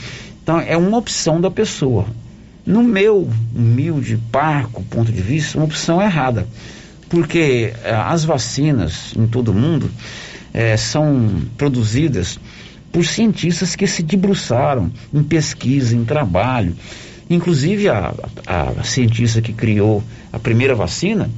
Então 0.42 0.60
é 0.60 0.76
uma 0.76 0.98
opção 0.98 1.40
da 1.40 1.50
pessoa. 1.50 2.06
No 2.66 2.82
meu 2.82 3.30
humilde, 3.54 4.18
parco 4.32 4.82
ponto 4.82 5.12
de 5.12 5.22
vista, 5.22 5.56
uma 5.58 5.64
opção 5.66 6.02
errada. 6.02 6.46
Porque 7.08 7.72
eh, 7.84 7.94
as 7.94 8.24
vacinas 8.24 9.12
em 9.16 9.26
todo 9.28 9.52
o 9.52 9.54
mundo 9.54 9.88
eh, 10.52 10.76
são 10.76 11.30
produzidas 11.56 12.38
por 12.90 13.04
cientistas 13.06 13.76
que 13.76 13.86
se 13.86 14.02
debruçaram 14.02 14.90
em 15.14 15.22
pesquisa, 15.22 15.94
em 15.94 16.04
trabalho. 16.04 16.74
Inclusive 17.30 17.88
a, 17.88 18.12
a- 18.46 18.72
a 18.80 18.82
cientista 18.84 19.40
que 19.40 19.52
criou 19.52 20.02
a 20.32 20.38
primeira 20.40 20.74
vacina, 20.74 21.30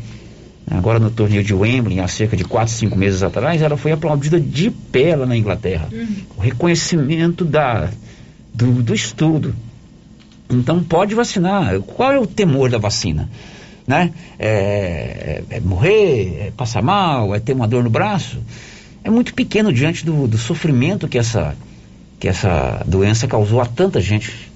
agora 0.71 0.99
no 0.99 1.11
torneio 1.11 1.45
de 1.45 1.53
Wembley, 1.53 2.01
há 2.01 2.09
cerca 2.09 2.37
de 2.37 2.45
4, 2.45 2.73
5 2.73 2.97
meses 2.97 3.23
atrás, 3.23 3.61
ela 3.61 3.77
foi 3.77 3.93
aplaudida 3.93 4.41
de 4.41 4.71
pé 4.71 5.15
lá 5.17 5.27
na 5.27 5.37
Inglaterra. 5.37 5.89
O 6.37 6.41
reconhecimento 6.41 7.45
da, 7.45 7.91
do, 8.55 8.83
do 8.83 8.95
estudo. 8.95 9.55
Então 10.51 10.83
pode 10.83 11.15
vacinar. 11.15 11.81
Qual 11.81 12.13
é 12.13 12.19
o 12.19 12.27
temor 12.27 12.71
da 12.71 12.79
vacina? 12.79 13.29
Né? 13.87 14.13
É, 14.39 15.43
é, 15.51 15.57
é 15.57 15.61
morrer, 15.61 16.47
é 16.47 16.53
passar 16.57 16.83
mal, 16.83 17.35
é 17.35 17.41
ter 17.41 17.53
uma 17.53 17.67
dor 17.67 17.83
no 17.83 17.91
braço? 17.91 18.39
É 19.03 19.11
muito 19.11 19.35
pequeno 19.35 19.73
diante 19.73 20.05
do, 20.05 20.27
do 20.27 20.37
sofrimento 20.37 21.09
que 21.09 21.19
essa, 21.19 21.57
que 22.19 22.29
essa 22.29 22.83
doença 22.87 23.27
causou 23.27 23.61
a 23.61 23.67
tanta 23.67 24.01
gente. 24.01 24.48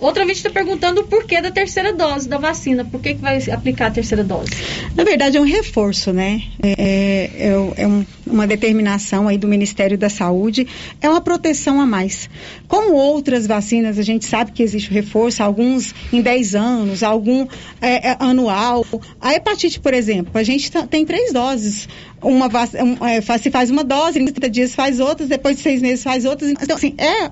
Outra 0.00 0.24
vez 0.24 0.38
está 0.38 0.48
perguntando 0.48 1.02
o 1.02 1.04
porquê 1.04 1.42
da 1.42 1.50
terceira 1.50 1.92
dose 1.92 2.28
da 2.28 2.38
vacina. 2.38 2.84
Por 2.84 3.00
que, 3.00 3.14
que 3.14 3.20
vai 3.20 3.38
aplicar 3.50 3.88
a 3.88 3.90
terceira 3.90 4.24
dose? 4.24 4.50
Na 4.96 5.04
verdade, 5.04 5.36
é 5.36 5.40
um 5.40 5.44
reforço, 5.44 6.12
né? 6.12 6.42
É, 6.62 7.28
é, 7.38 7.82
é 7.82 7.86
um, 7.86 8.04
uma 8.26 8.46
determinação 8.46 9.28
aí 9.28 9.36
do 9.36 9.46
Ministério 9.46 9.98
da 9.98 10.08
Saúde, 10.08 10.66
é 11.00 11.08
uma 11.08 11.20
proteção 11.20 11.80
a 11.80 11.86
mais. 11.86 12.30
Como 12.66 12.94
outras 12.94 13.46
vacinas, 13.46 13.98
a 13.98 14.02
gente 14.02 14.24
sabe 14.24 14.52
que 14.52 14.62
existe 14.62 14.90
reforço, 14.90 15.42
alguns 15.42 15.94
em 16.12 16.22
10 16.22 16.54
anos, 16.54 17.02
algum 17.02 17.46
é, 17.80 18.10
é, 18.10 18.16
anual. 18.18 18.86
A 19.20 19.34
hepatite, 19.34 19.80
por 19.80 19.92
exemplo, 19.92 20.32
a 20.34 20.42
gente 20.42 20.70
tá, 20.70 20.86
tem 20.86 21.04
três 21.04 21.32
doses 21.32 21.88
uma 22.22 22.46
um, 22.46 23.06
é, 23.06 23.38
se 23.38 23.50
faz 23.50 23.70
uma 23.70 23.82
dose, 23.82 24.18
em 24.18 24.26
30 24.26 24.50
dias 24.50 24.74
faz 24.74 25.00
outras, 25.00 25.28
depois 25.28 25.56
de 25.56 25.62
seis 25.62 25.80
meses 25.80 26.04
faz 26.04 26.24
outras. 26.24 26.50
Então, 26.50 26.76
assim, 26.76 26.94
é, 26.98 27.24
a, 27.24 27.30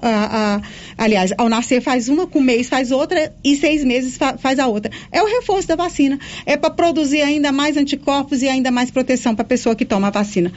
a, 0.56 0.62
aliás, 0.96 1.32
ao 1.36 1.48
nascer 1.48 1.82
faz 1.82 2.08
uma, 2.08 2.26
com 2.26 2.38
um 2.38 2.42
mês 2.58 2.68
faz 2.68 2.90
outra 2.90 3.32
e 3.44 3.56
seis 3.56 3.84
meses 3.84 4.16
fa, 4.16 4.36
faz 4.36 4.58
a 4.58 4.66
outra. 4.66 4.90
É 5.12 5.22
o 5.22 5.26
reforço 5.26 5.68
da 5.68 5.76
vacina. 5.76 6.18
É 6.44 6.56
para 6.56 6.70
produzir 6.70 7.22
ainda 7.22 7.52
mais 7.52 7.76
anticorpos 7.76 8.42
e 8.42 8.48
ainda 8.48 8.70
mais 8.70 8.90
proteção 8.90 9.34
para 9.34 9.42
a 9.42 9.48
pessoa 9.48 9.76
que 9.76 9.84
toma 9.84 10.08
a 10.08 10.10
vacina. 10.10 10.52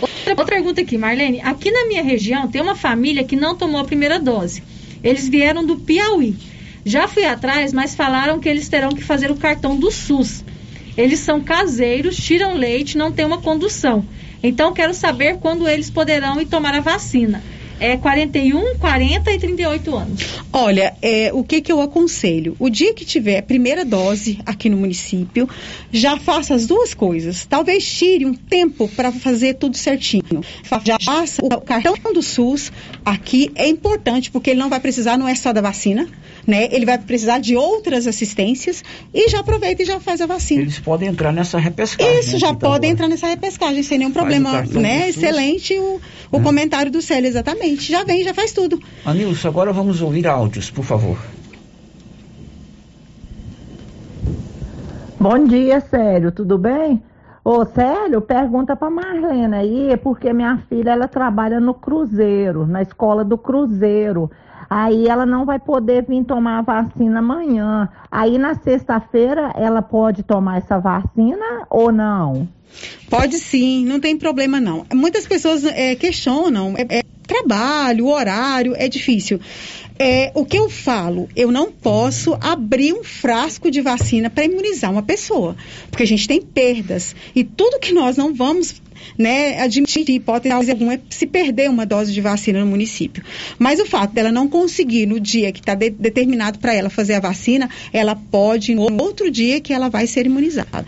Outra, 0.00 0.44
pergunta 0.44 0.82
aqui, 0.82 0.98
Marlene. 0.98 1.40
Aqui 1.40 1.70
na 1.70 1.86
minha 1.86 2.02
região 2.02 2.48
tem 2.48 2.60
uma 2.60 2.74
família 2.74 3.24
que 3.24 3.34
não 3.34 3.56
tomou 3.56 3.80
a 3.80 3.84
primeira 3.84 4.18
dose. 4.18 4.62
Eles 5.02 5.28
vieram 5.28 5.64
do 5.64 5.76
Piauí. 5.76 6.36
Já 6.84 7.08
fui 7.08 7.24
atrás, 7.24 7.72
mas 7.72 7.94
falaram 7.94 8.38
que 8.38 8.48
eles 8.48 8.68
terão 8.68 8.90
que 8.90 9.02
fazer 9.02 9.30
o 9.30 9.36
cartão 9.36 9.76
do 9.76 9.90
SUS. 9.90 10.44
Eles 10.96 11.20
são 11.20 11.40
caseiros, 11.40 12.16
tiram 12.16 12.54
leite, 12.54 12.98
não 12.98 13.10
tem 13.10 13.24
uma 13.24 13.40
condução. 13.40 14.04
Então, 14.42 14.74
quero 14.74 14.92
saber 14.92 15.38
quando 15.38 15.66
eles 15.66 15.88
poderão 15.88 16.40
ir 16.40 16.46
tomar 16.46 16.74
a 16.74 16.80
vacina. 16.80 17.42
É 17.82 17.96
41, 17.96 18.78
40 18.78 19.32
e 19.32 19.38
38 19.40 19.96
anos. 19.96 20.22
Olha, 20.52 20.94
é, 21.02 21.32
o 21.32 21.42
que, 21.42 21.60
que 21.60 21.72
eu 21.72 21.80
aconselho? 21.80 22.54
O 22.60 22.70
dia 22.70 22.94
que 22.94 23.04
tiver 23.04 23.40
a 23.40 23.42
primeira 23.42 23.84
dose 23.84 24.38
aqui 24.46 24.68
no 24.68 24.76
município, 24.76 25.48
já 25.90 26.16
faça 26.16 26.54
as 26.54 26.64
duas 26.64 26.94
coisas. 26.94 27.44
Talvez 27.44 27.84
tire 27.84 28.24
um 28.24 28.34
tempo 28.34 28.86
para 28.86 29.10
fazer 29.10 29.54
tudo 29.54 29.76
certinho. 29.76 30.44
Já 30.84 30.96
faça 31.00 31.44
o 31.44 31.60
cartão 31.60 32.12
do 32.12 32.22
SUS 32.22 32.70
aqui, 33.04 33.50
é 33.56 33.66
importante, 33.66 34.30
porque 34.30 34.50
ele 34.50 34.60
não 34.60 34.70
vai 34.70 34.78
precisar, 34.78 35.18
não 35.18 35.26
é 35.26 35.34
só 35.34 35.52
da 35.52 35.60
vacina, 35.60 36.06
né? 36.46 36.68
Ele 36.70 36.86
vai 36.86 36.98
precisar 36.98 37.38
de 37.38 37.56
outras 37.56 38.06
assistências 38.06 38.82
e 39.12 39.28
já 39.28 39.40
aproveita 39.40 39.82
e 39.82 39.86
já 39.86 40.00
faz 40.00 40.20
a 40.20 40.26
vacina. 40.26 40.62
Eles 40.62 40.78
podem 40.78 41.08
entrar 41.08 41.32
nessa 41.32 41.58
repescagem. 41.58 42.20
Isso, 42.20 42.32
né, 42.34 42.38
já 42.38 42.54
podem 42.54 42.90
entrar 42.90 43.08
nessa 43.08 43.26
repescagem 43.26 43.82
sem 43.82 43.98
nenhum 43.98 44.12
problema, 44.12 44.62
né? 44.62 45.08
Excelente 45.08 45.78
o, 45.78 46.00
o 46.30 46.38
é. 46.38 46.42
comentário 46.42 46.90
do 46.90 47.00
Célio, 47.00 47.28
exatamente. 47.28 47.90
Já 47.90 48.04
vem, 48.04 48.24
já 48.24 48.34
faz 48.34 48.52
tudo. 48.52 48.80
Anilson, 49.04 49.48
agora 49.48 49.72
vamos 49.72 50.00
ouvir 50.00 50.26
áudios, 50.26 50.70
por 50.70 50.84
favor. 50.84 51.18
Bom 55.18 55.44
dia, 55.44 55.80
Célio, 55.80 56.32
tudo 56.32 56.58
bem? 56.58 57.00
Ô, 57.44 57.64
Célio, 57.64 58.20
pergunta 58.20 58.76
para 58.76 58.90
Marlene 58.90 59.54
aí, 59.54 59.96
porque 59.96 60.32
minha 60.32 60.58
filha 60.68 60.90
ela 60.90 61.08
trabalha 61.08 61.60
no 61.60 61.74
Cruzeiro, 61.74 62.66
na 62.66 62.82
escola 62.82 63.24
do 63.24 63.36
Cruzeiro. 63.36 64.30
Aí 64.74 65.06
ela 65.06 65.26
não 65.26 65.44
vai 65.44 65.58
poder 65.58 66.02
vir 66.08 66.24
tomar 66.24 66.60
a 66.60 66.62
vacina 66.62 67.18
amanhã. 67.18 67.90
Aí 68.10 68.38
na 68.38 68.54
sexta-feira 68.54 69.52
ela 69.54 69.82
pode 69.82 70.22
tomar 70.22 70.56
essa 70.56 70.78
vacina 70.78 71.66
ou 71.68 71.92
não? 71.92 72.48
Pode 73.10 73.38
sim, 73.38 73.84
não 73.84 74.00
tem 74.00 74.16
problema 74.16 74.62
não. 74.62 74.86
Muitas 74.94 75.26
pessoas 75.26 75.62
é, 75.66 75.94
questionam, 75.94 76.72
é, 76.78 77.00
é, 77.00 77.02
trabalho, 77.26 78.06
horário, 78.06 78.72
é 78.74 78.88
difícil. 78.88 79.38
É, 79.98 80.32
o 80.34 80.42
que 80.42 80.58
eu 80.58 80.70
falo, 80.70 81.28
eu 81.36 81.52
não 81.52 81.70
posso 81.70 82.34
abrir 82.40 82.94
um 82.94 83.04
frasco 83.04 83.70
de 83.70 83.82
vacina 83.82 84.30
para 84.30 84.46
imunizar 84.46 84.90
uma 84.90 85.02
pessoa, 85.02 85.54
porque 85.90 86.02
a 86.02 86.06
gente 86.06 86.26
tem 86.26 86.40
perdas 86.40 87.14
e 87.36 87.44
tudo 87.44 87.78
que 87.78 87.92
nós 87.92 88.16
não 88.16 88.32
vamos 88.32 88.80
né, 89.18 89.60
admitir 89.60 90.08
hipótese 90.08 90.52
alguma 90.52 90.94
é 90.94 91.00
se 91.10 91.26
perder 91.26 91.70
uma 91.70 91.86
dose 91.86 92.12
de 92.12 92.20
vacina 92.20 92.60
no 92.60 92.66
município. 92.66 93.22
Mas 93.58 93.80
o 93.80 93.86
fato 93.86 94.12
dela 94.12 94.32
não 94.32 94.48
conseguir 94.48 95.06
no 95.06 95.18
dia 95.18 95.52
que 95.52 95.60
está 95.60 95.74
de, 95.74 95.90
determinado 95.90 96.58
para 96.58 96.74
ela 96.74 96.90
fazer 96.90 97.14
a 97.14 97.20
vacina, 97.20 97.68
ela 97.92 98.14
pode 98.14 98.74
no 98.74 98.82
outro 99.02 99.30
dia 99.30 99.60
que 99.60 99.72
ela 99.72 99.88
vai 99.88 100.06
ser 100.06 100.26
imunizada. 100.26 100.86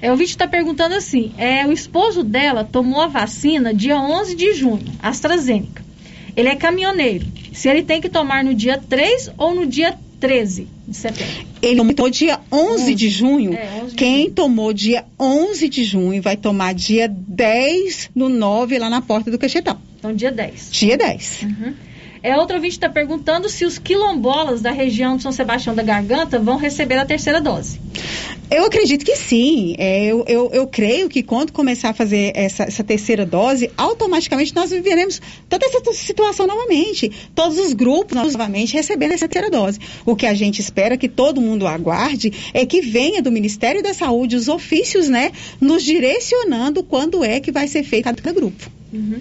É, 0.00 0.12
o 0.12 0.16
vídeo 0.16 0.32
está 0.32 0.46
perguntando 0.46 0.94
assim: 0.94 1.32
é, 1.38 1.66
o 1.66 1.72
esposo 1.72 2.22
dela 2.22 2.62
tomou 2.62 3.00
a 3.00 3.06
vacina 3.06 3.72
dia 3.72 3.98
11 3.98 4.34
de 4.34 4.52
junho, 4.52 4.84
AstraZeneca. 5.00 5.82
Ele 6.36 6.48
é 6.48 6.56
caminhoneiro. 6.56 7.26
Se 7.52 7.68
ele 7.68 7.82
tem 7.82 8.00
que 8.00 8.08
tomar 8.08 8.42
no 8.42 8.54
dia 8.54 8.76
3 8.76 9.30
ou 9.38 9.54
no 9.54 9.64
dia 9.64 9.96
13 10.24 10.68
de 10.88 10.96
setembro. 10.96 11.46
Ele 11.60 11.76
tomou 11.76 12.08
dia 12.10 12.40
11, 12.50 12.82
11. 12.82 12.94
de 12.94 13.08
junho. 13.10 13.54
É, 13.54 13.68
11 13.82 13.90
de 13.90 13.96
Quem 13.96 14.22
junho. 14.22 14.30
tomou 14.32 14.72
dia 14.72 15.04
11 15.20 15.68
de 15.68 15.84
junho 15.84 16.22
vai 16.22 16.36
tomar 16.36 16.74
dia 16.74 17.08
10 17.08 18.10
no 18.14 18.28
9 18.30 18.78
lá 18.78 18.88
na 18.88 19.02
porta 19.02 19.30
do 19.30 19.38
Cachetão. 19.38 19.78
Então, 19.98 20.14
dia 20.14 20.32
10. 20.32 20.70
Dia 20.72 20.96
10. 20.96 21.42
Uhum. 21.42 21.74
É, 22.24 22.34
outro 22.38 22.56
ouvinte 22.56 22.72
está 22.72 22.88
perguntando 22.88 23.50
se 23.50 23.66
os 23.66 23.76
quilombolas 23.76 24.62
da 24.62 24.70
região 24.70 25.14
de 25.18 25.22
São 25.22 25.30
Sebastião 25.30 25.74
da 25.74 25.82
Garganta 25.82 26.38
vão 26.38 26.56
receber 26.56 26.96
a 26.96 27.04
terceira 27.04 27.38
dose. 27.38 27.78
Eu 28.50 28.64
acredito 28.64 29.04
que 29.04 29.14
sim. 29.14 29.74
É, 29.76 30.06
eu, 30.06 30.24
eu, 30.26 30.50
eu, 30.50 30.66
creio 30.66 31.06
que 31.10 31.22
quando 31.22 31.52
começar 31.52 31.90
a 31.90 31.92
fazer 31.92 32.32
essa, 32.34 32.62
essa, 32.62 32.82
terceira 32.82 33.26
dose, 33.26 33.70
automaticamente 33.76 34.54
nós 34.54 34.70
viveremos 34.70 35.20
toda 35.50 35.66
essa 35.66 35.82
situação 35.92 36.46
novamente. 36.46 37.12
Todos 37.34 37.58
os 37.58 37.74
grupos 37.74 38.16
novamente 38.16 38.72
recebendo 38.72 39.12
essa 39.12 39.28
terceira 39.28 39.50
dose. 39.50 39.78
O 40.06 40.16
que 40.16 40.24
a 40.24 40.32
gente 40.32 40.62
espera 40.62 40.96
que 40.96 41.10
todo 41.10 41.42
mundo 41.42 41.66
aguarde 41.66 42.32
é 42.54 42.64
que 42.64 42.80
venha 42.80 43.20
do 43.20 43.30
Ministério 43.30 43.82
da 43.82 43.92
Saúde 43.92 44.34
os 44.34 44.48
ofícios, 44.48 45.10
né, 45.10 45.30
nos 45.60 45.82
direcionando 45.82 46.82
quando 46.82 47.22
é 47.22 47.38
que 47.38 47.52
vai 47.52 47.68
ser 47.68 47.82
feito 47.82 48.04
cada 48.04 48.32
grupo. 48.32 48.70
Uhum. 48.90 49.20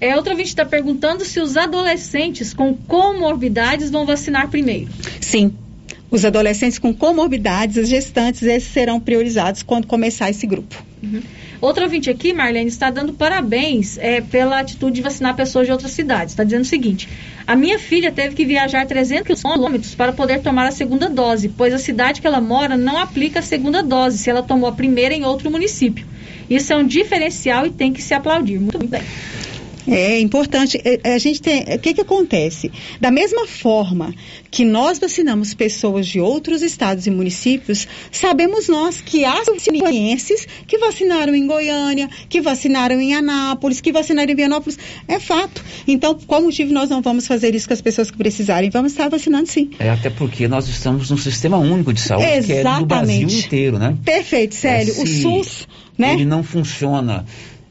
É, 0.00 0.16
outra 0.16 0.34
vez 0.34 0.48
está 0.48 0.64
perguntando 0.64 1.24
se 1.24 1.40
os 1.40 1.56
adolescentes 1.56 2.52
com 2.52 2.74
comorbidades 2.74 3.90
vão 3.90 4.04
vacinar 4.04 4.48
primeiro. 4.48 4.90
Sim, 5.20 5.54
os 6.10 6.24
adolescentes 6.24 6.78
com 6.78 6.94
comorbidades, 6.94 7.76
as 7.76 7.88
gestantes, 7.88 8.42
esses 8.42 8.72
serão 8.72 9.00
priorizados 9.00 9.62
quando 9.62 9.86
começar 9.86 10.30
esse 10.30 10.46
grupo. 10.46 10.80
Uhum. 11.02 11.20
Outra 11.60 11.84
ouvinte 11.84 12.10
aqui, 12.10 12.32
Marlene, 12.32 12.68
está 12.68 12.90
dando 12.90 13.14
parabéns 13.14 13.96
é, 13.98 14.20
pela 14.20 14.60
atitude 14.60 14.96
de 14.96 15.02
vacinar 15.02 15.34
pessoas 15.34 15.66
de 15.66 15.72
outras 15.72 15.92
cidades. 15.92 16.32
Está 16.32 16.44
dizendo 16.44 16.62
o 16.62 16.66
seguinte: 16.66 17.08
a 17.46 17.56
minha 17.56 17.78
filha 17.78 18.12
teve 18.12 18.34
que 18.34 18.44
viajar 18.44 18.86
300 18.86 19.42
quilômetros 19.42 19.94
para 19.94 20.12
poder 20.12 20.40
tomar 20.40 20.66
a 20.66 20.70
segunda 20.70 21.08
dose, 21.08 21.48
pois 21.48 21.72
a 21.72 21.78
cidade 21.78 22.20
que 22.20 22.26
ela 22.26 22.40
mora 22.40 22.76
não 22.76 22.98
aplica 22.98 23.38
a 23.38 23.42
segunda 23.42 23.82
dose 23.82 24.18
se 24.18 24.30
ela 24.30 24.42
tomou 24.42 24.68
a 24.68 24.72
primeira 24.72 25.14
em 25.14 25.24
outro 25.24 25.50
município. 25.50 26.06
Isso 26.48 26.72
é 26.72 26.76
um 26.76 26.86
diferencial 26.86 27.66
e 27.66 27.70
tem 27.70 27.92
que 27.92 28.02
se 28.02 28.12
aplaudir. 28.14 28.60
Muito 28.60 28.86
bem. 28.86 29.02
É 29.86 30.18
importante. 30.20 30.80
É, 30.84 31.00
é, 31.02 31.14
a 31.14 31.18
gente 31.18 31.40
tem. 31.40 31.62
O 31.62 31.78
que, 31.78 31.94
que 31.94 32.00
acontece? 32.00 32.70
Da 33.00 33.10
mesma 33.10 33.46
forma 33.46 34.14
que 34.50 34.64
nós 34.64 34.98
vacinamos 34.98 35.52
pessoas 35.52 36.06
de 36.06 36.20
outros 36.20 36.62
estados 36.62 37.06
e 37.06 37.10
municípios, 37.10 37.86
sabemos 38.10 38.68
nós 38.68 39.00
que 39.00 39.24
há 39.24 39.42
cienses 39.58 40.46
que 40.66 40.78
vacinaram 40.78 41.34
em 41.34 41.46
Goiânia, 41.46 42.08
que 42.28 42.40
vacinaram 42.40 43.00
em 43.00 43.14
Anápolis, 43.14 43.80
que 43.80 43.92
vacinaram 43.92 44.32
em 44.32 44.36
Vianópolis. 44.36 44.78
É 45.06 45.18
fato. 45.18 45.62
Então, 45.86 46.18
qual 46.26 46.42
motivo 46.42 46.72
nós 46.72 46.88
não 46.88 47.02
vamos 47.02 47.26
fazer 47.26 47.54
isso 47.54 47.66
com 47.66 47.74
as 47.74 47.80
pessoas 47.80 48.10
que 48.10 48.16
precisarem? 48.16 48.70
Vamos 48.70 48.92
estar 48.92 49.08
vacinando 49.08 49.48
sim. 49.48 49.70
É, 49.78 49.90
até 49.90 50.10
porque 50.10 50.48
nós 50.48 50.68
estamos 50.68 51.10
num 51.10 51.18
sistema 51.18 51.58
único 51.58 51.92
de 51.92 52.00
saúde 52.00 52.24
Exatamente. 52.24 52.46
que 52.46 52.52
é 52.52 52.78
do 52.78 52.86
Brasil 52.86 53.28
inteiro, 53.28 53.78
né? 53.78 53.96
Perfeito, 54.04 54.54
Célio. 54.54 54.94
É, 54.96 55.02
o 55.02 55.06
SUS, 55.06 55.68
né? 55.98 56.14
Ele 56.14 56.24
não 56.24 56.42
funciona 56.42 57.24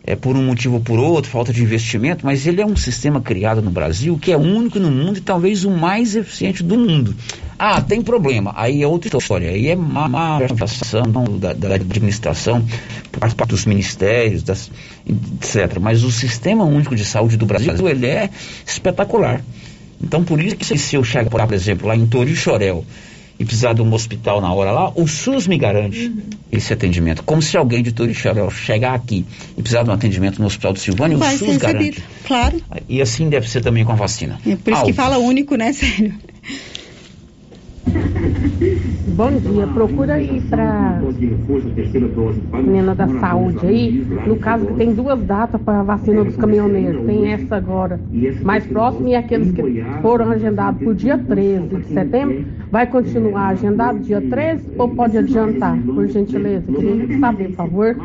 é, 0.05 0.15
por 0.15 0.35
um 0.35 0.43
motivo 0.43 0.75
ou 0.75 0.81
por 0.81 0.99
outro, 0.99 1.31
falta 1.31 1.53
de 1.53 1.63
investimento, 1.63 2.25
mas 2.25 2.45
ele 2.45 2.61
é 2.61 2.65
um 2.65 2.75
sistema 2.75 3.21
criado 3.21 3.61
no 3.61 3.71
Brasil 3.71 4.17
que 4.17 4.31
é 4.31 4.37
único 4.37 4.77
no 4.79 4.91
mundo 4.91 5.17
e 5.17 5.21
talvez 5.21 5.63
o 5.63 5.71
mais 5.71 6.15
eficiente 6.15 6.61
do 6.61 6.77
mundo. 6.77 7.15
Ah, 7.57 7.81
tem 7.81 8.01
problema, 8.01 8.53
aí 8.57 8.83
é 8.83 8.87
outra 8.87 9.17
história, 9.17 9.49
aí 9.49 9.67
é 9.67 9.75
má, 9.75 10.09
má 10.09 10.39
da, 11.39 11.53
da 11.53 11.75
administração, 11.75 12.65
parte 13.19 13.49
dos 13.49 13.65
ministérios, 13.65 14.43
das, 14.43 14.69
etc. 15.07 15.79
Mas 15.79 16.03
o 16.03 16.11
sistema 16.11 16.65
único 16.65 16.95
de 16.95 17.05
saúde 17.05 17.37
do 17.37 17.45
Brasil, 17.45 17.87
ele 17.87 18.07
é 18.07 18.29
espetacular. 18.65 19.41
Então, 20.01 20.21
por 20.21 20.41
isso 20.41 20.57
que 20.57 20.77
se 20.77 20.95
eu 20.95 21.03
chegar, 21.03 21.29
por 21.29 21.53
exemplo, 21.53 21.87
lá 21.87 21.95
em 21.95 22.05
Torixorel, 22.05 22.85
e 23.39 23.45
precisar 23.45 23.73
de 23.73 23.81
um 23.81 23.91
hospital 23.93 24.39
na 24.39 24.53
hora 24.53 24.71
lá, 24.71 24.91
o 24.95 25.07
SUS 25.07 25.47
me 25.47 25.57
garante 25.57 26.07
Uhum. 26.07 26.21
esse 26.51 26.71
atendimento. 26.71 27.23
Como 27.23 27.41
se 27.41 27.57
alguém 27.57 27.81
de 27.81 27.91
Torixavel 27.91 28.49
chegar 28.51 28.93
aqui 28.93 29.25
e 29.57 29.61
precisar 29.61 29.83
de 29.83 29.89
um 29.89 29.93
atendimento 29.93 30.39
no 30.39 30.45
Hospital 30.45 30.73
do 30.73 30.79
Silvânia, 30.79 31.17
Vai 31.17 31.35
o 31.35 31.39
SUS 31.39 31.57
garante. 31.57 32.03
claro. 32.25 32.61
E 32.87 33.01
assim 33.01 33.29
deve 33.29 33.49
ser 33.49 33.61
também 33.61 33.83
com 33.83 33.91
a 33.91 33.95
vacina. 33.95 34.39
É 34.45 34.55
por 34.55 34.71
isso 34.73 34.85
que 34.85 34.93
fala 34.93 35.17
único, 35.17 35.55
né, 35.55 35.73
sério? 35.73 36.13
Bom 39.15 39.31
dia, 39.37 39.67
procura 39.67 40.13
aí 40.15 40.41
para 40.49 40.99
menina 42.63 42.95
da 42.95 43.07
saúde 43.19 43.65
aí, 43.65 44.07
no 44.25 44.37
caso 44.37 44.65
que 44.65 44.73
tem 44.73 44.93
duas 44.93 45.21
datas 45.23 45.61
para 45.61 45.81
a 45.81 45.83
vacina 45.83 46.23
dos 46.23 46.35
caminhoneiros, 46.35 47.05
tem 47.05 47.31
essa 47.31 47.55
agora, 47.57 47.99
mais 48.41 48.65
próximo 48.65 49.07
e 49.09 49.15
aqueles 49.15 49.51
que 49.51 49.83
foram 50.01 50.31
agendados 50.31 50.79
para 50.81 50.89
o 50.89 50.95
dia 50.95 51.17
13 51.17 51.67
de 51.67 51.85
setembro, 51.93 52.45
vai 52.71 52.87
continuar 52.87 53.49
agendado 53.49 53.99
dia 53.99 54.21
13 54.21 54.63
ou 54.77 54.89
pode 54.89 55.17
adiantar, 55.17 55.77
por 55.83 56.07
gentileza? 56.07 56.63
Queria 56.71 57.19
saber, 57.19 57.47
por 57.49 57.55
favor. 57.55 57.95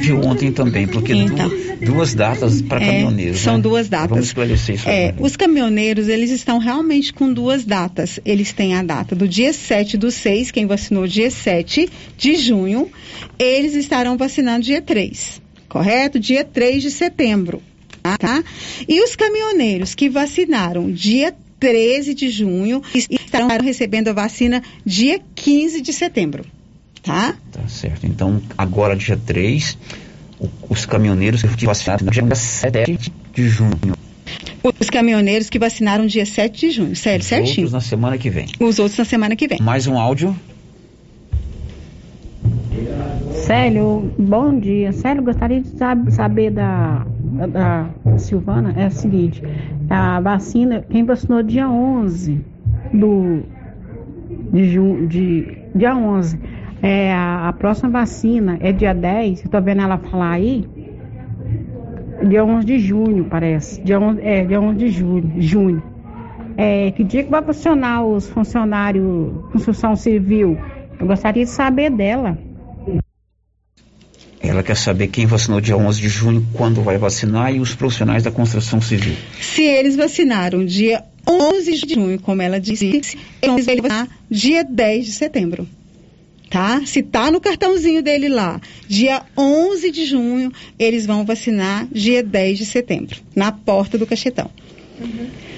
De 0.00 0.12
ontem 0.12 0.52
também, 0.52 0.86
porque 0.86 1.14
du- 1.14 1.86
duas 1.86 2.14
datas 2.14 2.62
para 2.62 2.78
Então. 2.78 2.88
É, 2.88 2.92
caminhoneiros. 3.02 3.38
são 3.40 3.56
né? 3.56 3.62
duas 3.62 3.88
datas. 3.88 4.10
Vamos 4.10 4.26
esclarecer 4.26 4.74
isso. 4.76 4.88
É, 4.88 5.14
os 5.18 5.36
caminhoneiros, 5.36 6.08
eles 6.08 6.30
estão 6.30 6.58
realmente 6.58 7.12
com 7.12 7.32
duas 7.32 7.64
datas. 7.64 8.20
Eles 8.34 8.52
têm 8.52 8.74
a 8.74 8.82
data 8.82 9.14
do 9.14 9.28
dia 9.28 9.52
7 9.52 9.96
do 9.96 10.10
6, 10.10 10.50
quem 10.50 10.66
vacinou 10.66 11.06
dia 11.06 11.30
7 11.30 11.88
de 12.18 12.34
junho, 12.34 12.90
eles 13.38 13.74
estarão 13.74 14.16
vacinando 14.16 14.64
dia 14.64 14.82
3, 14.82 15.40
correto? 15.68 16.18
Dia 16.18 16.42
3 16.42 16.82
de 16.82 16.90
setembro, 16.90 17.62
tá? 18.02 18.42
E 18.88 19.00
os 19.04 19.14
caminhoneiros 19.14 19.94
que 19.94 20.08
vacinaram 20.08 20.90
dia 20.90 21.32
13 21.60 22.12
de 22.12 22.28
junho 22.28 22.82
estarão 23.08 23.46
recebendo 23.62 24.08
a 24.08 24.12
vacina 24.12 24.64
dia 24.84 25.20
15 25.36 25.80
de 25.80 25.92
setembro, 25.92 26.44
tá? 27.04 27.36
Tá 27.52 27.68
certo. 27.68 28.04
Então, 28.04 28.42
agora, 28.58 28.96
dia 28.96 29.16
3, 29.16 29.78
o- 30.40 30.48
os 30.68 30.84
caminhoneiros 30.84 31.40
que 31.42 31.64
vacinaram 31.64 32.04
dia 32.08 32.34
7 32.34 33.12
de 33.32 33.48
junho. 33.48 33.93
Os 34.80 34.88
caminhoneiros 34.88 35.50
que 35.50 35.58
vacinaram 35.58 36.06
dia 36.06 36.24
7 36.24 36.58
de 36.58 36.70
junho, 36.70 36.96
sério, 36.96 37.20
Os 37.20 37.26
certinho. 37.26 37.66
outros 37.66 37.72
na 37.72 37.80
semana 37.80 38.16
que 38.16 38.30
vem. 38.30 38.46
Os 38.58 38.78
outros 38.78 38.96
na 38.96 39.04
semana 39.04 39.36
que 39.36 39.46
vem. 39.46 39.58
Mais 39.60 39.86
um 39.86 39.98
áudio. 39.98 40.34
Célio, 43.32 44.10
bom 44.18 44.58
dia. 44.58 44.90
Célio, 44.92 45.22
gostaria 45.22 45.60
de 45.60 45.68
sab- 45.76 46.10
saber 46.10 46.50
da, 46.50 47.04
da, 47.46 47.90
da 48.04 48.18
Silvana, 48.18 48.72
é 48.76 48.86
o 48.86 48.90
seguinte, 48.90 49.42
a 49.90 50.18
vacina, 50.20 50.82
quem 50.88 51.04
vacinou 51.04 51.42
dia 51.42 51.68
11 51.68 52.40
do, 52.94 53.42
de 54.50 54.70
junho, 54.72 55.06
de, 55.06 55.58
dia 55.74 55.94
11, 55.94 56.38
é, 56.82 57.12
a, 57.12 57.48
a 57.48 57.52
próxima 57.52 57.90
vacina 57.90 58.56
é 58.62 58.72
dia 58.72 58.94
10, 58.94 59.44
eu 59.44 59.50
tô 59.50 59.60
vendo 59.60 59.82
ela 59.82 59.98
falar 59.98 60.30
aí, 60.32 60.64
dia 62.24 62.44
11 62.44 62.66
de 62.66 62.78
junho, 62.78 63.24
parece, 63.24 63.80
dia 63.80 64.00
11, 64.00 64.20
é, 64.22 64.44
dia 64.44 64.60
11 64.60 64.78
de 64.78 64.88
julho, 64.88 65.32
junho. 65.38 65.82
É, 66.56 66.90
que 66.92 67.02
dia 67.02 67.24
que 67.24 67.30
vai 67.30 67.42
vacinar 67.42 68.04
os 68.04 68.28
funcionários 68.28 69.32
construção 69.50 69.96
civil? 69.96 70.58
Eu 70.98 71.06
gostaria 71.06 71.44
de 71.44 71.50
saber 71.50 71.90
dela. 71.90 72.38
Ela 74.40 74.62
quer 74.62 74.76
saber 74.76 75.08
quem 75.08 75.26
vacinou 75.26 75.60
dia 75.60 75.76
11 75.76 76.00
de 76.00 76.08
junho, 76.08 76.46
quando 76.52 76.82
vai 76.82 76.98
vacinar 76.98 77.52
e 77.52 77.60
os 77.60 77.74
profissionais 77.74 78.22
da 78.22 78.30
construção 78.30 78.80
civil. 78.80 79.14
Se 79.40 79.62
eles 79.62 79.96
vacinaram 79.96 80.64
dia 80.64 81.02
11 81.26 81.86
de 81.86 81.94
junho, 81.94 82.20
como 82.20 82.42
ela 82.42 82.60
disse, 82.60 82.86
eles 82.86 83.16
vão 83.44 83.56
vacinar 83.56 84.08
dia 84.30 84.62
10 84.62 85.06
de 85.06 85.12
setembro. 85.12 85.66
Tá? 86.54 86.82
Se 86.86 87.02
tá 87.02 87.32
no 87.32 87.40
cartãozinho 87.40 88.00
dele 88.00 88.28
lá, 88.28 88.60
dia 88.86 89.22
11 89.36 89.90
de 89.90 90.06
junho, 90.06 90.52
eles 90.78 91.04
vão 91.04 91.24
vacinar 91.24 91.84
dia 91.90 92.22
10 92.22 92.58
de 92.58 92.64
setembro, 92.64 93.20
na 93.34 93.50
porta 93.50 93.98
do 93.98 94.06
cachetão. 94.06 94.48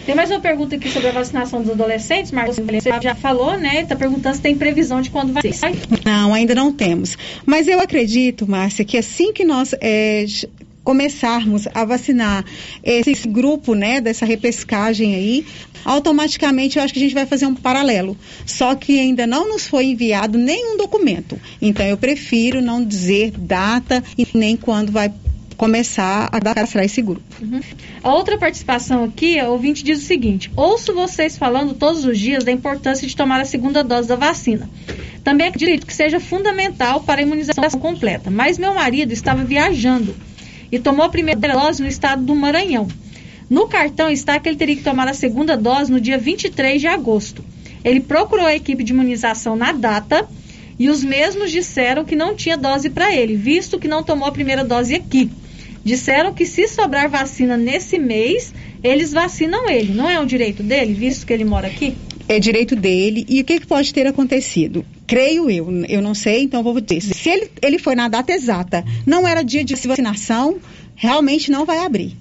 Tem 0.07 0.15
mais 0.15 0.31
uma 0.31 0.41
pergunta 0.41 0.77
aqui 0.77 0.89
sobre 0.89 1.09
a 1.09 1.13
vacinação 1.13 1.61
dos 1.61 1.71
adolescentes, 1.71 2.33
Marcos. 2.33 2.57
Você 2.57 2.91
já 3.03 3.15
falou, 3.15 3.59
né? 3.59 3.83
Está 3.83 3.95
perguntando 3.95 4.37
se 4.37 4.41
tem 4.41 4.57
previsão 4.57 5.03
de 5.03 5.11
quando 5.11 5.35
vai 5.35 5.53
sair. 5.53 5.77
Não, 6.03 6.33
ainda 6.33 6.55
não 6.55 6.73
temos. 6.73 7.19
Mas 7.45 7.69
eu 7.69 7.79
acredito, 7.79 8.49
Márcia, 8.49 8.83
que 8.83 8.97
assim 8.97 9.35
que 9.35 9.45
nós 9.45 9.75
é, 9.79 10.25
começarmos 10.87 11.67
a 11.75 11.85
vacinar 11.85 12.45
esse 12.85 13.27
grupo, 13.27 13.75
né, 13.75 14.01
dessa 14.01 14.25
repescagem 14.25 15.17
aí, 15.17 15.45
automaticamente 15.85 16.79
eu 16.79 16.85
acho 16.85 16.95
que 16.95 17.01
a 17.01 17.03
gente 17.03 17.15
vai 17.15 17.27
fazer 17.27 17.45
um 17.45 17.57
paralelo. 17.57 18.17
Só 18.47 18.73
que 18.77 19.01
ainda 19.01 19.27
não 19.27 19.49
nos 19.49 19.67
foi 19.67 19.87
enviado 19.87 20.39
nenhum 20.39 20.77
documento. 20.77 21.41
Então 21.61 21.85
eu 21.85 21.97
prefiro 21.97 22.63
não 22.63 22.85
dizer 22.85 23.33
data 23.33 24.03
e 24.17 24.25
nem 24.33 24.57
quando 24.57 24.93
vai 24.93 25.13
começar 25.57 26.29
a 26.31 26.41
cadastrar 26.41 26.85
esse 26.85 27.03
grupo. 27.03 27.25
Uhum. 27.43 27.61
A 28.05 28.15
outra 28.15 28.39
participação 28.39 29.03
aqui, 29.03 29.41
a 29.41 29.49
ouvinte 29.49 29.83
diz 29.83 29.99
o 29.99 30.07
seguinte: 30.07 30.53
ouço 30.55 30.95
vocês 30.95 31.37
falando 31.37 31.75
todos 31.75 32.05
os 32.05 32.17
dias 32.17 32.45
da 32.45 32.53
importância 32.53 33.09
de 33.09 33.17
tomar 33.17 33.41
a 33.41 33.45
segunda 33.45 33.83
dose 33.83 34.07
da 34.07 34.15
vacina. 34.15 34.71
Também 35.25 35.49
acredito 35.49 35.85
que 35.85 35.93
seja 35.93 36.21
fundamental 36.21 37.01
para 37.01 37.21
a 37.21 37.23
imunização 37.23 37.81
completa, 37.81 38.31
mas 38.31 38.57
meu 38.57 38.73
marido 38.73 39.13
estava 39.13 39.43
viajando 39.43 40.15
e 40.71 40.79
tomou 40.79 41.05
a 41.05 41.09
primeira 41.09 41.55
dose 41.55 41.83
no 41.83 41.89
estado 41.89 42.25
do 42.25 42.35
Maranhão. 42.35 42.89
No 43.49 43.69
cartão 43.69 44.11
está 44.11 44.39
que 44.41 44.49
ele 44.49 44.57
teria 44.57 44.77
que 44.77 44.83
tomar 44.83 45.07
a 45.07 45.15
segunda 45.15 45.57
dose 45.57 45.91
no 45.91 46.01
dia 46.01 46.19
23 46.19 46.81
de 46.81 46.89
agosto. 46.89 47.45
Ele 47.85 48.01
procurou 48.01 48.47
a 48.47 48.55
equipe 48.55 48.83
de 48.83 48.93
imunização 48.93 49.55
na 49.55 49.71
data 49.71 50.29
e 50.79 50.89
os 50.89 51.05
mesmos 51.05 51.51
disseram 51.51 52.05
que 52.05 52.17
não 52.17 52.35
tinha 52.35 52.57
dose 52.57 52.91
para 52.91 53.15
ele, 53.15 53.37
visto 53.37 53.79
que 53.79 53.89
não 53.89 54.03
tomou 54.03 54.27
a 54.27 54.33
primeira 54.33 54.65
dose 54.65 54.95
aqui. 54.95 55.31
Disseram 55.85 56.35
que 56.35 56.45
se 56.45 56.67
sobrar 56.67 57.09
vacina 57.09 57.57
nesse 57.57 57.99
mês, 57.99 58.53
eles 58.83 59.13
vacinam 59.13 59.69
ele. 59.71 59.95
Não 59.95 60.11
é 60.11 60.19
um 60.19 60.27
direito 60.27 60.63
dele, 60.63 60.93
visto 60.93 61.25
que 61.25 61.33
ele 61.33 61.45
mora 61.45 61.69
aqui? 61.69 61.97
É 62.29 62.39
direito 62.39 62.75
dele. 62.75 63.25
E 63.29 63.41
o 63.41 63.45
que, 63.45 63.61
que 63.61 63.67
pode 63.67 63.93
ter 63.93 64.07
acontecido? 64.07 64.85
Creio 65.07 65.51
eu, 65.51 65.71
eu 65.89 66.03
não 66.03 66.15
sei, 66.15 66.43
então 66.43 66.63
vou 66.63 66.81
dizer. 66.81 67.15
Se 67.15 67.29
ele, 67.29 67.51
ele 67.63 67.79
foi 67.79 67.95
na 67.95 68.09
data 68.09 68.33
exata, 68.33 68.85
não 69.05 69.27
era 69.27 69.43
dia 69.43 69.65
de 69.65 69.75
vacinação, 69.75 70.57
realmente 70.95 71.51
não 71.51 71.65
vai 71.65 71.79
abrir. 71.79 72.17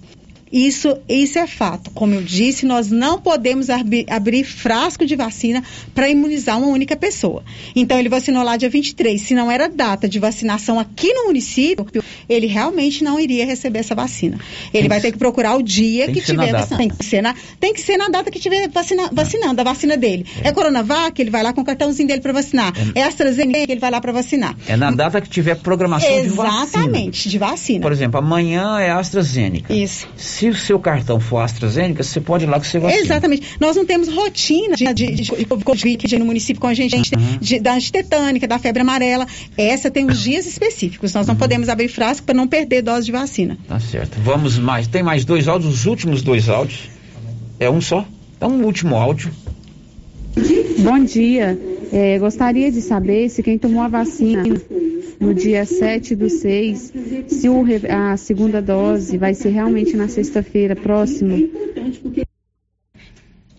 Isso, 0.52 0.98
isso 1.10 1.38
é 1.40 1.48
fato. 1.48 1.92
Como 1.92 2.14
eu 2.14 2.22
disse, 2.22 2.66
nós 2.66 2.90
não 2.90 3.20
podemos 3.20 3.70
abrir, 3.70 4.06
abrir 4.10 4.44
frasco 4.44 5.06
de 5.06 5.16
vacina 5.16 5.64
para 5.94 6.08
imunizar 6.10 6.58
uma 6.58 6.68
única 6.68 6.96
pessoa. 6.96 7.44
Então, 7.76 8.00
ele 8.00 8.08
vacinou 8.10 8.44
lá 8.44 8.56
dia 8.56 8.70
23. 8.70 9.20
Se 9.20 9.34
não 9.34 9.52
era 9.52 9.68
data 9.68 10.08
de 10.08 10.20
vacinação 10.20 10.80
aqui 10.80 11.12
no 11.14 11.26
município, 11.26 11.86
ele 12.30 12.46
realmente 12.48 13.04
não 13.04 13.20
iria 13.20 13.46
receber 13.46 13.80
essa 13.80 13.96
vacina. 13.96 14.38
Ele 14.74 14.82
Tem 14.84 14.90
vai 14.90 15.00
que- 15.00 15.08
ter 15.08 15.12
que 15.14 15.18
procurar 15.18 15.56
o 15.56 15.64
dia 15.64 16.06
que 16.08 16.14
que 16.14 16.22
tiver 16.22 16.52
data. 16.52 16.58
vacina. 16.60 16.78
Tem 16.78 16.90
que 16.90 17.06
ser 17.06 17.22
na, 17.22 17.36
tem 17.60 17.74
que 17.74 17.82
ser 17.82 17.98
na 17.98 18.08
data 18.08 18.32
que 18.32 18.40
tiver 18.40 18.70
vacina, 18.70 19.10
vacinando, 19.12 19.60
a 19.60 19.64
vacina 19.64 19.98
dele. 19.98 20.26
É. 20.44 20.52
Coronavac, 20.52 21.20
ele 21.22 21.30
vai 21.32 21.44
lá 21.44 21.52
com 21.54 21.62
o 21.62 21.66
cartãozinho 21.66 22.08
dele 22.08 22.22
para 22.22 22.32
vacinar. 22.34 22.72
É, 22.94 23.04
AstraZeneca, 23.04 23.72
ele 23.72 23.80
vai 23.82 23.92
lá 23.92 24.00
para 24.00 24.12
vacinar. 24.12 24.56
É 24.68 24.78
na 24.78 24.92
data 24.92 25.20
que 25.20 25.30
tiver 25.30 25.56
programação 25.56 26.10
de 26.22 26.30
vacina. 26.30 26.64
Exatamente, 26.64 27.30
de 27.30 27.38
vacina. 27.38 27.82
Por 27.82 27.92
exemplo, 27.92 28.20
amanhã 28.20 28.80
é 28.80 28.92
AstraZeneca. 28.92 29.74
Isso. 29.74 30.08
Se 30.16 30.45
o 30.50 30.56
seu 30.56 30.80
cartão 30.80 31.20
for 31.20 31.40
AstraZeneca, 31.40 32.04
você 32.04 32.20
pode 32.22 32.46
ir 32.46 32.48
lá 32.48 32.60
que 32.60 32.68
você 32.68 32.80
vacina. 32.80 33.02
Exatamente. 33.02 33.48
Nós 33.60 33.76
não 33.76 33.86
temos 33.86 34.08
rotina 34.10 34.76
de, 34.76 34.94
de, 34.94 35.12
de, 35.12 35.46
Covid 35.46 36.20
no 36.20 36.26
município 36.26 36.62
com 36.62 36.68
a 36.68 36.74
gente, 36.74 36.96
Uhum. 37.16 37.38
de- 37.40 37.60
da 37.60 37.78
tetânica, 37.80 38.48
da 38.48 38.60
febre 38.60 38.82
amarela. 38.82 39.26
Essa 39.58 39.90
tem 39.92 40.06
os 40.06 40.20
dias 40.22 40.46
específicos. 40.46 41.14
Nós 41.14 41.28
não 41.28 41.34
Uhum. 41.34 41.40
podemos 41.40 41.70
abrir 41.70 41.88
frasco 41.88 42.26
para 42.26 42.36
não 42.36 42.48
perder 42.48 42.82
dose 42.82 43.06
de 43.06 43.12
vacina. 43.12 43.58
Tá 43.68 43.80
certo. 43.80 44.18
Vamos 44.22 44.58
mais. 44.58 44.88
Tem 44.88 45.02
mais 45.04 45.24
dois 45.26 45.48
áudios, 45.48 45.74
os 45.74 45.86
últimos 45.86 46.22
dois 46.22 46.50
áudios. 46.50 46.90
É 47.60 47.70
um 47.70 47.80
só? 47.82 48.06
Então, 48.38 48.50
um 48.50 48.64
último 48.66 48.96
áudio. 48.96 49.32
Bom 50.80 51.04
dia. 51.04 51.58
É, 51.92 52.20
gostaria 52.20 52.72
de 52.72 52.82
saber 52.82 53.30
se 53.30 53.42
quem 53.42 53.58
tomou 53.58 53.82
a 53.82 53.88
vacina 53.88 54.44
no 55.20 55.34
dia 55.34 55.66
7 55.66 56.16
do 56.16 56.30
6, 56.30 56.94
se 57.28 57.50
o 57.50 57.64
a 57.90 58.18
segunda 58.18 58.62
dose 58.62 59.18
vai 59.18 59.34
ser 59.34 59.50
realmente 59.50 59.96
na 59.96 60.08
sexta-feira 60.08 60.76
próxima. 60.76 61.38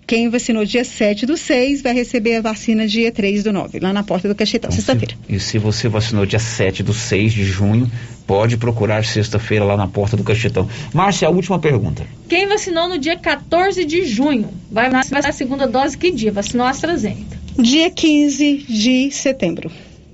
Quem 0.07 0.29
vacinou 0.29 0.65
dia 0.65 0.85
7 0.85 1.27
do 1.27 1.37
6 1.37 1.83
vai 1.83 1.93
receber 1.93 2.37
a 2.37 2.41
vacina 2.41 2.87
dia 2.87 3.11
3 3.11 3.43
do 3.43 3.53
9, 3.53 3.81
lá 3.81 3.93
na 3.93 4.05
porta 4.05 4.29
do 4.29 4.35
Cachetão, 4.37 4.71
sexta-feira. 4.71 5.15
E 5.29 5.41
se 5.41 5.59
você 5.59 5.89
vacinou 5.89 6.25
dia 6.25 6.39
7 6.39 6.85
do 6.85 6.93
6 6.93 7.33
de 7.33 7.45
junho, 7.45 7.91
pode 8.27 8.57
procurar 8.57 9.05
sexta-feira 9.05 9.65
lá 9.65 9.77
na 9.77 9.87
porta 9.87 10.17
do 10.17 10.25
Cachetão. 10.25 10.69
Márcia, 10.93 11.29
a 11.29 11.31
última 11.31 11.59
pergunta. 11.59 12.05
Quem 12.29 12.47
vacinou 12.47 12.89
no 12.89 12.99
dia 12.99 13.17
14 13.17 13.85
de 13.85 14.05
junho 14.05 14.49
vai 14.71 14.91
vacinar 14.91 15.27
a 15.27 15.33
segunda 15.33 15.67
dose 15.67 15.97
que 15.97 16.11
dia? 16.11 16.33
Vacinou 16.33 16.67
a 16.67 16.71
AstraZeneca. 16.71 17.39
Dia 17.59 17.91
15 17.91 18.67
de 18.69 19.11
setembro. 19.11 19.71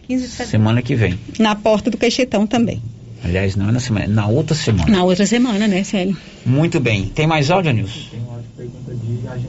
15 0.07 0.25
de 0.25 0.31
setembro. 0.31 0.51
Semana 0.51 0.83
que 0.83 0.95
vem. 0.95 1.19
Na 1.39 1.55
porta 1.55 1.91
do 1.91 1.97
Cachetão 1.97 2.47
também. 2.47 2.83
Aliás, 3.25 3.55
não 3.57 3.69
é 3.69 3.73
na 3.73 3.81
semana, 3.81 4.05
é 4.05 4.09
na 4.09 4.27
outra 4.27 4.55
semana. 4.55 4.91
Na 4.91 5.05
outra 5.05 5.25
semana, 5.27 5.69
né, 5.69 5.85
Célio? 5.85 6.17
Muito 6.45 6.81
bem. 6.81 7.07
Tem 7.07 7.27
mais 7.27 7.51
áudio, 7.51 7.73
Nilson? 7.73 8.01
Tem 8.11 8.21
uma 8.21 8.43
pergunta 8.57 8.95
de 8.95 9.29
agente 9.29 9.49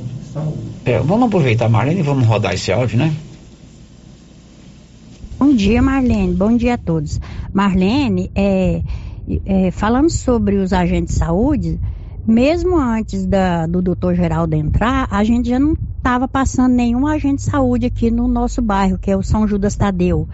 de 0.86 0.92
É, 0.92 1.00
vamos 1.00 1.28
aproveitar, 1.28 1.68
Marlene, 1.70 2.00
e 2.00 2.04
vamos 2.04 2.28
rodar 2.28 2.54
esse 2.54 2.72
áudio, 2.72 2.98
né? 2.98 3.12
Bom 5.44 5.54
dia, 5.54 5.82
Marlene. 5.82 6.34
Bom 6.34 6.56
dia 6.56 6.76
a 6.76 6.78
todos. 6.78 7.20
Marlene, 7.52 8.32
é, 8.34 8.82
é, 9.46 9.72
falando 9.72 10.10
sobre 10.10 10.56
os 10.56 10.72
agentes 10.72 11.16
de 11.16 11.20
saúde, 11.20 11.82
mesmo 12.26 12.80
antes 12.80 13.26
da, 13.26 13.68
do 13.68 13.82
doutor 13.82 14.16
Geraldo 14.16 14.56
entrar, 14.56 15.06
a 15.12 15.22
gente 15.26 15.50
já 15.50 15.60
não 15.60 15.76
estava 15.98 16.30
passando 16.30 16.72
nenhum 16.72 17.06
agente 17.06 17.44
de 17.44 17.52
saúde 17.52 17.88
aqui 17.88 18.10
no 18.10 18.26
nosso 18.26 18.62
bairro, 18.62 18.98
que 18.98 19.12
é 19.12 19.18
o 19.18 19.22
São 19.22 19.46
Judas 19.46 19.76
Tadeu. 19.76 20.30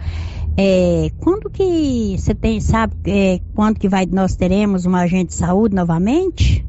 É, 0.56 1.10
quando 1.18 1.50
que 1.50 2.14
você 2.16 2.32
tem, 2.32 2.60
sabe, 2.60 2.94
é, 3.04 3.40
quando 3.52 3.80
que 3.80 3.88
vai, 3.88 4.06
nós 4.06 4.36
teremos 4.36 4.86
um 4.86 4.94
agente 4.94 5.30
de 5.30 5.34
saúde 5.34 5.74
novamente? 5.74 6.64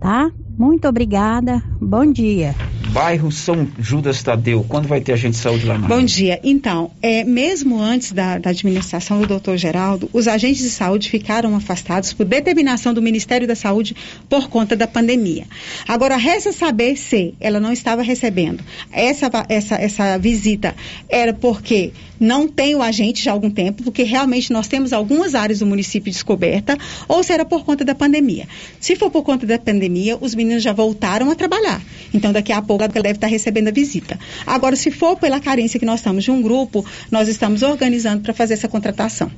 Tá? 0.00 0.32
Muito 0.58 0.88
obrigada. 0.88 1.62
Bom 1.80 2.10
dia 2.10 2.56
bairro 2.92 3.32
São 3.32 3.66
Judas 3.78 4.22
Tadeu. 4.22 4.64
Quando 4.68 4.86
vai 4.86 5.00
ter 5.00 5.14
agente 5.14 5.36
de 5.36 5.42
saúde 5.42 5.64
lá? 5.64 5.78
Bom 5.78 6.04
dia. 6.04 6.38
Então, 6.44 6.90
é, 7.00 7.24
mesmo 7.24 7.80
antes 7.80 8.12
da, 8.12 8.38
da 8.38 8.50
administração 8.50 9.20
do 9.20 9.26
doutor 9.26 9.56
Geraldo, 9.56 10.10
os 10.12 10.28
agentes 10.28 10.62
de 10.62 10.68
saúde 10.68 11.08
ficaram 11.08 11.56
afastados 11.56 12.12
por 12.12 12.26
determinação 12.26 12.92
do 12.92 13.00
Ministério 13.00 13.48
da 13.48 13.54
Saúde 13.54 13.96
por 14.28 14.48
conta 14.48 14.76
da 14.76 14.86
pandemia. 14.86 15.46
Agora, 15.88 16.16
resta 16.16 16.52
saber 16.52 16.96
se 16.96 17.34
ela 17.40 17.58
não 17.58 17.72
estava 17.72 18.02
recebendo 18.02 18.62
essa, 18.92 19.30
essa, 19.48 19.76
essa 19.76 20.18
visita. 20.18 20.74
Era 21.08 21.32
porque 21.32 21.92
não 22.22 22.46
tem 22.46 22.74
o 22.74 22.82
agente 22.82 23.22
já 23.22 23.32
há 23.32 23.34
algum 23.34 23.50
tempo, 23.50 23.82
porque 23.82 24.04
realmente 24.04 24.52
nós 24.52 24.68
temos 24.68 24.92
algumas 24.92 25.34
áreas 25.34 25.58
do 25.58 25.66
município 25.66 26.10
descoberta, 26.10 26.78
ou 27.08 27.22
se 27.22 27.32
era 27.32 27.44
por 27.44 27.64
conta 27.64 27.84
da 27.84 27.94
pandemia. 27.94 28.46
Se 28.80 28.94
for 28.94 29.10
por 29.10 29.22
conta 29.22 29.44
da 29.44 29.58
pandemia, 29.58 30.16
os 30.20 30.34
meninos 30.34 30.62
já 30.62 30.72
voltaram 30.72 31.30
a 31.30 31.34
trabalhar. 31.34 31.82
Então, 32.14 32.32
daqui 32.32 32.52
a 32.52 32.62
pouco 32.62 32.84
ela 32.84 32.92
deve 32.92 33.16
estar 33.16 33.26
recebendo 33.26 33.68
a 33.68 33.72
visita. 33.72 34.18
Agora, 34.46 34.76
se 34.76 34.90
for 34.90 35.16
pela 35.16 35.40
carência 35.40 35.80
que 35.80 35.86
nós 35.86 36.00
estamos 36.00 36.22
de 36.24 36.30
um 36.30 36.40
grupo, 36.40 36.84
nós 37.10 37.28
estamos 37.28 37.62
organizando 37.62 38.22
para 38.22 38.32
fazer 38.32 38.54
essa 38.54 38.68
contratação. 38.68 39.30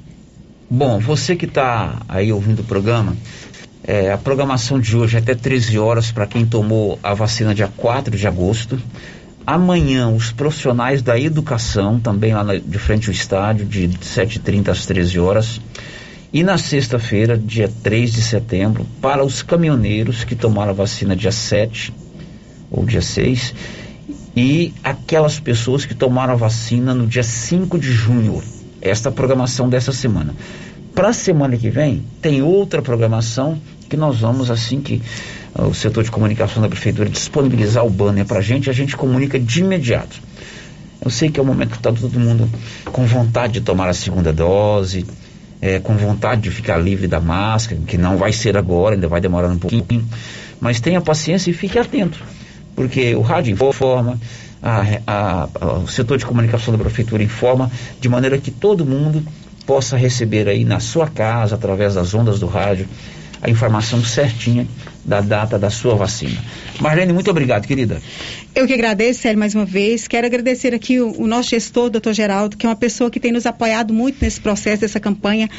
Bom, 0.69 0.99
você 0.99 1.37
que 1.37 1.47
está 1.47 2.03
aí 2.09 2.33
ouvindo 2.33 2.61
o 2.61 2.65
programa, 2.65 3.17
é, 3.87 4.11
a 4.11 4.19
programação 4.19 4.81
de 4.81 4.97
hoje 4.97 5.17
é 5.17 5.21
até 5.21 5.35
13 5.35 5.79
horas 5.79 6.11
para 6.11 6.27
quem 6.27 6.47
tomou 6.47 6.99
a 7.03 7.13
vacina 7.15 7.55
dia 7.55 7.71
4 7.77 8.17
de 8.17 8.27
agosto. 8.27 8.81
Amanhã, 9.47 10.09
os 10.09 10.33
profissionais 10.33 11.03
da 11.03 11.21
educação, 11.21 12.01
também 12.01 12.33
lá 12.33 12.43
na, 12.43 12.57
de 12.57 12.79
frente 12.79 13.09
ao 13.09 13.13
estádio, 13.13 13.67
de 13.67 13.89
7h30 13.89 14.69
às 14.69 14.87
13 14.87 15.21
horas. 15.21 15.61
E 16.33 16.43
na 16.43 16.57
sexta-feira, 16.57 17.37
dia 17.37 17.71
3 17.83 18.13
de 18.13 18.23
setembro, 18.23 18.87
para 19.03 19.23
os 19.23 19.43
caminhoneiros 19.43 20.25
que 20.25 20.35
tomaram 20.35 20.71
a 20.71 20.75
vacina 20.75 21.15
dia 21.15 21.31
7 21.31 21.93
ou 22.71 22.87
dia 22.87 23.03
6, 23.03 23.55
e 24.35 24.73
aquelas 24.83 25.39
pessoas 25.39 25.85
que 25.85 25.95
tomaram 25.95 26.33
a 26.33 26.37
vacina 26.37 26.95
no 26.95 27.07
dia 27.07 27.23
5 27.23 27.79
de 27.79 27.93
junho. 27.93 28.43
Esta 28.81 29.09
é 29.09 29.11
a 29.11 29.15
programação 29.15 29.69
dessa 29.69 29.93
semana. 29.93 30.35
Para 30.95 31.09
a 31.09 31.13
semana 31.13 31.57
que 31.57 31.71
vem, 31.71 32.05
tem 32.23 32.43
outra 32.43 32.81
programação 32.81 33.61
que 33.89 33.97
nós 33.97 34.21
vamos, 34.21 34.51
assim 34.51 34.81
que 34.81 35.03
uh, 35.55 35.65
o 35.65 35.75
setor 35.75 36.05
de 36.05 36.11
comunicação 36.11 36.63
da 36.63 36.69
prefeitura 36.69 37.09
disponibilizar 37.09 37.85
o 37.85 37.91
banner 37.91 38.25
para 38.25 38.39
a 38.39 38.43
gente, 38.43 38.71
a 38.71 38.73
gente 38.73 38.97
comunica 38.97 39.39
de 39.39 39.61
imediato. 39.61 40.21
Eu 41.05 41.11
sei 41.11 41.31
que 41.31 41.39
é 41.39 41.43
o 41.43 41.47
momento 41.47 41.71
que 41.71 41.77
está 41.77 41.93
todo 41.93 42.19
mundo 42.19 42.49
com 42.87 43.05
vontade 43.05 43.55
de 43.55 43.61
tomar 43.61 43.89
a 43.89 43.95
segunda 43.95 44.33
dose, 44.33 45.05
é, 45.61 45.79
com 45.79 45.97
vontade 45.97 46.43
de 46.43 46.51
ficar 46.51 46.79
livre 46.79 47.07
da 47.09 47.21
máscara, 47.21 47.81
que 47.87 47.99
não 47.99 48.17
vai 48.17 48.33
ser 48.33 48.57
agora, 48.57 48.95
ainda 48.95 49.09
vai 49.09 49.21
demorar 49.21 49.49
um 49.49 49.59
pouquinho, 49.59 50.05
mas 50.61 50.81
tenha 50.81 51.01
paciência 51.01 51.51
e 51.51 51.53
fique 51.53 51.79
atento 51.79 52.19
porque 52.75 53.15
o 53.15 53.21
rádio 53.21 53.53
informa, 53.53 54.19
a, 54.63 54.83
a, 55.07 55.49
a, 55.61 55.73
o 55.79 55.89
setor 55.89 56.19
de 56.19 56.27
comunicação 56.27 56.73
da 56.73 56.79
prefeitura 56.79 57.23
informa, 57.23 57.71
de 58.01 58.09
maneira 58.09 58.39
que 58.39 58.51
todo 58.51 58.85
mundo 58.85 59.23
possa 59.67 59.97
receber 59.97 60.49
aí 60.49 60.65
na 60.65 60.81
sua 60.81 61.09
casa, 61.09 61.55
através 61.55 61.95
das 61.95 62.15
ondas 62.15 62.39
do 62.39 62.47
rádio, 62.47 62.87
a 63.41 63.51
informação 63.51 64.03
certinha 64.03 64.67
da 65.05 65.21
data 65.21 65.59
da 65.59 65.71
sua 65.71 65.95
vacina. 65.95 66.43
Marlene, 66.81 67.13
muito 67.13 67.31
obrigado, 67.31 67.67
querida. 67.67 68.01
Eu 68.55 68.67
que 68.67 68.73
agradeço, 68.73 69.21
Célio, 69.21 69.39
mais 69.39 69.55
uma 69.55 69.65
vez. 69.65 70.07
Quero 70.07 70.27
agradecer 70.27 70.75
aqui 70.75 71.01
o, 71.01 71.21
o, 71.21 71.27
nosso 71.27 71.51
gestor, 71.51 71.91
doutor 71.91 72.13
Geraldo, 72.13 72.57
que 72.57 72.65
é 72.65 72.69
uma 72.69 72.77
pessoa 72.77 73.11
que 73.11 73.19
tem 73.19 73.33
nos 73.33 73.47
apoiado 73.47 73.93
muito 73.93 74.19
nesse 74.21 74.41
processo, 74.41 74.83
dessa 74.83 75.01
campanha. 75.01 75.51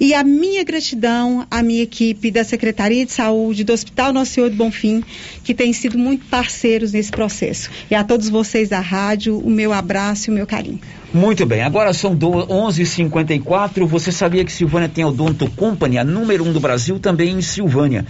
E 0.00 0.14
a 0.14 0.22
minha 0.22 0.62
gratidão 0.64 1.46
à 1.50 1.62
minha 1.62 1.82
equipe 1.82 2.30
da 2.30 2.44
Secretaria 2.44 3.04
de 3.04 3.12
Saúde, 3.12 3.64
do 3.64 3.72
Hospital 3.72 4.12
Nosso 4.12 4.32
Senhor 4.32 4.50
do 4.50 4.56
Bonfim, 4.56 5.02
que 5.42 5.52
têm 5.52 5.72
sido 5.72 5.98
muito 5.98 6.26
parceiros 6.26 6.92
nesse 6.92 7.10
processo. 7.10 7.70
E 7.90 7.94
a 7.94 8.04
todos 8.04 8.28
vocês 8.28 8.68
da 8.68 8.80
rádio, 8.80 9.38
o 9.38 9.50
meu 9.50 9.72
abraço 9.72 10.30
e 10.30 10.32
o 10.32 10.34
meu 10.34 10.46
carinho. 10.46 10.80
Muito 11.12 11.46
bem, 11.46 11.62
agora 11.62 11.92
são 11.92 12.16
11h54. 12.16 13.86
Você 13.86 14.10
sabia 14.10 14.44
que 14.44 14.50
Silvânia 14.50 14.88
tem 14.88 15.04
a 15.04 15.06
Odonto 15.06 15.48
Company, 15.52 15.96
a 15.96 16.02
número 16.02 16.44
um 16.44 16.52
do 16.52 16.58
Brasil, 16.58 16.98
também 16.98 17.30
em 17.30 17.40
Silvânia. 17.40 18.04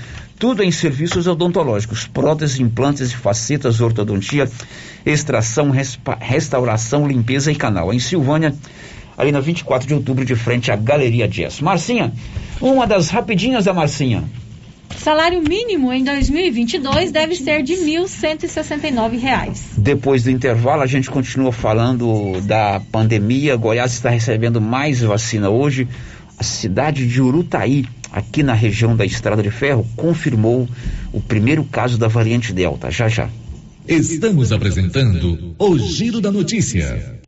Tudo 0.44 0.62
em 0.62 0.70
serviços 0.70 1.26
odontológicos, 1.26 2.06
próteses, 2.06 2.60
implantes 2.60 3.10
e 3.12 3.16
facetas, 3.16 3.80
ortodontia, 3.80 4.46
extração, 5.06 5.72
restauração, 6.20 7.08
limpeza 7.08 7.50
e 7.50 7.54
canal. 7.54 7.94
Em 7.94 7.98
Silvânia, 7.98 8.54
ali 9.16 9.32
na 9.32 9.40
24 9.40 9.88
de 9.88 9.94
outubro, 9.94 10.22
de 10.22 10.36
frente 10.36 10.70
à 10.70 10.76
Galeria 10.76 11.26
Jazz. 11.26 11.62
Marcinha, 11.62 12.12
uma 12.60 12.86
das 12.86 13.08
rapidinhas 13.08 13.64
da 13.64 13.72
Marcinha. 13.72 14.22
Salário 14.94 15.40
mínimo 15.40 15.90
em 15.90 16.04
2022 16.04 17.10
deve 17.10 17.36
ser 17.36 17.62
de 17.62 17.76
R$ 17.76 18.02
1.169. 18.02 19.56
Depois 19.78 20.24
do 20.24 20.30
intervalo, 20.30 20.82
a 20.82 20.86
gente 20.86 21.10
continua 21.10 21.52
falando 21.52 22.38
da 22.42 22.82
pandemia. 22.92 23.56
Goiás 23.56 23.94
está 23.94 24.10
recebendo 24.10 24.60
mais 24.60 25.00
vacina 25.00 25.48
hoje. 25.48 25.88
A 26.38 26.42
cidade 26.42 27.06
de 27.06 27.22
Urutaí, 27.22 27.86
aqui 28.14 28.44
na 28.44 28.54
região 28.54 28.94
da 28.94 29.04
Estrada 29.04 29.42
de 29.42 29.50
Ferro, 29.50 29.84
confirmou 29.96 30.68
o 31.12 31.20
primeiro 31.20 31.64
caso 31.64 31.98
da 31.98 32.06
variante 32.06 32.52
Delta. 32.52 32.88
Já 32.88 33.08
já. 33.08 33.28
Estamos 33.88 34.52
apresentando 34.52 35.54
o 35.58 35.78
Giro 35.78 36.20
da 36.20 36.30
Notícia. 36.30 37.23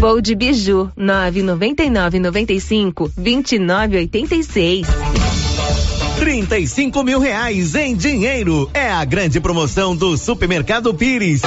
Voo 0.00 0.18
de 0.18 0.34
Biju, 0.34 0.90
999 0.96 2.20
95 2.20 3.12
2986. 3.18 4.86
35 6.18 7.04
mil 7.04 7.20
reais 7.20 7.74
em 7.74 7.94
dinheiro. 7.94 8.70
É 8.72 8.90
a 8.90 9.04
grande 9.04 9.38
promoção 9.40 9.94
do 9.94 10.16
Supermercado 10.16 10.94
Pires. 10.94 11.42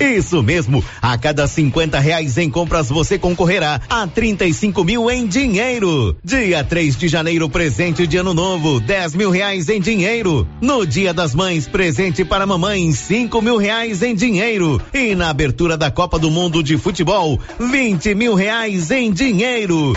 Isso 0.00 0.42
mesmo, 0.42 0.84
a 1.00 1.16
cada 1.16 1.46
50 1.46 1.98
reais 1.98 2.36
em 2.36 2.50
compras 2.50 2.88
você 2.88 3.18
concorrerá 3.18 3.80
a 3.88 4.06
35 4.06 4.84
mil 4.84 5.10
em 5.10 5.26
dinheiro. 5.26 6.16
Dia 6.22 6.62
3 6.62 6.96
de 6.96 7.08
janeiro, 7.08 7.48
presente 7.48 8.06
de 8.06 8.16
ano 8.16 8.34
novo, 8.34 8.80
10 8.80 9.14
mil 9.14 9.30
reais 9.30 9.68
em 9.68 9.80
dinheiro. 9.80 10.46
No 10.60 10.86
Dia 10.86 11.14
das 11.14 11.34
Mães, 11.34 11.66
presente 11.66 12.24
para 12.24 12.46
mamãe, 12.46 12.92
5 12.92 13.40
mil 13.40 13.56
reais 13.56 14.02
em 14.02 14.14
dinheiro. 14.14 14.80
E 14.92 15.14
na 15.14 15.30
abertura 15.30 15.76
da 15.76 15.90
Copa 15.90 16.18
do 16.18 16.30
Mundo 16.30 16.62
de 16.62 16.76
Futebol, 16.76 17.40
20 17.58 18.14
mil 18.14 18.34
reais 18.34 18.90
em 18.90 19.10
dinheiro. 19.10 19.94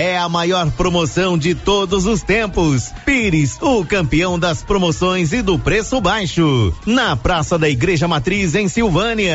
É 0.00 0.16
a 0.16 0.28
maior 0.28 0.70
promoção 0.70 1.36
de 1.36 1.56
todos 1.56 2.06
os 2.06 2.22
tempos. 2.22 2.92
Pires, 3.04 3.58
o 3.60 3.84
campeão 3.84 4.38
das 4.38 4.62
promoções 4.62 5.32
e 5.32 5.42
do 5.42 5.58
preço 5.58 6.00
baixo. 6.00 6.72
Na 6.86 7.16
Praça 7.16 7.58
da 7.58 7.68
Igreja 7.68 8.06
Matriz, 8.06 8.54
em 8.54 8.68
Silvânia. 8.68 9.34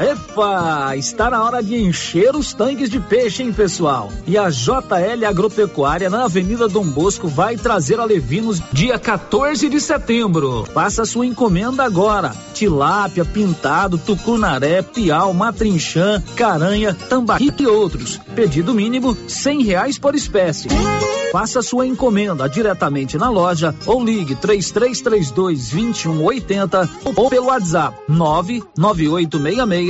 Epa, 0.00 0.96
está 0.96 1.28
na 1.28 1.44
hora 1.44 1.62
de 1.62 1.76
encher 1.76 2.34
os 2.34 2.54
tanques 2.54 2.88
de 2.88 2.98
peixe, 2.98 3.42
hein, 3.42 3.52
pessoal? 3.52 4.10
E 4.26 4.38
a 4.38 4.48
JL 4.48 5.26
Agropecuária 5.28 6.08
na 6.08 6.24
Avenida 6.24 6.66
Dom 6.66 6.86
Bosco 6.86 7.28
vai 7.28 7.58
trazer 7.58 8.00
a 8.00 8.04
Levinos 8.04 8.62
dia 8.72 8.98
14 8.98 9.68
de 9.68 9.78
setembro. 9.78 10.64
Faça 10.72 11.04
sua 11.04 11.26
encomenda 11.26 11.84
agora. 11.84 12.34
Tilápia, 12.54 13.26
pintado, 13.26 13.98
tucunaré, 13.98 14.80
piau, 14.80 15.34
matrinchã, 15.34 16.22
caranha, 16.34 16.94
tambaqui 16.94 17.52
e 17.58 17.66
outros. 17.66 18.18
Pedido 18.34 18.72
mínimo 18.72 19.14
cem 19.28 19.62
reais 19.62 19.98
por 19.98 20.14
espécie. 20.14 20.68
Faça 21.30 21.62
sua 21.62 21.86
encomenda 21.86 22.48
diretamente 22.48 23.16
na 23.16 23.30
loja 23.30 23.72
ou 23.86 24.02
ligue 24.04 24.34
3332 24.34 25.70
2180 25.70 26.90
ou 27.14 27.30
pelo 27.30 27.46
WhatsApp 27.46 27.96
99866 28.08 29.89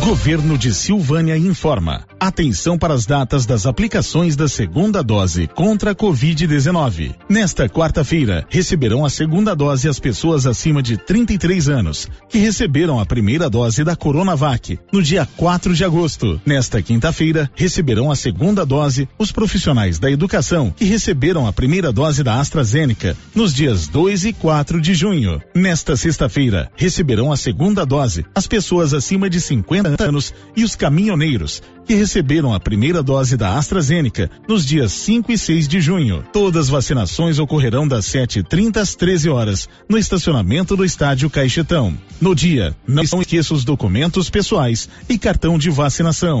Governo 0.00 0.58
de 0.58 0.74
Silvânia 0.74 1.38
informa. 1.38 2.04
Atenção 2.18 2.76
para 2.76 2.92
as 2.92 3.06
datas 3.06 3.46
das 3.46 3.64
aplicações 3.64 4.34
da 4.34 4.48
segunda 4.48 5.00
dose 5.02 5.46
contra 5.46 5.92
a 5.92 5.94
Covid-19. 5.94 7.14
Nesta 7.28 7.68
quarta-feira, 7.68 8.44
receberão 8.48 9.04
a 9.04 9.10
segunda 9.10 9.54
dose 9.54 9.88
as 9.88 10.00
pessoas 10.00 10.44
acima 10.44 10.82
de 10.82 10.96
33 10.96 11.68
anos, 11.68 12.08
que 12.28 12.38
receberam 12.38 12.98
a 12.98 13.06
primeira 13.06 13.48
dose 13.48 13.84
da 13.84 13.94
Coronavac 13.94 14.76
no 14.92 15.00
dia 15.02 15.24
4 15.36 15.72
de 15.74 15.84
agosto. 15.84 16.40
Nesta 16.44 16.82
quinta-feira, 16.82 17.48
receberão 17.54 18.10
a 18.10 18.16
segunda 18.16 18.66
dose 18.66 19.08
os 19.18 19.30
profissionais 19.30 19.51
da 20.00 20.10
educação 20.10 20.70
que 20.70 20.84
receberam 20.84 21.46
a 21.46 21.52
primeira 21.52 21.92
dose 21.92 22.22
da 22.22 22.40
AstraZeneca 22.40 23.16
nos 23.34 23.52
dias 23.52 23.86
2 23.86 24.24
e 24.24 24.32
4 24.32 24.80
de 24.80 24.94
junho. 24.94 25.42
Nesta 25.54 25.94
sexta-feira, 25.94 26.70
receberão 26.74 27.30
a 27.30 27.36
segunda 27.36 27.84
dose 27.84 28.24
as 28.34 28.46
pessoas 28.46 28.94
acima 28.94 29.28
de 29.28 29.40
50 29.40 30.02
anos 30.02 30.32
e 30.56 30.64
os 30.64 30.74
caminhoneiros 30.74 31.62
que 31.84 31.94
receberam 31.94 32.54
a 32.54 32.60
primeira 32.60 33.02
dose 33.02 33.36
da 33.36 33.58
AstraZeneca 33.58 34.30
nos 34.48 34.64
dias 34.64 34.92
5 34.92 35.30
e 35.32 35.36
6 35.36 35.68
de 35.68 35.80
junho. 35.80 36.24
Todas 36.32 36.62
as 36.62 36.68
vacinações 36.68 37.38
ocorrerão 37.38 37.86
das 37.86 38.06
7h30 38.06 38.76
às 38.78 38.94
13 38.94 39.28
horas 39.28 39.68
no 39.88 39.98
estacionamento 39.98 40.76
do 40.76 40.84
estádio 40.84 41.28
Caixetão. 41.28 41.96
No 42.20 42.34
dia, 42.34 42.74
não 42.86 43.02
esqueça 43.02 43.52
os 43.52 43.64
documentos 43.64 44.30
pessoais 44.30 44.88
e 45.08 45.18
cartão 45.18 45.58
de 45.58 45.70
vacinação. 45.70 46.40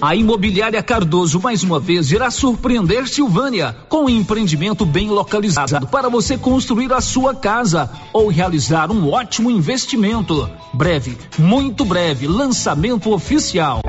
A 0.00 0.14
Imobiliária 0.14 0.82
Cardoso 0.82 1.38
mais 1.40 1.62
uma 1.62 1.78
vez 1.78 2.10
irá 2.10 2.30
surpreender 2.30 3.06
Silvânia 3.06 3.76
com 3.86 4.06
um 4.06 4.08
empreendimento 4.08 4.86
bem 4.86 5.10
localizado 5.10 5.86
para 5.88 6.08
você 6.08 6.38
construir 6.38 6.90
a 6.90 7.02
sua 7.02 7.34
casa 7.34 7.90
ou 8.10 8.28
realizar 8.28 8.90
um 8.90 9.10
ótimo 9.10 9.50
investimento. 9.50 10.48
Breve, 10.72 11.18
muito 11.38 11.84
breve, 11.84 12.26
lançamento 12.26 13.12
oficial. 13.12 13.82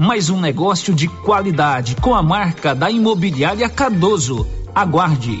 Mais 0.00 0.30
um 0.30 0.40
negócio 0.40 0.94
de 0.94 1.08
qualidade 1.08 1.96
com 1.96 2.14
a 2.14 2.22
marca 2.22 2.74
da 2.74 2.90
Imobiliária 2.90 3.68
Cardoso. 3.68 4.46
Aguarde. 4.74 5.40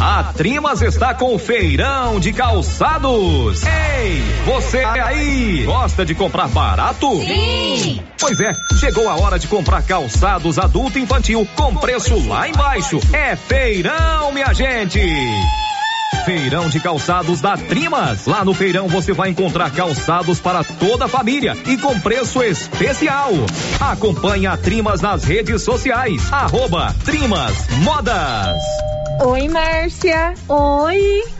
A 0.00 0.32
Trimas 0.32 0.80
está 0.80 1.12
com 1.12 1.38
feirão 1.38 2.18
de 2.18 2.32
calçados. 2.32 3.62
Ei, 3.64 4.22
você 4.46 4.78
aí, 4.78 5.64
gosta 5.66 6.06
de 6.06 6.14
comprar 6.14 6.48
barato? 6.48 7.06
Sim! 7.20 8.02
Pois 8.18 8.40
é, 8.40 8.50
chegou 8.78 9.10
a 9.10 9.16
hora 9.16 9.38
de 9.38 9.46
comprar 9.46 9.82
calçados 9.82 10.58
adulto 10.58 10.98
e 10.98 11.02
infantil 11.02 11.46
com 11.54 11.76
preço 11.76 12.26
lá 12.26 12.48
embaixo. 12.48 12.98
É 13.12 13.36
feirão, 13.36 14.32
minha 14.32 14.54
gente! 14.54 15.00
Feirão 16.24 16.70
de 16.70 16.80
calçados 16.80 17.42
da 17.42 17.58
Trimas. 17.58 18.24
Lá 18.24 18.42
no 18.42 18.54
feirão 18.54 18.88
você 18.88 19.12
vai 19.12 19.28
encontrar 19.28 19.70
calçados 19.70 20.40
para 20.40 20.64
toda 20.64 21.04
a 21.04 21.08
família 21.08 21.54
e 21.66 21.76
com 21.76 22.00
preço 22.00 22.42
especial. 22.42 23.32
Acompanhe 23.78 24.46
a 24.46 24.56
Trimas 24.56 25.02
nas 25.02 25.24
redes 25.24 25.60
sociais. 25.60 26.32
Arroba 26.32 26.94
Trimas 27.04 27.68
Modas. 27.82 28.56
Oi, 29.22 29.48
Márcia. 29.48 30.32
Oi. 30.48 31.39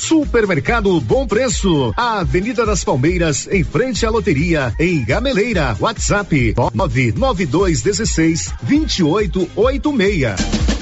Supermercado 0.00 1.00
Bom 1.00 1.26
Preço, 1.26 1.92
a 1.96 2.20
Avenida 2.20 2.64
das 2.64 2.84
Palmeiras, 2.84 3.48
em 3.50 3.64
frente 3.64 4.04
à 4.04 4.10
loteria, 4.10 4.74
em 4.78 5.04
Gameleira. 5.04 5.76
WhatsApp 5.80 6.54
99216 6.74 8.52
2886. 8.62 10.76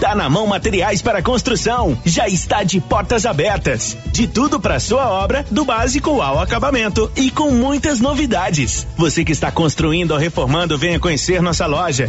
Tá 0.00 0.14
na 0.14 0.30
mão 0.30 0.46
materiais 0.46 1.02
para 1.02 1.22
construção. 1.22 1.98
Já 2.04 2.28
está 2.28 2.62
de 2.62 2.80
portas 2.80 3.26
abertas. 3.26 3.96
De 4.12 4.28
tudo 4.28 4.60
para 4.60 4.78
sua 4.78 5.10
obra, 5.10 5.44
do 5.50 5.64
básico 5.64 6.22
ao 6.22 6.38
acabamento 6.38 7.10
e 7.16 7.32
com 7.32 7.50
muitas 7.50 7.98
novidades. 7.98 8.86
Você 8.96 9.24
que 9.24 9.32
está 9.32 9.50
construindo 9.50 10.12
ou 10.12 10.18
reformando, 10.18 10.78
venha 10.78 11.00
conhecer 11.00 11.42
nossa 11.42 11.66
loja. 11.66 12.08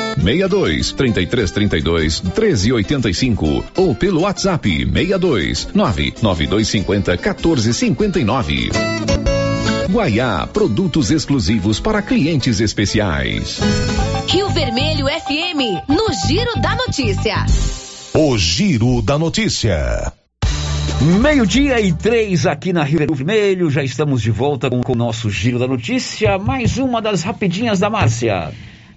62 0.21 0.91
33 0.93 1.51
32 1.51 2.19
13 2.19 2.73
85 2.73 3.65
ou 3.75 3.95
pelo 3.95 4.21
WhatsApp 4.21 4.69
62 4.69 5.69
99250 5.73 7.17
14 7.17 7.73
59. 7.73 8.69
Guaiá, 9.89 10.47
produtos 10.47 11.11
exclusivos 11.11 11.79
para 11.79 12.01
clientes 12.01 12.61
especiais. 12.61 13.59
Rio 14.27 14.47
Vermelho 14.49 15.07
FM, 15.07 15.89
no 15.89 16.07
Giro 16.27 16.61
da 16.61 16.75
Notícia. 16.75 17.45
O 18.13 18.37
Giro 18.37 19.01
da 19.01 19.17
Notícia. 19.17 20.13
Meio-dia 21.19 21.81
e 21.81 21.91
três 21.91 22.45
aqui 22.45 22.71
na 22.71 22.83
Rio 22.83 22.99
Vermelho, 22.99 23.69
já 23.69 23.83
estamos 23.83 24.21
de 24.21 24.31
volta 24.31 24.69
com, 24.69 24.81
com 24.81 24.93
o 24.93 24.95
nosso 24.95 25.29
Giro 25.29 25.59
da 25.59 25.67
Notícia, 25.67 26.37
mais 26.37 26.77
uma 26.77 27.01
das 27.01 27.23
rapidinhas 27.23 27.79
da 27.79 27.89
Márcia. 27.89 28.51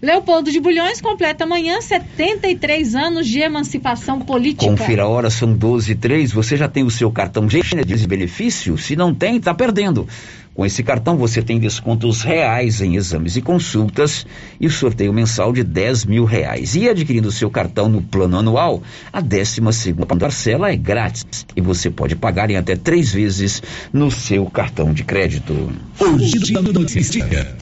Leopoldo 0.05 0.53
de 0.53 0.61
Bulhões 0.61 1.01
completa 1.01 1.45
amanhã 1.45 1.81
73 1.81 2.95
anos 2.95 3.27
de 3.27 3.41
emancipação 3.41 4.21
política. 4.21 4.67
Confira 4.67 5.05
a 5.05 5.09
hora, 5.09 5.31
são 5.31 5.51
12 5.51 5.93
e 5.93 5.95
3. 5.95 6.31
Você 6.31 6.59
já 6.59 6.69
tem 6.69 6.85
o 6.85 6.91
seu 6.91 7.11
cartão 7.11 7.47
de 7.47 8.07
benefício? 8.07 8.77
Se 8.77 8.95
não 8.95 9.15
tem, 9.15 9.41
tá 9.41 9.55
perdendo. 9.55 10.07
Com 10.55 10.65
esse 10.65 10.85
cartão 10.85 11.17
você 11.17 11.43
tem 11.43 11.59
descontos 11.59 12.23
reais 12.23 12.81
em 12.81 12.95
exames 12.95 13.37
e 13.37 13.43
consultas 13.43 14.25
e 14.61 14.69
o 14.69 14.71
sorteio 14.71 15.13
mensal 15.13 15.53
de 15.53 15.65
10 15.65 16.05
mil 16.05 16.25
reais. 16.25 16.77
E 16.77 16.89
adquirindo 16.89 17.29
o 17.29 17.33
seu 17.33 17.51
cartão 17.51 17.89
no 17.89 18.01
plano 18.01 18.39
anual, 18.39 18.81
a 19.13 19.21
12 19.21 19.61
segunda 19.73 20.15
parcela 20.15 20.71
é 20.71 20.77
grátis 20.77 21.45
e 21.57 21.61
você 21.61 21.91
pode 21.91 22.15
pagar 22.15 22.51
em 22.51 22.57
até 22.57 22.77
três 22.77 23.13
vezes 23.13 23.61
no 23.93 24.13
seu 24.13 24.47
cartão 24.47 24.93
de 24.93 25.03
crédito. 25.03 25.73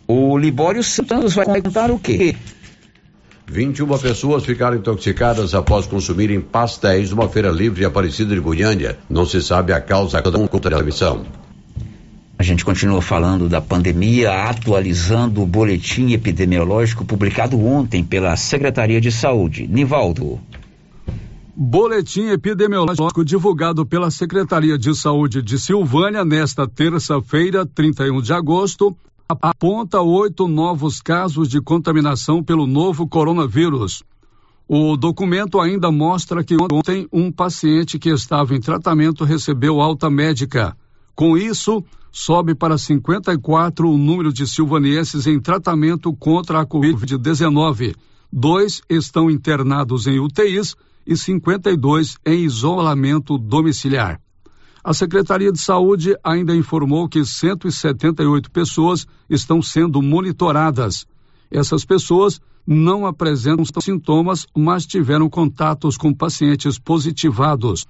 O 0.07 0.37
Libório 0.37 0.83
Santos 0.83 1.35
vai 1.35 1.47
contar 1.63 1.91
o 1.91 1.99
quê? 1.99 2.37
21 3.47 3.87
pessoas 3.99 4.45
ficaram 4.45 4.77
intoxicadas 4.77 5.55
após 5.55 5.87
consumirem 5.87 6.41
pastéis 6.41 7.11
numa 7.11 7.29
feira 7.29 7.51
livre 7.51 7.81
de 7.81 7.87
Aparecida 7.87 8.35
de 8.35 8.41
Goiânia. 8.41 8.99
Não 9.09 9.25
se 9.25 9.43
sabe 9.43 9.73
a 9.73 9.81
causa 9.81 10.21
da 10.21 10.49
transmissão. 10.61 11.42
A 12.39 12.43
gente 12.43 12.65
continua 12.65 13.01
falando 13.01 13.49
da 13.49 13.61
pandemia, 13.61 14.49
atualizando 14.49 15.43
o 15.43 15.47
boletim 15.47 16.13
epidemiológico 16.13 17.05
publicado 17.05 17.59
ontem 17.65 18.03
pela 18.03 18.37
Secretaria 18.37 19.01
de 19.01 19.13
Saúde. 19.13 19.67
Nivaldo. 19.69 20.41
Boletim 21.55 22.29
epidemiológico 22.29 23.25
divulgado 23.25 23.85
pela 23.85 24.11
Secretaria 24.11 24.79
de 24.79 24.95
Saúde 24.95 25.43
de 25.43 25.59
Silvânia 25.59 26.25
nesta 26.25 26.67
terça-feira, 26.67 27.67
31 27.67 28.23
de 28.23 28.33
agosto, 28.33 28.97
aponta 29.29 30.01
oito 30.01 30.49
novos 30.49 31.01
casos 31.01 31.49
de 31.49 31.61
contaminação 31.61 32.43
pelo 32.43 32.67
novo 32.67 33.07
coronavírus. 33.07 34.03
O 34.67 34.97
documento 34.97 35.61
ainda 35.61 35.91
mostra 35.91 36.43
que 36.43 36.57
ontem 36.57 37.07
um 37.13 37.31
paciente 37.31 37.99
que 37.99 38.09
estava 38.09 38.55
em 38.55 38.61
tratamento 38.61 39.25
recebeu 39.25 39.81
alta 39.81 40.09
médica. 40.09 40.75
Com 41.15 41.37
isso, 41.37 41.85
sobe 42.13 42.55
para 42.55 42.77
54 42.77 43.89
o 43.89 43.97
número 43.97 44.31
de 44.31 44.47
silvanienses 44.47 45.27
em 45.27 45.41
tratamento 45.41 46.13
contra 46.13 46.61
a 46.61 46.67
Covid-19. 46.67 47.97
Dois 48.31 48.83
estão 48.89 49.31
internados 49.31 50.07
em 50.07 50.21
UTIs 50.21 50.77
e 51.07 51.17
52 51.17 52.19
em 52.25 52.45
isolamento 52.45 53.39
domiciliar. 53.39 54.21
A 54.85 54.93
Secretaria 54.93 55.51
de 55.51 55.61
Saúde 55.61 56.15
ainda 56.23 56.55
informou 56.55 57.09
que 57.09 57.25
178 57.25 58.51
pessoas 58.51 59.07
estão 59.31 59.63
sendo 59.63 60.03
monitoradas. 60.03 61.07
Essas 61.51 61.85
pessoas 61.85 62.41
não 62.67 63.07
apresentam 63.07 63.65
sintomas, 63.81 64.47
mas 64.57 64.87
tiveram 64.87 65.29
contatos 65.31 65.97
com 65.97 66.13
pacientes 66.13 66.79
positivados. 66.79 67.87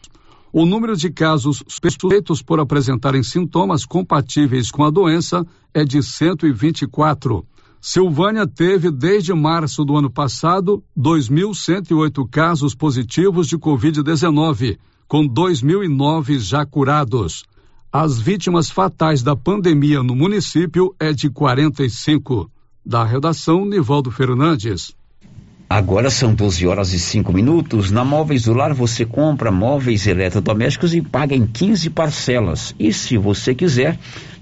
O 0.52 0.66
número 0.66 0.94
de 0.94 1.08
casos 1.08 1.62
suspeitos 1.66 2.42
por 2.42 2.60
apresentarem 2.60 3.22
sintomas 3.22 3.86
compatíveis 3.86 4.70
com 4.70 4.84
a 4.84 4.90
doença 4.90 5.46
é 5.72 5.82
de 5.82 6.02
124. 6.02 7.42
Silvânia 7.80 8.46
teve, 8.46 8.90
desde 8.90 9.32
março 9.32 9.82
do 9.82 9.96
ano 9.96 10.10
passado, 10.10 10.84
2.108 10.96 12.28
casos 12.30 12.74
positivos 12.74 13.48
de 13.48 13.56
Covid-19, 13.56 14.78
com 15.08 15.26
2.009 15.26 16.38
já 16.38 16.66
curados. 16.66 17.44
As 17.90 18.20
vítimas 18.20 18.70
fatais 18.70 19.22
da 19.22 19.34
pandemia 19.34 20.02
no 20.02 20.14
município 20.14 20.94
é 21.00 21.14
de 21.14 21.30
45. 21.30 22.50
Da 22.84 23.02
redação, 23.04 23.64
Nivaldo 23.64 24.10
Fernandes. 24.10 24.94
Agora 25.72 26.10
são 26.10 26.34
12 26.34 26.66
horas 26.66 26.92
e 26.92 26.98
5 26.98 27.32
minutos. 27.32 27.90
Na 27.90 28.04
Móveis 28.04 28.42
do 28.42 28.52
Lar 28.52 28.74
você 28.74 29.06
compra 29.06 29.50
móveis 29.50 30.06
eletrodomésticos 30.06 30.94
e 30.94 31.00
paga 31.00 31.34
em 31.34 31.46
15 31.46 31.88
parcelas. 31.88 32.74
E 32.78 32.92
se 32.92 33.16
você 33.16 33.54
quiser, 33.54 33.98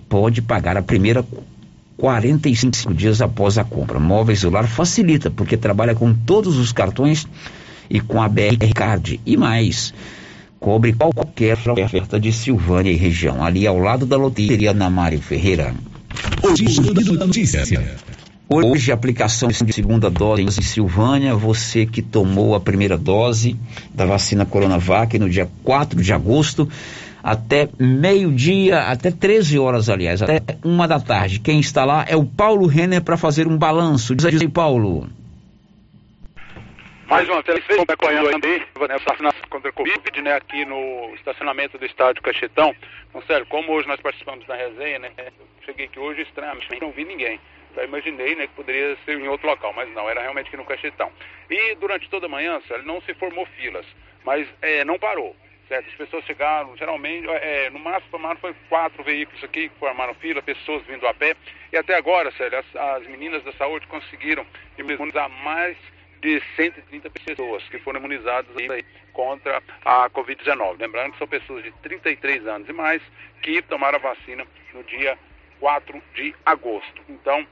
pode 0.09 0.43
pagar 0.43 0.77
a 0.77 0.83
primeira 0.83 1.25
45 1.97 2.93
dias 2.93 3.23
após 3.23 3.59
a 3.59 3.63
compra. 3.63 4.01
Móveis 4.01 4.41
do 4.41 4.51
Lar 4.51 4.67
facilita, 4.67 5.31
porque 5.31 5.57
trabalha 5.57 5.95
com 5.95 6.13
todos 6.13 6.59
os 6.59 6.73
cartões 6.73 7.29
e 7.89 8.01
com 8.01 8.21
a 8.21 8.29
BR 8.29 8.75
Card. 8.75 9.21
E 9.25 9.37
mais, 9.37 9.95
cobre 10.59 10.93
qualquer 10.95 11.57
oferta 11.85 12.19
de 12.19 12.33
Silvânia 12.33 12.91
e 12.91 12.97
região. 12.97 13.45
Ali 13.45 13.69
ao 13.69 13.79
lado 13.79 14.05
da 14.05 14.17
loteria 14.17 14.75
na 14.75 14.91
Mário 14.91 15.21
Ferreira. 15.21 15.77
Notícia. 16.43 17.81
Hoje, 18.53 18.91
aplicação 18.91 19.49
de 19.49 19.73
segunda 19.73 20.11
dose 20.11 20.43
em 20.43 20.51
Silvânia. 20.51 21.37
Você 21.37 21.87
que 21.87 22.03
tomou 22.03 22.57
a 22.57 22.61
primeira 22.61 22.99
dose 22.99 23.57
da 23.95 24.05
vacina 24.05 24.45
Coronavac 24.45 25.17
no 25.21 25.31
dia 25.31 25.49
4 25.63 26.03
de 26.03 26.13
agosto, 26.13 26.69
até 27.23 27.69
meio-dia, 27.79 28.81
até 28.81 29.13
13 29.13 29.57
horas, 29.57 29.89
aliás, 29.89 30.21
até 30.21 30.41
uma 30.65 30.89
da 30.89 30.99
tarde. 30.99 31.39
Quem 31.39 31.61
está 31.61 31.85
lá 31.85 32.05
é 32.09 32.17
o 32.17 32.25
Paulo 32.25 32.67
Renner 32.67 33.01
para 33.05 33.17
fazer 33.17 33.47
um 33.47 33.57
balanço. 33.57 34.17
Diz 34.17 34.27
aí, 34.27 34.49
Paulo. 34.49 35.09
Mais 37.09 37.29
uma 37.29 37.43
vez, 37.43 37.65
acompanhando 37.71 38.31
aí 38.35 38.89
nessa 38.89 39.05
vacinação 39.05 39.43
contra 39.49 39.71
a 39.71 39.73
Covid, 39.73 40.23
né, 40.23 40.33
aqui 40.33 40.65
no 40.65 41.15
estacionamento 41.15 41.79
do 41.79 41.87
estádio 41.87 42.21
Cachetão. 42.21 42.75
Então, 43.09 43.23
sério, 43.29 43.47
como 43.49 43.71
hoje 43.75 43.87
nós 43.87 44.01
participamos 44.01 44.45
da 44.49 44.57
resenha, 44.57 44.99
né, 44.99 45.11
cheguei 45.65 45.87
aqui 45.87 46.01
hoje 46.01 46.23
estranhamente, 46.23 46.67
não 46.81 46.91
vi 46.91 47.05
ninguém. 47.05 47.39
Já 47.75 47.85
imaginei 47.85 48.35
né, 48.35 48.47
que 48.47 48.55
poderia 48.55 48.97
ser 49.05 49.19
em 49.19 49.29
outro 49.29 49.47
local, 49.47 49.73
mas 49.73 49.89
não, 49.93 50.09
era 50.09 50.23
realmente 50.23 50.49
aqui 50.49 50.57
no 50.57 50.65
Cachetão. 50.65 51.11
E 51.49 51.75
durante 51.77 52.09
toda 52.09 52.27
a 52.27 52.29
manhã, 52.29 52.61
sério, 52.67 52.85
não 52.85 53.01
se 53.03 53.15
formou 53.15 53.47
filas, 53.47 53.87
mas 54.25 54.49
é, 54.63 54.85
não 54.85 54.99
parou. 54.99 55.35
Certo? 55.69 55.89
As 55.89 55.95
pessoas 55.95 56.25
chegaram, 56.25 56.77
geralmente, 56.77 57.29
é, 57.29 57.71
no 57.71 57.79
máximo 57.79 58.11
formaram 58.11 58.41
foi 58.41 58.53
quatro 58.69 59.05
veículos 59.05 59.45
aqui 59.45 59.69
que 59.69 59.79
formaram 59.79 60.15
fila, 60.15 60.43
pessoas 60.43 60.85
vindo 60.85 61.07
a 61.07 61.15
pé. 61.15 61.37
E 61.73 61.77
até 61.77 61.95
agora, 61.95 62.33
sério, 62.33 62.59
as, 62.59 62.77
as 62.77 63.07
meninas 63.07 63.45
da 63.45 63.53
saúde 63.53 63.87
conseguiram 63.87 64.45
imunizar 64.77 65.31
mais 65.45 65.77
de 66.21 66.43
130 66.57 67.09
pessoas 67.11 67.63
que 67.69 67.79
foram 67.79 68.01
imunizadas 68.01 68.51
aí 68.57 68.85
contra 69.13 69.63
a 69.85 70.11
Covid-19. 70.11 70.81
Lembrando 70.81 71.13
que 71.13 71.19
são 71.19 71.29
pessoas 71.29 71.63
de 71.63 71.71
33 71.83 72.47
anos 72.47 72.69
e 72.69 72.73
mais 72.73 73.03
que 73.43 73.63
tomaram 73.63 73.99
a 73.99 74.03
vacina 74.03 74.45
no 74.75 74.83
dia 74.85 75.17
4 75.61 76.03
de 76.15 76.35
agosto. 76.45 77.03
Então, 77.09 77.47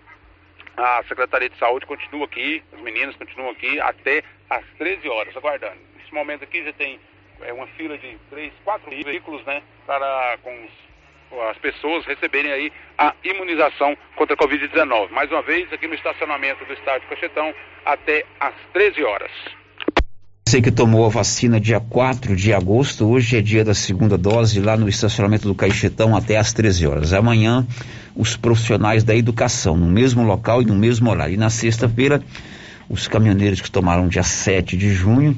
a 0.78 1.02
Secretaria 1.08 1.50
de 1.50 1.58
Saúde 1.58 1.86
continua 1.86 2.24
aqui, 2.24 2.62
os 2.72 2.80
meninos 2.80 3.16
continuam 3.16 3.50
aqui 3.50 3.80
até 3.80 4.22
às 4.48 4.64
13 4.78 5.08
horas, 5.08 5.36
aguardando. 5.36 5.78
Nesse 5.96 6.14
momento 6.14 6.44
aqui 6.44 6.64
já 6.64 6.72
tem 6.72 7.00
é, 7.42 7.52
uma 7.52 7.66
fila 7.68 7.98
de 7.98 8.16
três, 8.30 8.52
quatro 8.64 8.88
veículos, 8.90 9.44
né, 9.44 9.60
para 9.84 10.38
com 10.42 10.64
os, 10.64 11.40
as 11.50 11.58
pessoas 11.58 12.06
receberem 12.06 12.52
aí 12.52 12.72
a 12.96 13.12
imunização 13.24 13.98
contra 14.14 14.34
a 14.34 14.38
Covid-19. 14.38 15.10
Mais 15.10 15.30
uma 15.32 15.42
vez, 15.42 15.70
aqui 15.72 15.88
no 15.88 15.94
estacionamento 15.94 16.64
do 16.64 16.72
estádio 16.72 17.08
Cachetão, 17.08 17.52
até 17.84 18.24
às 18.38 18.54
13 18.72 19.02
horas. 19.02 19.32
Você 20.48 20.62
que 20.62 20.70
tomou 20.70 21.04
a 21.04 21.10
vacina 21.10 21.60
dia 21.60 21.78
4 21.78 22.34
de 22.34 22.54
agosto, 22.54 23.06
hoje 23.06 23.36
é 23.36 23.42
dia 23.42 23.62
da 23.62 23.74
segunda 23.74 24.16
dose 24.16 24.58
lá 24.62 24.78
no 24.78 24.88
estacionamento 24.88 25.46
do 25.46 25.54
Caixetão 25.54 26.16
até 26.16 26.38
às 26.38 26.54
13 26.54 26.86
horas. 26.86 27.12
Amanhã, 27.12 27.66
os 28.16 28.34
profissionais 28.34 29.04
da 29.04 29.14
educação, 29.14 29.76
no 29.76 29.86
mesmo 29.86 30.22
local 30.22 30.62
e 30.62 30.64
no 30.64 30.74
mesmo 30.74 31.10
horário. 31.10 31.34
E 31.34 31.36
na 31.36 31.50
sexta-feira, 31.50 32.22
os 32.88 33.06
caminhoneiros 33.06 33.60
que 33.60 33.70
tomaram 33.70 34.08
dia 34.08 34.22
7 34.22 34.74
de 34.74 34.90
junho 34.90 35.36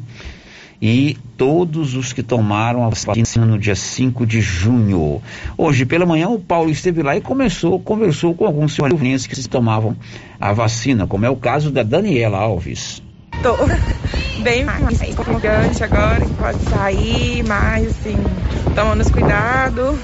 e 0.81 1.19
todos 1.37 1.97
os 1.97 2.13
que 2.13 2.23
tomaram 2.23 2.85
a 2.85 2.91
vacina 2.91 3.45
no 3.45 3.59
dia 3.59 3.75
5 3.75 4.25
de 4.25 4.41
junho. 4.41 5.21
Hoje 5.59 5.85
pela 5.85 6.07
manhã 6.07 6.29
o 6.29 6.39
Paulo 6.39 6.71
esteve 6.71 7.03
lá 7.03 7.17
e 7.17 7.21
começou, 7.21 7.81
conversou 7.81 8.33
com 8.33 8.47
alguns 8.47 8.75
senhores 8.75 9.27
que 9.27 9.35
se 9.35 9.49
tomavam 9.49 9.97
a 10.41 10.53
vacina, 10.53 11.05
como 11.05 11.27
é 11.27 11.31
o 11.31 11.35
caso 11.35 11.73
da 11.73 11.83
Daniela 11.83 12.39
Alves. 12.39 13.03
Tô 13.43 13.57
bem 14.43 14.65
mais 14.65 14.85
confiante 15.15 15.83
agora, 15.83 16.21
que 16.21 16.35
pode 16.35 16.63
sair, 16.65 17.43
mais 17.45 17.87
assim, 17.87 18.17
tomando 18.75 19.01
os 19.01 19.11
cuidados, 19.11 19.99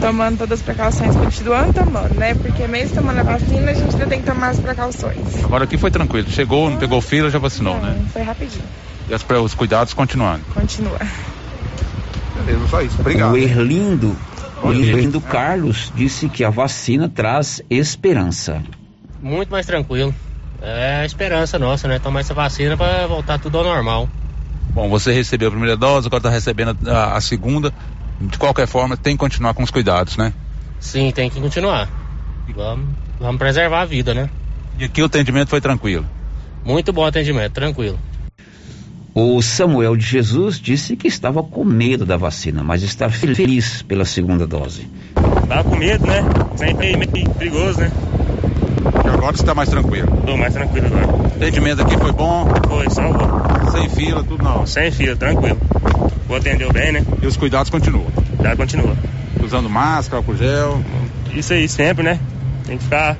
tomando 0.00 0.38
todas 0.38 0.60
as 0.60 0.64
precauções, 0.64 1.16
continuando 1.16 1.72
tomando, 1.72 2.14
né? 2.14 2.34
Porque 2.34 2.66
mesmo 2.68 2.96
tomando 2.96 3.20
a 3.20 3.22
vacina, 3.22 3.70
a 3.70 3.74
gente 3.74 3.92
ainda 3.92 4.06
tem 4.06 4.20
que 4.20 4.26
tomar 4.26 4.50
as 4.50 4.60
precauções. 4.60 5.44
Agora 5.44 5.64
aqui 5.64 5.76
foi 5.76 5.90
tranquilo, 5.90 6.28
chegou, 6.30 6.70
não 6.70 6.76
pegou 6.76 7.00
fila, 7.00 7.30
já 7.30 7.38
vacinou, 7.38 7.76
né? 7.80 8.04
Foi 8.12 8.22
rapidinho. 8.22 8.64
E 9.08 9.14
as, 9.14 9.24
os 9.42 9.54
cuidados 9.54 9.92
continuando. 9.92 10.44
Continua. 10.54 10.98
Beleza, 12.36 12.66
só 12.68 12.82
isso. 12.82 12.96
Obrigado. 13.00 13.32
O 13.32 13.36
Erlindo, 13.36 14.16
o 14.62 14.72
Erlindo 14.72 15.20
Carlos 15.20 15.92
disse 15.94 16.28
que 16.28 16.44
a 16.44 16.50
vacina 16.50 17.08
traz 17.08 17.62
esperança. 17.68 18.62
Muito 19.22 19.50
mais 19.50 19.66
tranquilo. 19.66 20.14
É 20.66 21.02
a 21.02 21.04
esperança 21.04 21.58
nossa, 21.58 21.86
né? 21.86 21.98
Tomar 21.98 22.20
essa 22.20 22.32
vacina 22.32 22.74
para 22.74 23.06
voltar 23.06 23.38
tudo 23.38 23.58
ao 23.58 23.64
normal. 23.64 24.08
Bom, 24.70 24.88
você 24.88 25.12
recebeu 25.12 25.48
a 25.48 25.50
primeira 25.50 25.76
dose, 25.76 26.06
agora 26.06 26.20
está 26.20 26.30
recebendo 26.30 26.76
a, 26.88 27.16
a, 27.16 27.20
segunda. 27.20 27.72
De 28.18 28.38
qualquer 28.38 28.66
forma, 28.66 28.96
tem 28.96 29.14
que 29.14 29.18
continuar 29.20 29.52
com 29.52 29.62
os 29.62 29.70
cuidados, 29.70 30.16
né? 30.16 30.32
Sim, 30.80 31.10
tem 31.10 31.28
que 31.28 31.38
continuar. 31.38 31.88
Vamos, 32.56 32.88
vamos 33.20 33.38
preservar 33.38 33.82
a 33.82 33.84
vida, 33.84 34.14
né? 34.14 34.30
E 34.78 34.84
aqui 34.84 35.02
o 35.02 35.04
atendimento 35.04 35.50
foi 35.50 35.60
tranquilo? 35.60 36.06
Muito 36.64 36.92
bom 36.94 37.04
atendimento, 37.04 37.52
tranquilo. 37.52 37.98
O 39.14 39.40
Samuel 39.42 39.94
de 39.96 40.04
Jesus 40.04 40.58
disse 40.58 40.96
que 40.96 41.06
estava 41.06 41.42
com 41.42 41.62
medo 41.62 42.06
da 42.06 42.16
vacina, 42.16 42.64
mas 42.64 42.82
está 42.82 43.10
feliz 43.10 43.82
pela 43.82 44.04
segunda 44.04 44.46
dose. 44.46 44.88
Estava 45.42 45.62
com 45.62 45.76
medo, 45.76 46.06
né? 46.06 46.22
Sempre 46.56 46.96
meio 46.96 47.30
perigoso, 47.34 47.80
né? 47.80 47.92
Agora 49.24 49.36
está 49.36 49.54
mais 49.54 49.70
tranquilo? 49.70 50.18
Estou 50.18 50.36
mais 50.36 50.52
tranquilo 50.52 50.86
agora. 50.86 51.06
O 51.06 51.36
atendimento 51.36 51.80
aqui 51.80 51.96
foi 51.96 52.12
bom? 52.12 52.46
Foi, 52.68 52.90
salvou. 52.90 53.70
Sem 53.72 53.88
fila, 53.88 54.22
tudo 54.22 54.44
não? 54.44 54.66
Sem 54.66 54.90
fila, 54.90 55.16
tranquilo. 55.16 55.58
O 56.28 56.34
atendeu 56.34 56.70
bem, 56.70 56.92
né? 56.92 57.02
E 57.22 57.26
os 57.26 57.34
cuidados 57.34 57.70
continuam? 57.70 58.04
Já 58.42 58.54
continua. 58.54 58.94
Usando 59.42 59.70
máscara, 59.70 60.18
álcool 60.18 60.36
gel? 60.36 60.78
Isso 61.32 61.54
aí, 61.54 61.66
sempre, 61.70 62.04
né? 62.04 62.20
Tem 62.66 62.76
que 62.76 62.84
ficar... 62.84 63.16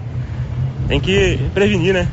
Tem 0.88 1.00
que 1.00 1.38
prevenir, 1.54 1.94
né? 1.94 2.06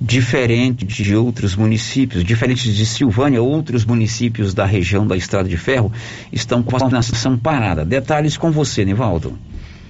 Diferente 0.00 0.84
de 0.84 1.16
outros 1.16 1.56
municípios, 1.56 2.22
diferente 2.22 2.72
de 2.72 2.86
Silvânia, 2.86 3.42
outros 3.42 3.84
municípios 3.84 4.54
da 4.54 4.64
região 4.64 5.04
da 5.04 5.16
Estrada 5.16 5.48
de 5.48 5.56
Ferro 5.56 5.92
estão 6.32 6.62
com 6.62 6.76
a 6.76 6.88
vacinação 6.88 7.36
parada. 7.36 7.84
Detalhes 7.84 8.36
com 8.36 8.52
você, 8.52 8.84
Nivaldo. 8.84 9.36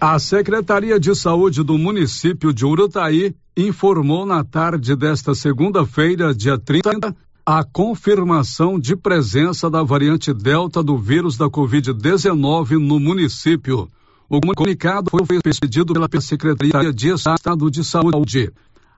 A 0.03 0.19
Secretaria 0.19 0.99
de 0.99 1.15
Saúde 1.15 1.63
do 1.63 1.77
município 1.77 2.55
de 2.55 2.65
Urutaí 2.65 3.35
informou 3.55 4.25
na 4.25 4.43
tarde 4.43 4.97
desta 4.97 5.35
segunda-feira, 5.35 6.35
dia 6.35 6.57
30, 6.57 7.15
a 7.45 7.63
confirmação 7.63 8.81
de 8.81 8.97
presença 8.97 9.69
da 9.69 9.83
variante 9.83 10.33
Delta 10.33 10.83
do 10.83 10.97
vírus 10.97 11.37
da 11.37 11.51
Covid-19 11.51 12.79
no 12.79 12.99
município. 12.99 13.91
O 14.27 14.41
comunicado 14.41 15.11
foi 15.11 15.39
expedido 15.45 15.93
pela 15.93 16.09
Secretaria 16.19 16.95
de 16.95 17.11
Estado 17.11 17.71
de 17.71 17.85
Saúde. 17.85 18.51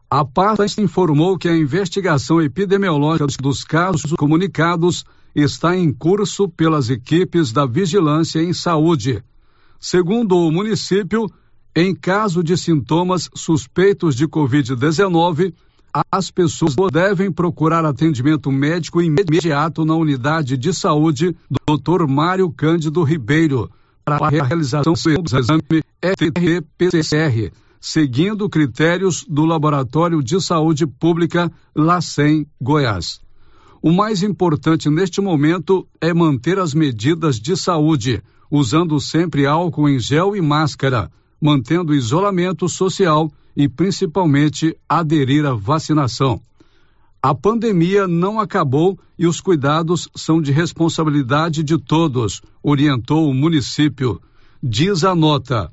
A 0.09 0.25
pasta 0.25 0.81
informou 0.81 1.37
que 1.37 1.49
a 1.49 1.57
investigação 1.57 2.41
epidemiológica 2.41 3.27
dos 3.43 3.65
casos 3.65 4.13
comunicados 4.13 5.05
está 5.35 5.77
em 5.77 5.93
curso 5.93 6.49
pelas 6.49 6.91
equipes 6.91 7.51
da 7.51 7.67
Vigilância 7.67 8.41
em 8.41 8.53
Saúde. 8.53 9.21
Segundo 9.85 10.37
o 10.37 10.53
município, 10.53 11.29
em 11.75 11.93
caso 11.93 12.41
de 12.41 12.57
sintomas 12.57 13.29
suspeitos 13.35 14.15
de 14.15 14.29
Covid-19, 14.29 15.53
as 16.09 16.31
pessoas 16.31 16.77
devem 16.93 17.33
procurar 17.33 17.85
atendimento 17.85 18.53
médico 18.53 19.03
imediato 19.03 19.85
na 19.85 19.97
unidade 19.97 20.57
de 20.57 20.73
saúde 20.73 21.37
do 21.51 21.77
Dr. 21.77 22.07
Mário 22.07 22.49
Cândido 22.49 23.03
Ribeiro 23.03 23.69
para 24.05 24.25
a 24.25 24.29
realização 24.29 24.93
do 24.93 25.37
exame 25.37 25.83
FRPCR 26.01 27.51
seguindo 27.81 28.49
critérios 28.49 29.27
do 29.29 29.45
Laboratório 29.45 30.23
de 30.23 30.41
Saúde 30.41 30.87
Pública 30.87 31.51
LACEN 31.75 32.47
Goiás. 32.61 33.21
O 33.83 33.91
mais 33.91 34.23
importante 34.23 34.89
neste 34.89 35.21
momento 35.21 35.89
é 36.01 36.15
manter 36.15 36.61
as 36.61 36.73
medidas 36.73 37.41
de 37.41 37.57
saúde, 37.57 38.23
usando 38.53 39.01
sempre 39.01 39.47
álcool 39.47 39.89
em 39.89 39.99
gel 39.99 40.37
e 40.37 40.43
máscara, 40.43 41.11
mantendo 41.41 41.95
isolamento 41.95 42.69
social 42.69 43.33
e 43.57 43.67
principalmente 43.67 44.77
aderir 44.87 45.47
à 45.47 45.55
vacinação. 45.55 46.39
A 47.23 47.35
pandemia 47.35 48.07
não 48.07 48.39
acabou 48.39 48.99
e 49.19 49.27
os 49.27 49.41
cuidados 49.41 50.07
são 50.15 50.43
de 50.43 50.53
responsabilidade 50.53 51.65
de 51.65 51.79
todos, 51.79 52.43
orientou 52.63 53.31
o 53.31 53.33
município. 53.33 54.21
Diz 54.63 55.03
a 55.03 55.15
nota. 55.15 55.73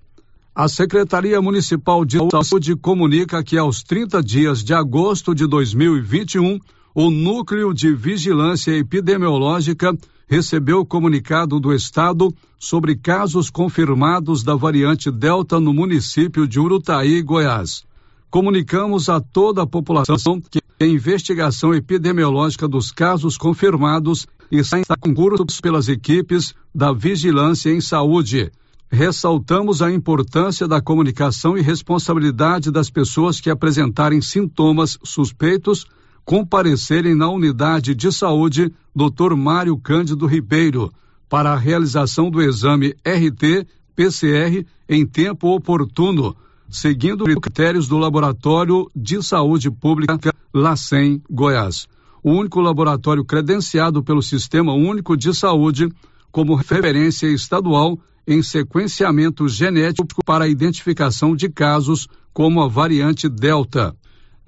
A 0.56 0.69
Secretaria 0.69 1.41
Municipal 1.41 2.06
de 2.06 2.18
Saúde 2.31 2.77
comunica 2.77 3.43
que 3.43 3.57
aos 3.57 3.84
30 3.84 4.23
dias 4.23 4.64
de 4.64 4.73
agosto 4.73 5.35
de 5.35 5.45
2021, 5.45 6.60
o 6.95 7.10
Núcleo 7.10 7.73
de 7.73 7.93
Vigilância 7.93 8.72
Epidemiológica 8.72 9.93
recebeu 10.30 10.85
comunicado 10.85 11.60
do 11.60 11.73
Estado 11.73 12.31
sobre 12.60 12.95
casos 12.95 13.49
confirmados 13.49 14.43
da 14.43 14.56
variante 14.56 15.10
Delta 15.10 15.60
no 15.60 15.73
município 15.73 16.47
de 16.47 16.60
Urutaí, 16.60 17.19
Goiás. 17.23 17.84
Comunicamos 18.30 19.10
a 19.10 19.19
toda 19.19 19.64
a 19.64 19.68
população 19.68 20.39
que 20.39 20.61
a 20.80 20.85
investigação 20.85 21.73
epidemiológica 21.73 22.68
dos 22.68 22.91
casos 22.91 23.38
confirmados 23.38 24.27
está 24.51 24.77
em 25.03 25.14
curso 25.15 25.45
pelas 25.64 25.89
equipes 25.89 26.53
da 26.73 26.93
Vigilância 26.93 27.72
em 27.72 27.81
Saúde 27.81 28.51
ressaltamos 28.91 29.81
a 29.84 29.91
importância 29.91 30.68
da 30.68 30.81
comunicação 30.81 31.56
e 31.56 31.61
responsabilidade 31.61 32.72
das 32.72 32.89
pessoas 32.89 33.39
que 33.39 33.49
apresentarem 33.49 34.19
sintomas 34.19 34.97
suspeitos 35.03 35.85
comparecerem 36.25 37.15
na 37.15 37.29
unidade 37.29 37.95
de 37.95 38.11
saúde 38.11 38.71
Dr. 38.95 39.35
Mário 39.35 39.77
Cândido 39.77 40.25
Ribeiro 40.25 40.91
para 41.27 41.51
a 41.51 41.57
realização 41.57 42.29
do 42.29 42.41
exame 42.41 42.95
RT-PCR 43.05 44.65
em 44.87 45.05
tempo 45.05 45.55
oportuno, 45.55 46.35
seguindo 46.69 47.23
os 47.23 47.35
critérios 47.35 47.87
do 47.87 47.97
Laboratório 47.97 48.89
de 48.95 49.21
Saúde 49.21 49.69
Pública 49.69 50.33
LACEN 50.53 51.21
Goiás. 51.29 51.87
O 52.23 52.31
único 52.31 52.59
laboratório 52.59 53.23
credenciado 53.23 54.03
pelo 54.03 54.21
Sistema 54.21 54.73
Único 54.73 55.15
de 55.15 55.33
Saúde 55.33 55.89
como 56.31 56.55
referência 56.55 57.27
estadual 57.27 57.99
em 58.27 58.43
sequenciamento 58.43 59.47
genético 59.47 60.23
para 60.23 60.45
a 60.45 60.47
identificação 60.47 61.35
de 61.35 61.49
casos 61.49 62.07
como 62.33 62.61
a 62.61 62.67
variante 62.67 63.27
Delta. 63.27 63.95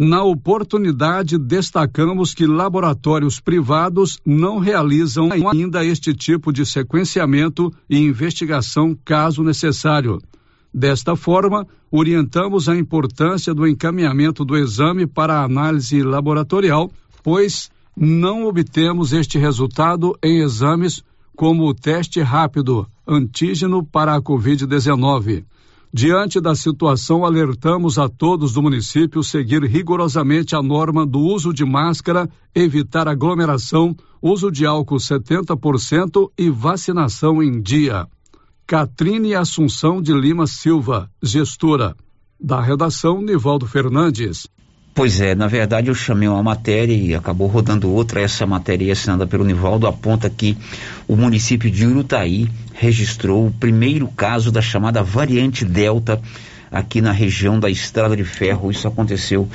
Na 0.03 0.23
oportunidade, 0.23 1.37
destacamos 1.37 2.33
que 2.33 2.47
laboratórios 2.47 3.39
privados 3.39 4.17
não 4.25 4.57
realizam 4.57 5.29
ainda 5.31 5.85
este 5.85 6.11
tipo 6.11 6.51
de 6.51 6.65
sequenciamento 6.65 7.71
e 7.87 7.99
investigação 7.99 8.97
caso 9.05 9.43
necessário. 9.43 10.19
Desta 10.73 11.15
forma, 11.15 11.67
orientamos 11.91 12.67
a 12.67 12.75
importância 12.75 13.53
do 13.53 13.67
encaminhamento 13.67 14.43
do 14.43 14.57
exame 14.57 15.05
para 15.05 15.43
análise 15.43 16.01
laboratorial, 16.01 16.89
pois 17.21 17.69
não 17.95 18.47
obtemos 18.47 19.13
este 19.13 19.37
resultado 19.37 20.17
em 20.23 20.41
exames 20.41 21.03
como 21.35 21.67
o 21.67 21.75
teste 21.75 22.21
rápido 22.21 22.87
antígeno 23.07 23.85
para 23.85 24.15
a 24.15 24.19
Covid-19. 24.19 25.43
Diante 25.93 26.39
da 26.39 26.55
situação, 26.55 27.25
alertamos 27.25 27.99
a 27.99 28.07
todos 28.07 28.53
do 28.53 28.61
município 28.61 29.21
seguir 29.21 29.61
rigorosamente 29.63 30.55
a 30.55 30.61
norma 30.61 31.05
do 31.05 31.19
uso 31.19 31.53
de 31.53 31.65
máscara, 31.65 32.29
evitar 32.55 33.09
aglomeração, 33.09 33.93
uso 34.21 34.49
de 34.49 34.65
álcool 34.65 34.95
70% 34.95 36.31
e 36.37 36.49
vacinação 36.49 37.43
em 37.43 37.61
dia. 37.61 38.07
Catrine 38.65 39.35
Assunção 39.35 40.01
de 40.01 40.13
Lima 40.13 40.47
Silva, 40.47 41.11
gestora. 41.21 41.93
Da 42.39 42.61
redação, 42.61 43.21
Nivaldo 43.21 43.67
Fernandes. 43.67 44.47
Pois 44.93 45.21
é, 45.21 45.33
na 45.33 45.47
verdade 45.47 45.87
eu 45.87 45.95
chamei 45.95 46.27
uma 46.27 46.43
matéria 46.43 46.93
e 46.93 47.15
acabou 47.15 47.47
rodando 47.47 47.89
outra. 47.89 48.21
Essa 48.21 48.45
matéria 48.45 48.91
assinada 48.91 49.25
pelo 49.25 49.45
Nivaldo 49.45 49.87
aponta 49.87 50.29
que 50.29 50.57
o 51.07 51.15
município 51.15 51.71
de 51.71 51.85
Urutaí 51.85 52.49
registrou 52.73 53.47
o 53.47 53.51
primeiro 53.51 54.07
caso 54.09 54.51
da 54.51 54.61
chamada 54.61 55.01
variante 55.01 55.63
Delta 55.63 56.21
aqui 56.69 56.99
na 56.99 57.13
região 57.13 57.57
da 57.57 57.69
Estrada 57.69 58.17
de 58.17 58.25
Ferro. 58.25 58.69
Isso 58.69 58.85
aconteceu 58.85 59.47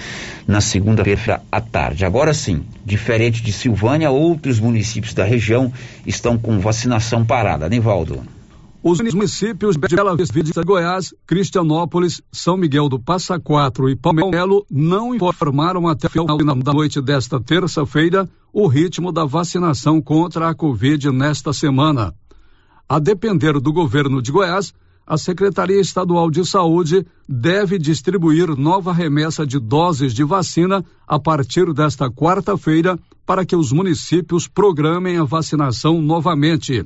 na 0.46 0.62
segunda-feira 0.62 1.42
à 1.52 1.60
tarde. 1.60 2.06
Agora 2.06 2.32
sim, 2.32 2.64
diferente 2.84 3.42
de 3.42 3.52
Silvânia, 3.52 4.10
outros 4.10 4.58
municípios 4.58 5.12
da 5.12 5.24
região 5.24 5.70
estão 6.06 6.38
com 6.38 6.58
vacinação 6.60 7.24
parada. 7.26 7.68
Nivaldo. 7.68 8.35
Os 8.88 9.00
municípios 9.00 9.76
Bela 9.76 10.14
Vista, 10.14 10.62
Goiás, 10.62 11.12
Cristianópolis, 11.26 12.22
São 12.30 12.56
Miguel 12.56 12.88
do 12.88 13.00
Passa 13.00 13.36
Quatro 13.36 13.90
e 13.90 13.96
Palmelo 13.96 14.64
não 14.70 15.12
informaram 15.12 15.88
até 15.88 16.06
o 16.06 16.10
final 16.38 16.38
da 16.38 16.72
noite 16.72 17.00
desta 17.00 17.40
terça-feira 17.40 18.30
o 18.52 18.68
ritmo 18.68 19.10
da 19.10 19.24
vacinação 19.24 20.00
contra 20.00 20.48
a 20.48 20.54
Covid 20.54 21.10
nesta 21.10 21.52
semana. 21.52 22.14
A 22.88 23.00
depender 23.00 23.58
do 23.58 23.72
governo 23.72 24.22
de 24.22 24.30
Goiás, 24.30 24.72
a 25.04 25.18
Secretaria 25.18 25.80
Estadual 25.80 26.30
de 26.30 26.44
Saúde 26.44 27.04
deve 27.28 27.80
distribuir 27.80 28.56
nova 28.56 28.92
remessa 28.92 29.44
de 29.44 29.58
doses 29.58 30.14
de 30.14 30.22
vacina 30.22 30.84
a 31.08 31.18
partir 31.18 31.72
desta 31.72 32.08
quarta-feira 32.08 32.96
para 33.26 33.44
que 33.44 33.56
os 33.56 33.72
municípios 33.72 34.46
programem 34.46 35.16
a 35.16 35.24
vacinação 35.24 36.00
novamente. 36.00 36.84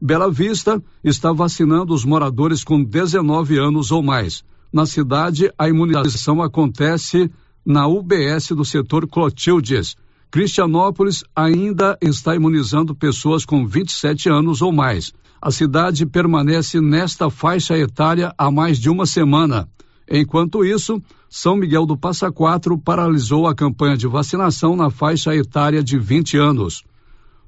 Bela 0.00 0.30
Vista 0.30 0.82
está 1.04 1.30
vacinando 1.30 1.92
os 1.92 2.06
moradores 2.06 2.64
com 2.64 2.82
19 2.82 3.58
anos 3.58 3.92
ou 3.92 4.02
mais. 4.02 4.42
Na 4.72 4.86
cidade, 4.86 5.52
a 5.58 5.68
imunização 5.68 6.40
acontece 6.40 7.30
na 7.66 7.86
UBS 7.86 8.48
do 8.52 8.64
setor 8.64 9.06
Clotildes. 9.06 9.96
Cristianópolis 10.30 11.22
ainda 11.36 11.98
está 12.00 12.34
imunizando 12.34 12.94
pessoas 12.94 13.44
com 13.44 13.66
27 13.66 14.30
anos 14.30 14.62
ou 14.62 14.72
mais. 14.72 15.12
A 15.42 15.50
cidade 15.50 16.06
permanece 16.06 16.80
nesta 16.80 17.28
faixa 17.28 17.76
etária 17.76 18.32
há 18.38 18.50
mais 18.50 18.78
de 18.78 18.88
uma 18.88 19.04
semana. 19.04 19.68
Enquanto 20.10 20.64
isso, 20.64 21.02
São 21.28 21.56
Miguel 21.56 21.84
do 21.84 21.96
Passa 21.96 22.32
Quatro 22.32 22.78
paralisou 22.78 23.46
a 23.46 23.54
campanha 23.54 23.98
de 23.98 24.06
vacinação 24.06 24.74
na 24.74 24.88
faixa 24.88 25.34
etária 25.36 25.82
de 25.84 25.98
20 25.98 26.38
anos. 26.38 26.84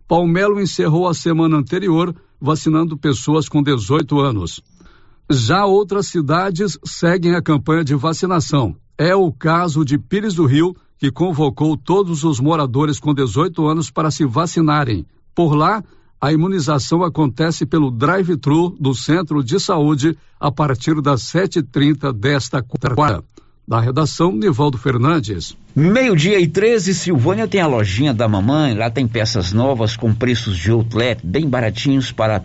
Palmelo 0.07 0.61
encerrou 0.61 1.09
a 1.09 1.15
semana 1.15 1.57
anterior 1.57 2.15
vacinando 2.43 2.97
pessoas 2.97 3.49
com 3.49 3.63
18 3.63 4.19
anos. 4.19 4.61
Já 5.31 5.65
outras 5.65 6.09
cidades 6.09 6.77
seguem 6.85 7.37
a 7.37 7.41
campanha 7.41 7.85
de 7.85 7.95
vacinação. 7.95 8.75
É 8.99 9.15
o 9.15 9.33
caso 9.33 9.85
de 9.85 9.97
Pires 9.97 10.35
do 10.35 10.45
Rio, 10.45 10.75
que 10.99 11.13
convocou 11.13 11.77
todos 11.77 12.25
os 12.25 12.41
moradores 12.41 12.99
com 12.99 13.15
18 13.15 13.65
anos 13.67 13.91
para 13.91 14.11
se 14.11 14.25
vacinarem. 14.25 15.07
Por 15.35 15.55
lá, 15.55 15.83
a 16.21 16.33
imunização 16.33 17.03
acontece 17.05 17.65
pelo 17.65 17.91
drive-thru 17.91 18.71
do 18.79 18.95
Centro 18.95 19.43
de 19.43 19.59
Saúde 19.61 20.19
a 20.39 20.51
partir 20.51 21.01
das 21.01 21.23
7h30 21.23 22.13
desta 22.13 22.63
quarta. 22.63 23.25
Da 23.67 23.81
redação, 23.81 24.33
Nivaldo 24.33 24.77
Fernandes. 24.77 25.57
Meio-dia 25.75 26.41
e 26.41 26.49
13, 26.49 26.95
Silvânia 26.95 27.47
tem 27.47 27.61
a 27.61 27.67
lojinha 27.67 28.13
da 28.13 28.27
mamãe. 28.27 28.75
Lá 28.75 28.91
tem 28.91 29.07
peças 29.07 29.53
novas 29.53 29.97
com 29.97 30.13
preços 30.13 30.57
de 30.57 30.71
outlet 30.73 31.25
bem 31.25 31.49
baratinhos 31.49 32.11
para 32.11 32.43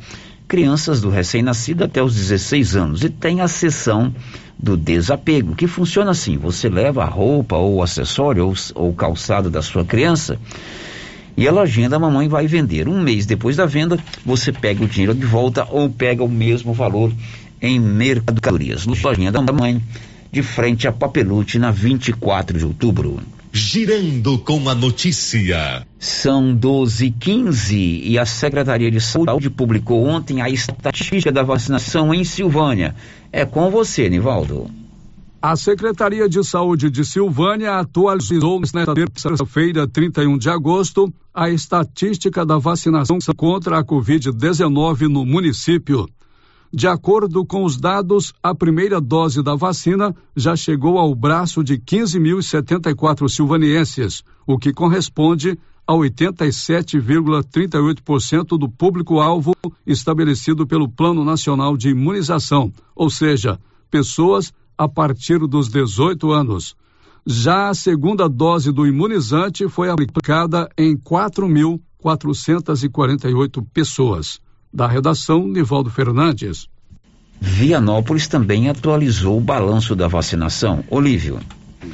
crianças 0.47 1.01
do 1.01 1.09
recém-nascido 1.09 1.83
até 1.83 2.03
os 2.03 2.15
16 2.15 2.75
anos. 2.75 3.03
E 3.03 3.09
tem 3.09 3.41
a 3.41 3.47
seção 3.47 4.13
do 4.57 4.77
desapego, 4.77 5.55
que 5.55 5.65
funciona 5.65 6.11
assim: 6.11 6.37
você 6.37 6.69
leva 6.69 7.03
a 7.03 7.07
roupa 7.07 7.57
ou 7.57 7.81
acessório 7.81 8.45
ou, 8.45 8.53
ou 8.75 8.93
calçado 8.93 9.49
da 9.49 9.61
sua 9.61 9.83
criança 9.83 10.39
e 11.37 11.47
a 11.47 11.51
lojinha 11.51 11.87
da 11.87 11.99
mamãe 11.99 12.27
vai 12.27 12.47
vender. 12.47 12.87
Um 12.87 12.99
mês 12.99 13.27
depois 13.27 13.55
da 13.55 13.65
venda, 13.65 13.99
você 14.25 14.51
pega 14.51 14.83
o 14.83 14.87
dinheiro 14.87 15.13
de 15.13 15.25
volta 15.25 15.67
ou 15.69 15.87
pega 15.87 16.23
o 16.23 16.29
mesmo 16.29 16.73
valor 16.73 17.11
em 17.61 17.79
mercadorias. 17.79 18.85
Lojinha 18.85 19.31
da 19.31 19.41
mamãe 19.41 19.81
de 20.31 20.41
frente 20.41 20.87
a 20.87 20.91
Papelute 20.91 21.59
na 21.59 21.71
24 21.71 22.57
de 22.57 22.65
outubro. 22.65 23.19
Girando 23.51 24.37
com 24.37 24.69
a 24.69 24.75
notícia. 24.75 25.85
São 25.97 26.53
12 26.53 27.05
e 27.05 27.11
15 27.11 28.01
e 28.03 28.19
a 28.19 28.25
Secretaria 28.25 28.91
de 28.91 29.01
Saúde 29.01 29.49
publicou 29.49 30.05
ontem 30.05 30.41
a 30.41 30.49
estatística 30.49 31.31
da 31.31 31.43
vacinação 31.43 32.13
em 32.13 32.23
Silvânia. 32.23 32.93
É 33.31 33.45
com 33.45 33.71
você, 33.71 34.09
Nivaldo. 34.09 34.69
A 35.41 35.55
Secretaria 35.55 36.27
de 36.27 36.43
Saúde 36.43 36.89
de 36.89 37.05
Silvânia 37.05 37.79
atualizou 37.79 38.59
nesta 38.59 38.93
terça-feira, 38.93 39.87
31 39.87 40.37
de 40.37 40.49
agosto, 40.49 41.13
a 41.33 41.49
estatística 41.49 42.45
da 42.45 42.57
vacinação 42.57 43.19
contra 43.35 43.77
a 43.79 43.83
Covid-19 43.83 45.01
no 45.07 45.25
município. 45.25 46.07
De 46.71 46.87
acordo 46.87 47.45
com 47.45 47.63
os 47.63 47.77
dados, 47.77 48.33
a 48.43 48.53
primeira 48.53 48.99
dose 48.99 49.41
da 49.41 49.55
vacina 49.55 50.13
já 50.35 50.53
chegou 50.55 50.97
ao 50.97 51.15
braço 51.15 51.63
de 51.63 51.77
15.074 51.77 53.29
silvanienses, 53.29 54.21
o 54.45 54.57
que 54.57 54.73
corresponde 54.73 55.57
a 55.87 55.93
87,38% 55.93 58.57
do 58.57 58.67
público-alvo 58.67 59.55
estabelecido 59.85 60.67
pelo 60.67 60.89
Plano 60.89 61.23
Nacional 61.23 61.77
de 61.77 61.87
Imunização, 61.89 62.73
ou 62.93 63.09
seja, 63.09 63.57
pessoas 63.89 64.51
a 64.77 64.89
partir 64.89 65.39
dos 65.39 65.69
18 65.69 66.29
anos. 66.31 66.75
Já 67.25 67.69
a 67.69 67.73
segunda 67.73 68.27
dose 68.27 68.73
do 68.73 68.85
imunizante 68.85 69.69
foi 69.69 69.89
aplicada 69.89 70.67
em 70.77 70.97
4.448 70.97 73.65
pessoas. 73.73 74.41
Da 74.73 74.87
redação, 74.87 75.47
Nivaldo 75.47 75.89
Fernandes. 75.89 76.67
Vianópolis 77.39 78.27
também 78.27 78.69
atualizou 78.69 79.37
o 79.37 79.41
balanço 79.41 79.95
da 79.95 80.07
vacinação. 80.07 80.83
Olívio. 80.89 81.39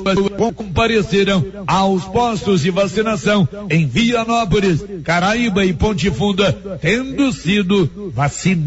compareceram 0.55 1.45
aos 1.67 2.05
postos 2.05 2.61
de 2.63 2.71
vacinação 2.71 3.49
em 3.69 3.85
Vianópolis, 3.87 4.85
Caraíba 5.03 5.65
e 5.65 5.73
Ponte 5.73 6.09
Funda, 6.11 6.53
tendo 6.81 7.33
sido 7.33 7.91
vacinadas. 8.15 8.62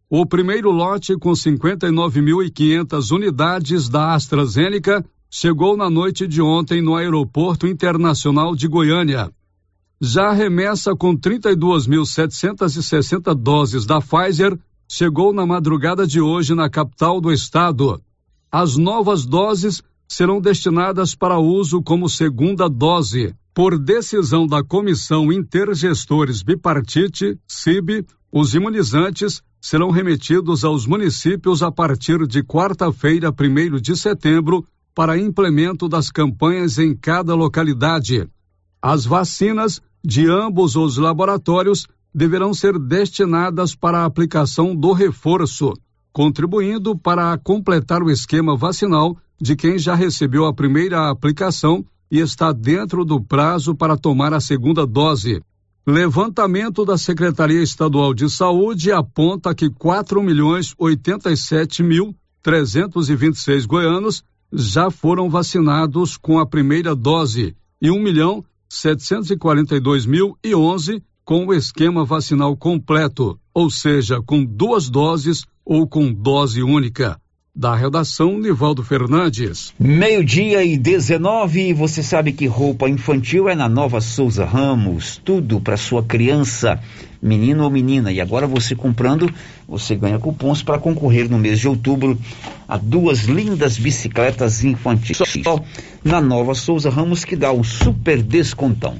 O 0.10 0.26
primeiro 0.26 0.70
lote, 0.70 1.18
com 1.18 1.32
59.500 1.32 3.12
unidades 3.12 3.88
da 3.90 4.14
AstraZeneca, 4.14 5.04
chegou 5.36 5.76
na 5.76 5.90
noite 5.90 6.28
de 6.28 6.44
ontem 6.44 6.80
no 6.80 6.96
Aeroporto 6.96 7.66
Internacional 7.66 8.56
de 8.56 8.68
Goiânia. 8.68 9.32
Já 10.00 10.28
a 10.28 10.32
remessa 10.32 10.96
com 10.96 11.18
32.760 11.18 13.34
doses 13.34 13.84
da 13.84 14.00
Pfizer 14.00 14.56
chegou 14.88 15.34
na 15.34 15.44
madrugada 15.44 16.06
de 16.06 16.22
hoje 16.22 16.54
na 16.54 16.70
capital 16.70 17.20
do 17.20 17.32
estado. 17.32 18.00
As 18.52 18.78
novas 18.78 19.26
doses 19.26 19.82
serão 20.08 20.40
destinadas 20.40 21.16
para 21.16 21.40
uso 21.40 21.82
como 21.82 22.08
segunda 22.08 22.70
dose. 22.70 23.34
Por 23.56 23.80
decisão 23.80 24.46
da 24.46 24.64
Comissão 24.64 25.34
Intergestores 25.34 26.44
Bipartite, 26.44 27.40
CIB, 27.48 28.06
os 28.32 28.54
imunizantes 28.54 29.42
serão 29.60 29.90
remetidos 29.90 30.64
aos 30.64 30.86
municípios 30.86 31.64
a 31.64 31.72
partir 31.72 32.28
de 32.28 32.44
quarta-feira, 32.44 33.32
1 33.32 33.82
de 33.82 33.98
setembro, 33.98 34.64
para 34.95 35.18
implemento 35.18 35.90
das 35.90 36.10
campanhas 36.10 36.78
em 36.78 36.95
cada 36.95 37.34
localidade. 37.36 38.28
As 38.82 39.06
vacinas 39.06 39.82
de 40.03 40.30
ambos 40.30 40.76
os 40.76 40.98
laboratórios 40.98 41.88
deverão 42.14 42.53
ser 42.53 42.78
destinadas 42.78 43.76
para 43.76 43.99
a 43.99 44.06
aplicação 44.06 44.76
do 44.76 44.91
reforço, 44.91 45.74
contribuindo 46.11 46.98
para 46.98 47.36
completar 47.38 48.03
o 48.03 48.11
esquema 48.11 48.56
vacinal 48.56 49.18
de 49.41 49.56
quem 49.56 49.80
já 49.80 49.95
recebeu 49.95 50.45
a 50.45 50.53
primeira 50.53 51.10
aplicação 51.10 51.84
e 52.11 52.20
está 52.20 52.52
dentro 52.52 53.03
do 53.03 53.20
prazo 53.20 53.74
para 53.74 53.98
tomar 53.98 54.34
a 54.34 54.40
segunda 54.40 54.86
dose. 54.86 55.41
Levantamento 55.86 56.86
da 56.86 56.98
Secretaria 56.98 57.61
Estadual 57.61 58.14
de 58.14 58.30
Saúde 58.30 58.91
aponta 58.91 59.53
que 59.56 59.70
4 59.70 60.22
milhões 60.22 60.74
87 60.78 61.82
mil 61.82 62.15
326 62.41 63.65
goianos 63.65 64.24
já 64.54 64.92
foram 64.92 65.30
vacinados 65.30 66.16
com 66.16 66.38
a 66.38 66.46
primeira 66.46 66.96
dose 66.96 67.56
e 67.82 67.90
1 67.90 68.00
milhão 68.00 68.46
742 68.70 70.06
mil 70.06 70.38
e 70.44 70.54
11 70.54 71.02
com 71.26 71.48
o 71.48 71.54
esquema 71.54 72.06
vacinal 72.06 72.56
completo, 72.56 73.40
ou 73.54 73.70
seja, 73.70 74.22
com 74.22 74.44
duas 74.44 74.90
doses 74.90 75.46
ou 75.66 75.88
com 75.88 76.14
dose 76.14 76.62
única. 76.62 77.20
Da 77.56 77.76
redação, 77.76 78.40
Nivaldo 78.40 78.84
Fernandes. 78.84 79.74
Meio-dia 79.80 80.64
e 80.64 80.76
19, 80.76 81.72
você 81.74 82.02
sabe 82.02 82.34
que 82.34 82.48
roupa 82.48 82.90
infantil 82.90 83.48
é 83.48 83.56
na 83.56 83.70
Nova 83.70 84.02
Souza 84.02 84.44
Ramos. 84.44 85.22
Tudo 85.24 85.62
para 85.62 85.78
sua 85.78 86.04
criança, 86.04 86.80
menino 87.24 87.64
ou 87.64 87.70
menina. 87.70 88.12
E 88.12 88.20
agora 88.20 88.45
você 88.45 88.76
comprando, 88.76 89.34
você 89.68 89.95
ganha 89.95 90.20
cupons 90.20 90.62
para 90.62 90.78
concorrer 90.78 91.30
no 91.30 91.40
mês 91.40 91.60
de 91.60 91.68
outubro 91.68 92.20
a 92.68 92.78
duas 92.78 93.24
lindas 93.24 93.78
bicicletas 93.78 94.64
infantis. 94.64 95.18
Só 95.44 95.64
na 96.04 96.20
Nova 96.20 96.54
Souza 96.54 96.90
Ramos 96.90 97.24
que 97.24 97.36
dá 97.36 97.52
o 97.52 97.64
super 97.64 98.22
descontão. 98.22 98.98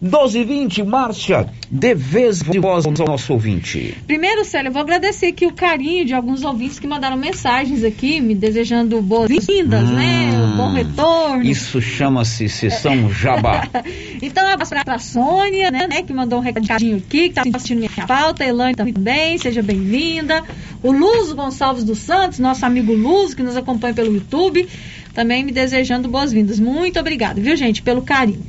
12 0.00 0.38
e 0.38 0.44
20, 0.44 0.82
Márcia, 0.82 1.48
de 1.70 1.94
vez 1.94 2.40
de 2.40 2.58
voz 2.58 2.84
ao 2.86 2.92
nosso 2.92 3.32
ouvinte. 3.32 3.96
Primeiro, 4.06 4.44
Célio, 4.44 4.68
eu 4.68 4.72
vou 4.72 4.82
agradecer 4.82 5.26
aqui 5.26 5.46
o 5.46 5.52
carinho 5.52 6.04
de 6.04 6.14
alguns 6.14 6.44
ouvintes 6.44 6.78
que 6.78 6.86
mandaram 6.86 7.16
mensagens 7.16 7.82
aqui, 7.82 8.20
me 8.20 8.34
desejando 8.34 9.00
boas-vindas, 9.00 9.88
hum, 9.88 9.94
né? 9.94 10.30
Um 10.32 10.56
bom 10.56 10.72
retorno. 10.72 11.42
Isso 11.42 11.80
chama-se 11.80 12.48
sessão 12.48 13.10
jabá. 13.10 13.66
então, 14.20 14.44
um 14.44 14.50
abraço 14.50 14.74
para 14.84 14.94
a 14.94 14.98
Sônia, 14.98 15.70
né, 15.70 15.86
né, 15.86 16.02
que 16.02 16.12
mandou 16.12 16.38
um 16.38 16.42
recadinho 16.42 16.98
aqui, 16.98 17.30
que 17.30 17.38
está 17.38 17.42
assistindo 17.42 17.78
minha 17.78 18.06
pauta. 18.06 18.44
A 18.44 18.46
Elane 18.46 18.74
também, 18.74 19.38
seja 19.38 19.62
bem-vinda. 19.62 20.42
O 20.82 20.92
Luzo 20.92 21.34
Gonçalves 21.34 21.84
dos 21.84 21.98
Santos, 21.98 22.38
nosso 22.38 22.64
amigo 22.66 22.92
Luzo, 22.92 23.34
que 23.34 23.42
nos 23.42 23.56
acompanha 23.56 23.94
pelo 23.94 24.12
YouTube, 24.12 24.68
também 25.14 25.42
me 25.42 25.52
desejando 25.52 26.08
boas-vindas. 26.08 26.60
Muito 26.60 27.00
obrigada, 27.00 27.40
viu, 27.40 27.56
gente, 27.56 27.82
pelo 27.82 28.02
carinho. 28.02 28.42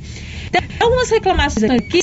Tem 0.61 0.77
algumas 0.79 1.09
reclamações 1.09 1.71
aqui, 1.71 1.99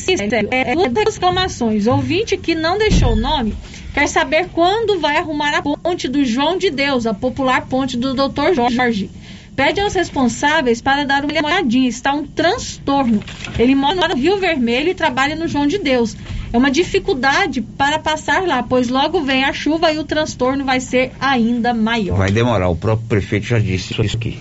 é, 0.50 0.74
reclamações. 1.10 1.86
Ouvinte 1.86 2.36
que 2.36 2.54
não 2.54 2.78
deixou 2.78 3.12
o 3.12 3.16
nome 3.16 3.56
quer 3.94 4.08
saber 4.08 4.48
quando 4.52 4.98
vai 4.98 5.16
arrumar 5.16 5.54
a 5.54 5.62
ponte 5.62 6.08
do 6.08 6.24
João 6.24 6.58
de 6.58 6.68
Deus, 6.68 7.06
a 7.06 7.14
popular 7.14 7.66
ponte 7.66 7.96
do 7.96 8.12
Dr. 8.12 8.52
Jorge. 8.52 9.08
Pede 9.54 9.80
aos 9.80 9.94
responsáveis 9.94 10.82
para 10.82 11.04
dar 11.04 11.24
uma 11.24 11.32
olhadinha. 11.32 11.88
Está 11.88 12.12
um 12.12 12.26
transtorno. 12.26 13.22
Ele 13.56 13.74
mora 13.76 14.08
no 14.08 14.16
Rio 14.16 14.36
Vermelho 14.38 14.90
e 14.90 14.94
trabalha 14.94 15.36
no 15.36 15.46
João 15.46 15.64
de 15.64 15.78
Deus. 15.78 16.16
É 16.52 16.58
uma 16.58 16.70
dificuldade 16.70 17.60
para 17.60 17.98
passar 18.00 18.46
lá, 18.46 18.62
pois 18.64 18.88
logo 18.88 19.22
vem 19.22 19.44
a 19.44 19.52
chuva 19.52 19.92
e 19.92 19.98
o 19.98 20.04
transtorno 20.04 20.64
vai 20.64 20.80
ser 20.80 21.12
ainda 21.20 21.72
maior. 21.72 22.16
Vai 22.16 22.32
demorar, 22.32 22.68
o 22.68 22.76
próprio 22.76 23.08
prefeito 23.08 23.46
já 23.46 23.58
disse 23.58 23.92
isso 23.92 24.16
aqui. 24.16 24.38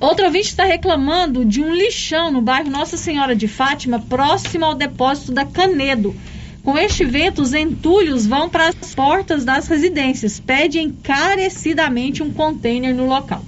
Outro 0.00 0.26
ouvinte 0.26 0.48
está 0.48 0.64
reclamando 0.64 1.44
de 1.44 1.62
um 1.62 1.74
lixão 1.74 2.30
no 2.30 2.42
bairro 2.42 2.70
Nossa 2.70 2.96
Senhora 2.96 3.34
de 3.34 3.46
Fátima, 3.46 3.98
próximo 3.98 4.64
ao 4.64 4.74
depósito 4.74 5.32
da 5.32 5.44
Canedo. 5.44 6.14
Com 6.62 6.78
este 6.78 7.04
vento, 7.04 7.42
os 7.42 7.52
entulhos 7.52 8.26
vão 8.26 8.48
para 8.48 8.68
as 8.68 8.94
portas 8.94 9.44
das 9.44 9.68
residências. 9.68 10.40
Pede 10.40 10.80
encarecidamente 10.80 12.22
um 12.22 12.32
container 12.32 12.94
no 12.94 13.06
local. 13.06 13.44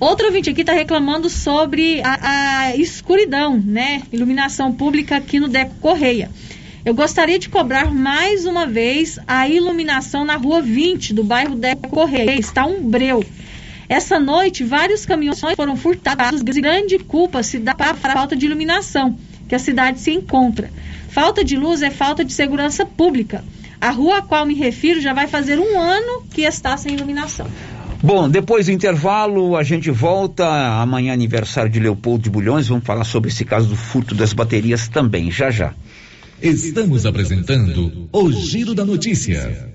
Outro 0.00 0.26
ouvinte 0.26 0.50
aqui 0.50 0.62
está 0.62 0.72
reclamando 0.72 1.30
sobre 1.30 2.00
a, 2.02 2.18
a, 2.62 2.76
escuridão, 2.76 3.62
né? 3.64 4.02
Iluminação 4.12 4.72
pública 4.72 5.16
aqui 5.16 5.38
no 5.38 5.48
Deco 5.48 5.74
Correia. 5.76 6.30
Eu 6.84 6.94
gostaria 6.94 7.38
de 7.38 7.48
cobrar 7.48 7.90
mais 7.92 8.44
uma 8.44 8.66
vez 8.66 9.18
a 9.26 9.48
iluminação 9.48 10.24
na 10.24 10.36
rua 10.36 10.60
20 10.60 11.14
do 11.14 11.22
bairro 11.22 11.54
Deco 11.54 11.88
Correia. 11.88 12.38
Está 12.38 12.66
um 12.66 12.82
breu. 12.82 13.24
Essa 13.88 14.18
noite, 14.18 14.64
vários 14.64 15.04
caminhões 15.04 15.40
foram 15.56 15.76
furtados. 15.76 16.42
Grande 16.42 16.98
culpa 16.98 17.42
se 17.42 17.58
dá 17.58 17.74
para 17.74 17.90
a 17.90 17.94
falta 17.94 18.34
de 18.34 18.46
iluminação 18.46 19.16
que 19.48 19.54
a 19.54 19.58
cidade 19.58 20.00
se 20.00 20.10
encontra. 20.10 20.70
Falta 21.08 21.44
de 21.44 21.56
luz 21.56 21.82
é 21.82 21.90
falta 21.90 22.24
de 22.24 22.32
segurança 22.32 22.84
pública. 22.84 23.44
A 23.80 23.90
rua 23.90 24.18
a 24.18 24.22
qual 24.22 24.46
me 24.46 24.54
refiro 24.54 25.00
já 25.00 25.12
vai 25.12 25.26
fazer 25.26 25.58
um 25.58 25.78
ano 25.78 26.22
que 26.32 26.42
está 26.42 26.76
sem 26.76 26.94
iluminação. 26.94 27.46
Bom, 28.02 28.28
depois 28.28 28.66
do 28.66 28.72
intervalo, 28.72 29.56
a 29.56 29.62
gente 29.62 29.90
volta. 29.90 30.46
Amanhã, 30.80 31.12
aniversário 31.12 31.70
de 31.70 31.80
Leopoldo 31.80 32.24
de 32.24 32.30
Bulhões. 32.30 32.68
Vamos 32.68 32.84
falar 32.84 33.04
sobre 33.04 33.30
esse 33.30 33.44
caso 33.44 33.68
do 33.68 33.76
furto 33.76 34.14
das 34.14 34.32
baterias 34.32 34.88
também, 34.88 35.30
já 35.30 35.50
já. 35.50 35.74
Estamos 36.42 37.06
apresentando 37.06 38.08
o 38.12 38.32
Giro 38.32 38.74
da 38.74 38.84
Notícia. 38.84 39.74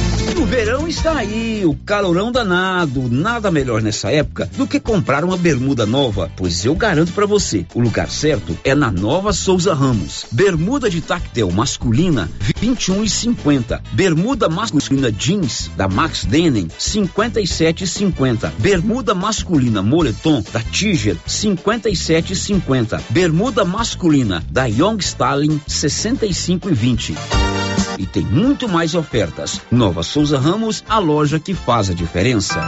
O 0.37 0.45
verão 0.45 0.87
está 0.87 1.17
aí, 1.17 1.63
o 1.65 1.75
calorão 1.75 2.31
danado. 2.31 3.09
Nada 3.09 3.51
melhor 3.51 3.81
nessa 3.81 4.11
época 4.11 4.49
do 4.57 4.65
que 4.65 4.79
comprar 4.79 5.23
uma 5.23 5.37
bermuda 5.37 5.85
nova, 5.85 6.31
pois 6.35 6.63
eu 6.65 6.73
garanto 6.73 7.11
para 7.11 7.25
você, 7.25 7.65
o 7.75 7.79
lugar 7.79 8.09
certo 8.09 8.57
é 8.63 8.73
na 8.73 8.89
Nova 8.89 9.33
Souza 9.33 9.73
Ramos. 9.73 10.25
Bermuda 10.31 10.89
de 10.89 11.01
tactel 11.01 11.51
masculina 11.51 12.29
21 12.59 13.03
e 13.03 13.09
50. 13.09 13.83
Bermuda 13.91 14.47
masculina 14.47 15.11
jeans 15.11 15.69
da 15.75 15.87
Max 15.87 16.23
Denim 16.23 16.69
57 16.77 17.83
e 17.83 17.87
50. 17.87 18.53
Bermuda 18.57 19.13
masculina 19.13 19.81
moletom 19.81 20.43
da 20.53 20.61
Tiger 20.61 21.17
57 21.25 22.33
e 22.33 22.35
50. 22.35 23.03
Bermuda 23.09 23.65
masculina 23.65 24.43
da 24.49 24.65
Young 24.65 24.97
Stalin 24.99 25.59
65 25.67 26.69
e 26.69 26.73
20 26.73 27.15
e 28.01 28.05
tem 28.07 28.23
muito 28.23 28.67
mais 28.67 28.95
ofertas. 28.95 29.61
Nova 29.69 30.01
Souza 30.01 30.39
Ramos, 30.39 30.83
a 30.89 30.97
loja 30.97 31.39
que 31.39 31.53
faz 31.53 31.91
a 31.91 31.93
diferença. 31.93 32.59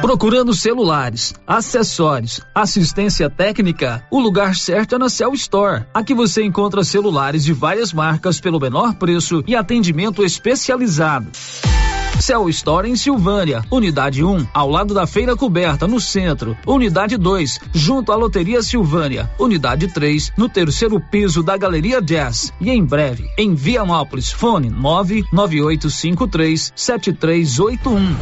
Procurando 0.00 0.54
celulares, 0.54 1.34
acessórios, 1.46 2.40
assistência 2.54 3.28
técnica, 3.28 4.02
o 4.10 4.18
lugar 4.18 4.56
certo 4.56 4.94
é 4.94 4.98
na 4.98 5.10
Cell 5.10 5.34
Store. 5.34 5.84
Aqui 5.92 6.14
você 6.14 6.42
encontra 6.42 6.82
celulares 6.82 7.44
de 7.44 7.52
várias 7.52 7.92
marcas 7.92 8.40
pelo 8.40 8.58
menor 8.58 8.94
preço 8.94 9.44
e 9.46 9.54
atendimento 9.54 10.24
especializado. 10.24 11.30
Cell 12.18 12.48
Store 12.50 12.88
em 12.88 12.96
Silvânia, 12.96 13.62
Unidade 13.70 14.24
1, 14.24 14.48
ao 14.52 14.68
lado 14.68 14.92
da 14.92 15.06
Feira 15.06 15.34
Coberta, 15.36 15.86
no 15.86 16.00
centro. 16.00 16.56
Unidade 16.66 17.16
2, 17.16 17.60
junto 17.72 18.12
à 18.12 18.16
Loteria 18.16 18.62
Silvânia. 18.62 19.30
Unidade 19.38 19.88
3, 19.88 20.32
no 20.36 20.48
terceiro 20.48 21.00
piso 21.00 21.42
da 21.42 21.56
Galeria 21.56 22.02
Jazz. 22.02 22.52
E 22.60 22.70
em 22.70 22.84
breve, 22.84 23.26
em 23.38 23.54
Vianópolis, 23.54 24.30
fone 24.30 24.68
99853 24.70 26.72
7381. 26.74 28.16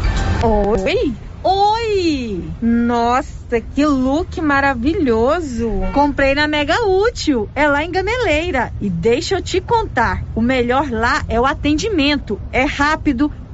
Oi! 0.44 1.12
Oi! 1.43 2.44
Nossa, 2.60 3.60
que 3.74 3.86
look 3.86 4.40
maravilhoso! 4.40 5.70
Comprei 5.94 6.35
na 6.35 6.47
Mega 6.48 6.85
Útil, 6.86 7.48
é 7.55 7.66
lá 7.69 7.82
em 7.85 7.90
Gameleira. 7.90 8.73
E 8.81 8.90
deixa 8.90 9.36
eu 9.36 9.43
te 9.43 9.60
contar, 9.60 10.24
o 10.35 10.43
melhor 10.43 10.90
lá 10.90 11.23
é 11.28 11.40
o 11.40 11.47
atendimento. 11.47 12.39
É 12.52 12.65
rápido, 12.65 13.31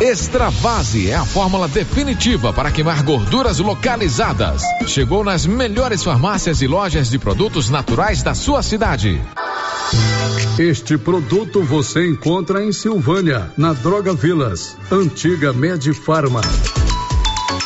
Extravase 0.00 1.10
é 1.10 1.14
a 1.14 1.24
fórmula 1.24 1.68
definitiva 1.68 2.52
para 2.52 2.70
queimar 2.70 3.02
gorduras 3.02 3.58
localizadas. 3.58 4.62
Chegou 4.86 5.22
nas 5.22 5.46
melhores 5.46 6.02
farmácias 6.02 6.60
e 6.62 6.66
lojas 6.66 7.08
de 7.08 7.18
produtos 7.18 7.70
naturais 7.70 8.22
da 8.22 8.34
sua 8.34 8.62
cidade. 8.62 9.20
Este 10.58 10.98
produto 10.98 11.62
você 11.62 12.08
encontra 12.08 12.64
em 12.64 12.72
Silvânia, 12.72 13.52
na 13.56 13.72
Droga 13.72 14.14
Vilas, 14.14 14.76
antiga 14.90 15.52
Medifarma. 15.52 16.40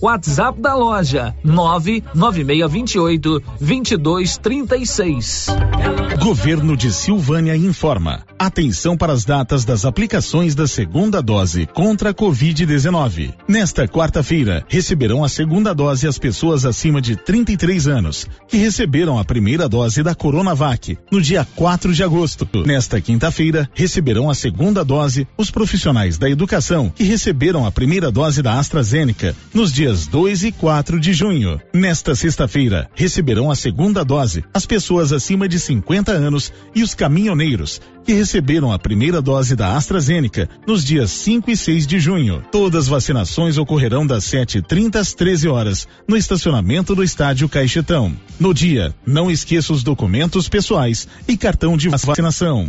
WhatsApp 0.00 0.60
da 0.60 0.74
loja 0.74 1.34
99628 1.44 3.42
2236. 3.60 5.46
Governo 6.20 6.76
de 6.76 6.92
Silvânia 6.92 7.56
informa. 7.56 8.24
Atenção 8.38 8.96
para 8.96 9.12
as 9.12 9.24
datas 9.24 9.64
das 9.64 9.84
aplicações 9.84 10.54
da 10.54 10.66
segunda 10.66 11.22
dose 11.22 11.66
contra 11.66 12.10
a 12.10 12.14
Covid-19. 12.14 13.34
Nesta 13.48 13.86
quarta-feira, 13.86 14.64
receberão 14.68 15.24
a 15.24 15.28
segunda 15.28 15.74
dose 15.74 16.06
as 16.06 16.18
pessoas 16.18 16.64
acima 16.64 17.00
de 17.00 17.16
33 17.16 17.88
anos, 17.88 18.26
que 18.48 18.56
receberam 18.56 19.18
a 19.18 19.24
primeira 19.24 19.68
dose 19.68 20.02
da 20.02 20.14
Coronavac 20.14 20.98
no 21.10 21.20
dia 21.20 21.46
4 21.56 21.92
de 21.92 22.02
agosto. 22.02 22.48
Nesta 22.66 23.00
quinta-feira, 23.00 23.68
receberão 23.74 24.30
a 24.30 24.34
segunda 24.34 24.84
dose 24.84 25.26
os 25.36 25.50
profissionais 25.50 26.18
da 26.18 26.28
educação, 26.28 26.90
que 26.94 27.04
receberam 27.04 27.66
a 27.66 27.72
primeira 27.72 28.10
dose 28.10 28.42
da 28.42 28.58
AstraZeneca 28.58 29.34
nos 29.52 29.72
dias 29.72 30.06
2 30.06 30.44
e 30.44 30.52
4 30.52 31.00
de 31.00 31.12
junho. 31.12 31.60
Nesta 31.72 32.14
sexta-feira, 32.14 32.88
receberão 32.94 33.50
a 33.50 33.56
segunda 33.56 34.04
dose 34.04 34.44
as 34.52 34.66
pessoas 34.66 35.12
acima 35.12 35.48
de 35.48 35.58
50 35.58 36.12
anos 36.12 36.52
e 36.74 36.82
os 36.82 36.94
caminhoneiros, 36.94 37.80
que 38.04 38.12
receberam 38.12 38.72
a 38.72 38.78
primeira 38.78 39.20
dose 39.20 39.54
da 39.54 39.76
AstraZeneca 39.76 40.48
nos 40.66 40.84
dias 40.84 41.10
5 41.10 41.50
e 41.50 41.56
6 41.56 41.86
de 41.86 42.00
junho. 42.00 42.42
Todas 42.50 42.84
as 42.84 42.88
vacinações 42.88 43.58
ocorrerão 43.58 44.06
das 44.06 44.24
7h30 44.24 44.96
às 44.96 45.14
13 45.14 45.48
horas 45.48 45.88
no 46.08 46.16
estacionamento 46.16 46.94
do 46.94 47.04
estádio 47.04 47.48
Caixetão. 47.48 48.16
No 48.38 48.54
dia, 48.54 48.94
não 49.06 49.30
esqueça 49.30 49.72
os 49.72 49.82
documentos 49.82 50.48
pessoais 50.48 51.06
e 51.28 51.36
cartão 51.36 51.76
de 51.76 51.88
vacinação. 51.88 52.68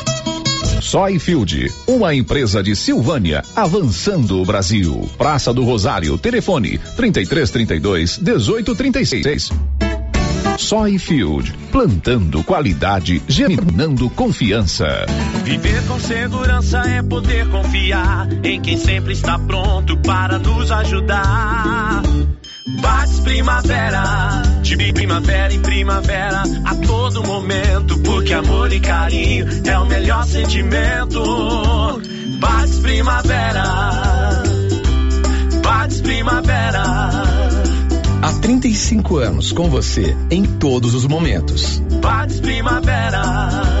Soyfield, 0.81 1.71
uma 1.85 2.13
empresa 2.13 2.63
de 2.63 2.75
Silvânia, 2.75 3.43
avançando 3.55 4.41
o 4.41 4.45
Brasil. 4.45 5.09
Praça 5.17 5.53
do 5.53 5.63
Rosário, 5.63 6.17
telefone 6.17 6.79
3332 6.97 8.17
1836. 8.17 9.51
Soyfield, 10.57 11.53
plantando 11.71 12.43
qualidade, 12.43 13.21
germinando 13.27 14.09
confiança. 14.09 15.05
Viver 15.43 15.85
com 15.87 15.99
segurança 15.99 16.79
é 16.79 17.01
poder 17.01 17.47
confiar 17.49 18.27
em 18.43 18.59
quem 18.61 18.77
sempre 18.77 19.13
está 19.13 19.39
pronto 19.39 19.97
para 19.97 20.39
nos 20.39 20.71
ajudar. 20.71 22.01
Bates 22.67 23.19
Primavera, 23.21 24.43
de 24.61 24.93
primavera 24.93 25.53
em 25.53 25.61
primavera, 25.61 26.43
a 26.65 26.75
todo 26.75 27.23
momento, 27.23 27.97
porque 27.99 28.33
amor 28.33 28.71
e 28.71 28.79
carinho 28.79 29.47
é 29.65 29.77
o 29.79 29.85
melhor 29.85 30.25
sentimento. 30.25 32.01
Bates 32.39 32.79
Primavera, 32.79 34.43
Bates 35.63 36.01
Primavera. 36.01 36.83
Há 38.21 38.33
35 38.41 39.17
anos 39.17 39.51
com 39.51 39.67
você 39.67 40.15
em 40.29 40.43
todos 40.43 40.93
os 40.93 41.07
momentos. 41.07 41.79
Bates 41.99 42.39
Primavera. 42.39 43.80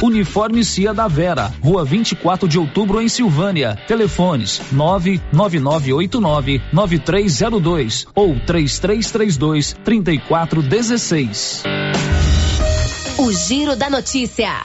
Uniforme 0.00 0.64
Cia 0.64 0.94
da 0.94 1.08
Vera, 1.08 1.52
Rua 1.60 1.84
24 1.84 2.46
de 2.48 2.56
Outubro 2.56 3.02
em 3.02 3.08
Silvânia. 3.08 3.76
Telefones 3.88 4.62
99989 4.70 6.62
9302 6.72 8.06
ou 8.14 8.38
3332 8.38 9.76
3416. 9.84 11.64
O 13.18 13.32
Giro 13.32 13.74
da 13.74 13.90
Notícia. 13.90 14.64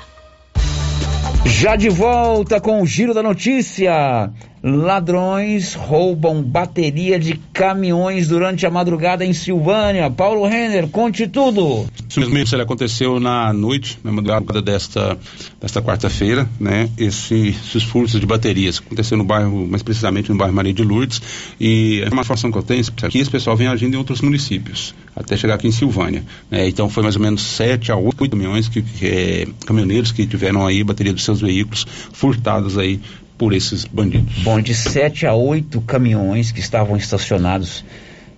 Já 1.45 1.75
de 1.75 1.89
volta 1.89 2.61
com 2.61 2.83
o 2.83 2.85
Giro 2.85 3.15
da 3.15 3.23
Notícia. 3.23 4.31
Ladrões 4.63 5.73
roubam 5.73 6.41
bateria 6.41 7.19
de 7.19 7.33
caminhões 7.51 8.29
durante 8.29 8.65
a 8.65 8.71
madrugada 8.71 9.25
em 9.25 9.33
Silvânia. 9.33 10.09
Paulo 10.09 10.47
Renner, 10.47 10.87
conte 10.87 11.27
tudo. 11.27 11.85
Isso 12.07 12.21
mesmo, 12.21 12.37
isso 12.37 12.55
aconteceu 12.55 13.19
na 13.19 13.51
noite, 13.51 13.99
na 14.01 14.11
madrugada 14.13 14.61
desta, 14.61 15.17
desta 15.59 15.81
quarta-feira, 15.81 16.47
né? 16.57 16.89
Esse, 16.97 17.49
esses 17.49 17.83
furtos 17.83 18.17
de 18.17 18.25
baterias. 18.25 18.79
Aconteceu 18.79 19.17
no 19.17 19.25
bairro, 19.25 19.67
mais 19.67 19.83
precisamente 19.83 20.31
no 20.31 20.37
bairro 20.37 20.53
Maria 20.53 20.73
de 20.73 20.81
Lourdes. 20.81 21.21
E 21.59 22.01
a 22.01 22.07
informação 22.07 22.49
que 22.49 22.57
eu 22.57 22.63
tenho 22.63 22.85
é 23.03 23.09
que 23.09 23.17
esse 23.17 23.29
pessoal 23.29 23.57
vem 23.57 23.67
agindo 23.67 23.95
em 23.95 23.97
outros 23.97 24.21
municípios, 24.21 24.95
até 25.13 25.35
chegar 25.35 25.55
aqui 25.55 25.67
em 25.67 25.71
Silvânia. 25.73 26.23
Né? 26.49 26.69
Então 26.69 26.87
foi 26.87 27.03
mais 27.03 27.17
ou 27.17 27.21
menos 27.21 27.41
sete 27.41 27.91
a 27.91 27.97
oito 27.97 28.29
caminhões, 28.29 28.69
que, 28.69 28.81
que 28.81 29.07
é, 29.07 29.47
caminhoneiros 29.65 30.13
que 30.13 30.25
tiveram 30.25 30.65
aí 30.65 30.81
bateria 30.85 31.11
dos 31.11 31.25
seus 31.25 31.41
veículos 31.41 31.85
furtados 32.13 32.77
aí 32.77 33.01
por 33.43 33.53
esses 33.53 33.83
bandidos. 33.83 34.41
Bom, 34.41 34.61
de 34.61 34.73
sete 34.73 35.27
a 35.27 35.33
oito 35.33 35.81
caminhões 35.81 36.49
que 36.49 36.61
estavam 36.61 36.95
estacionados 36.95 37.83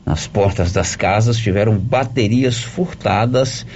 nas 0.03 0.26
portas 0.26 0.72
das 0.72 0.95
casas 0.95 1.38
tiveram 1.38 1.77
baterias 1.77 2.57
furtadas. 2.57 3.68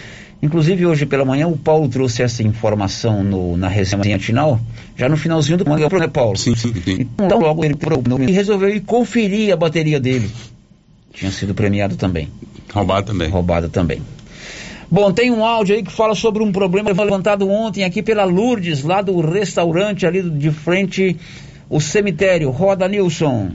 Inclusive 0.41 0.88
hoje 0.88 1.06
pela 1.06 1.23
manhã 1.23 1.47
o 1.47 1.56
Paulo 1.56 1.88
trouxe 1.88 2.23
essa 2.23 2.41
informação 2.41 3.23
no, 3.23 3.56
na 3.56 3.68
resenha 3.68 4.03
matinal, 4.11 4.60
já 4.97 5.07
no 5.07 5.15
finalzinho 5.15 5.60
do 5.60 5.69
manhã, 5.69 5.88
né, 5.88 6.07
Paulo? 6.07 6.35
Sim, 6.35 6.56
sim, 6.56 6.73
sim. 6.84 7.07
Então 7.14 7.39
logo 7.39 7.64
ele 7.64 7.76
e 8.27 8.31
resolveu 8.31 8.69
ir 8.69 8.80
conferir 8.80 9.53
a 9.53 9.56
bateria 9.56 9.99
dele. 9.99 10.31
Tinha 11.14 11.30
sido 11.30 11.53
premiado 11.53 11.95
também. 11.95 12.27
Roubado 12.73 13.06
também. 13.06 13.30
Roubada 13.30 13.69
também. 13.69 14.01
Bom, 14.91 15.11
tem 15.11 15.30
um 15.30 15.45
áudio 15.45 15.76
aí 15.76 15.84
que 15.84 15.91
fala 15.91 16.16
sobre 16.16 16.41
um 16.41 16.52
problema 16.52 16.90
levantado 16.90 17.48
ontem 17.48 17.84
aqui 17.84 18.02
pela 18.02 18.24
Lourdes, 18.24 18.84
lá 18.84 19.03
do 19.03 19.20
restaurante 19.22 20.03
ali 20.07 20.28
de 20.28 20.49
frente 20.49 21.16
o 21.70 21.80
cemitério. 21.80 22.49
Roda 22.49 22.88
Nilson. 22.88 23.52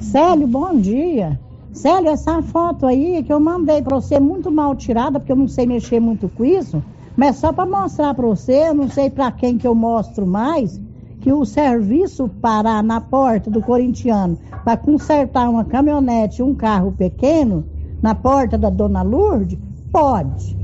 Célio, 0.00 0.46
bom 0.46 0.76
dia. 0.78 1.40
Célio, 1.72 2.10
essa 2.10 2.42
foto 2.42 2.86
aí 2.86 3.22
que 3.22 3.32
eu 3.32 3.40
mandei 3.40 3.80
para 3.80 3.96
você 3.96 4.20
muito 4.20 4.50
mal 4.50 4.76
tirada, 4.76 5.18
porque 5.18 5.32
eu 5.32 5.36
não 5.36 5.48
sei 5.48 5.64
mexer 5.64 6.00
muito 6.00 6.28
com 6.28 6.44
isso, 6.44 6.84
mas 7.16 7.36
só 7.36 7.50
para 7.50 7.64
mostrar 7.64 8.12
para 8.12 8.26
você, 8.26 8.68
eu 8.68 8.74
não 8.74 8.90
sei 8.90 9.08
para 9.08 9.32
quem 9.32 9.56
que 9.56 9.66
eu 9.66 9.74
mostro 9.74 10.26
mais, 10.26 10.78
que 11.22 11.32
o 11.32 11.46
serviço 11.46 12.28
parar 12.42 12.82
na 12.82 13.00
porta 13.00 13.50
do 13.50 13.62
corintiano 13.62 14.38
para 14.62 14.76
consertar 14.76 15.48
uma 15.48 15.64
caminhonete, 15.64 16.42
um 16.42 16.54
carro 16.54 16.92
pequeno, 16.92 17.64
na 18.02 18.14
porta 18.14 18.58
da 18.58 18.68
Dona 18.68 19.00
Lourdes, 19.00 19.58
pode. 19.94 20.56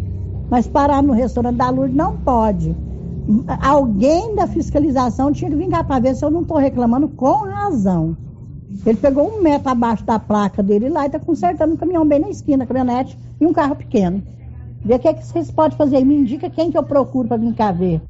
Mas 0.51 0.66
parar 0.66 1.01
no 1.01 1.12
restaurante 1.12 1.57
da 1.57 1.70
Lourdes 1.70 1.97
não 1.97 2.16
pode. 2.16 2.74
Alguém 3.62 4.35
da 4.35 4.48
fiscalização 4.48 5.32
tinha 5.32 5.48
que 5.48 5.69
cá 5.69 5.85
para 5.85 6.01
ver 6.01 6.16
se 6.16 6.24
eu 6.24 6.31
não 6.31 6.43
estou 6.43 6.59
reclamando 6.59 7.09
com 7.09 7.44
razão. 7.44 8.16
Ele 8.85 8.98
pegou 8.98 9.28
um 9.28 9.40
metro 9.40 9.69
abaixo 9.69 10.02
da 10.05 10.19
placa 10.19 10.62
dele 10.62 10.89
lá 10.89 11.05
e 11.05 11.07
está 11.07 11.20
consertando 11.20 11.74
um 11.74 11.77
caminhão 11.77 12.05
bem 12.07 12.19
na 12.19 12.28
esquina, 12.28 12.66
caminhonete 12.66 13.16
e 13.40 13.47
um 13.47 13.52
carro 13.52 13.77
pequeno. 13.77 14.20
Vê 14.85 14.94
o 14.94 14.98
que, 14.98 15.09
é 15.09 15.15
que 15.15 15.24
vocês 15.24 15.51
podem 15.51 15.78
fazer. 15.78 16.05
Me 16.05 16.16
indica 16.16 16.51
quem 16.51 16.73
que 16.73 16.78
eu 16.78 16.82
procuro 16.82 17.28
para 17.28 17.36
vir 17.36 17.55
cá 17.55 17.70
ver. 17.70 18.01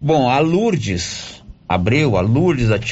Bom, 0.00 0.30
a 0.30 0.38
Lourdes 0.38 1.42
Abreu, 1.68 2.16
a 2.16 2.22
Lourdes, 2.22 2.70
a 2.70 2.78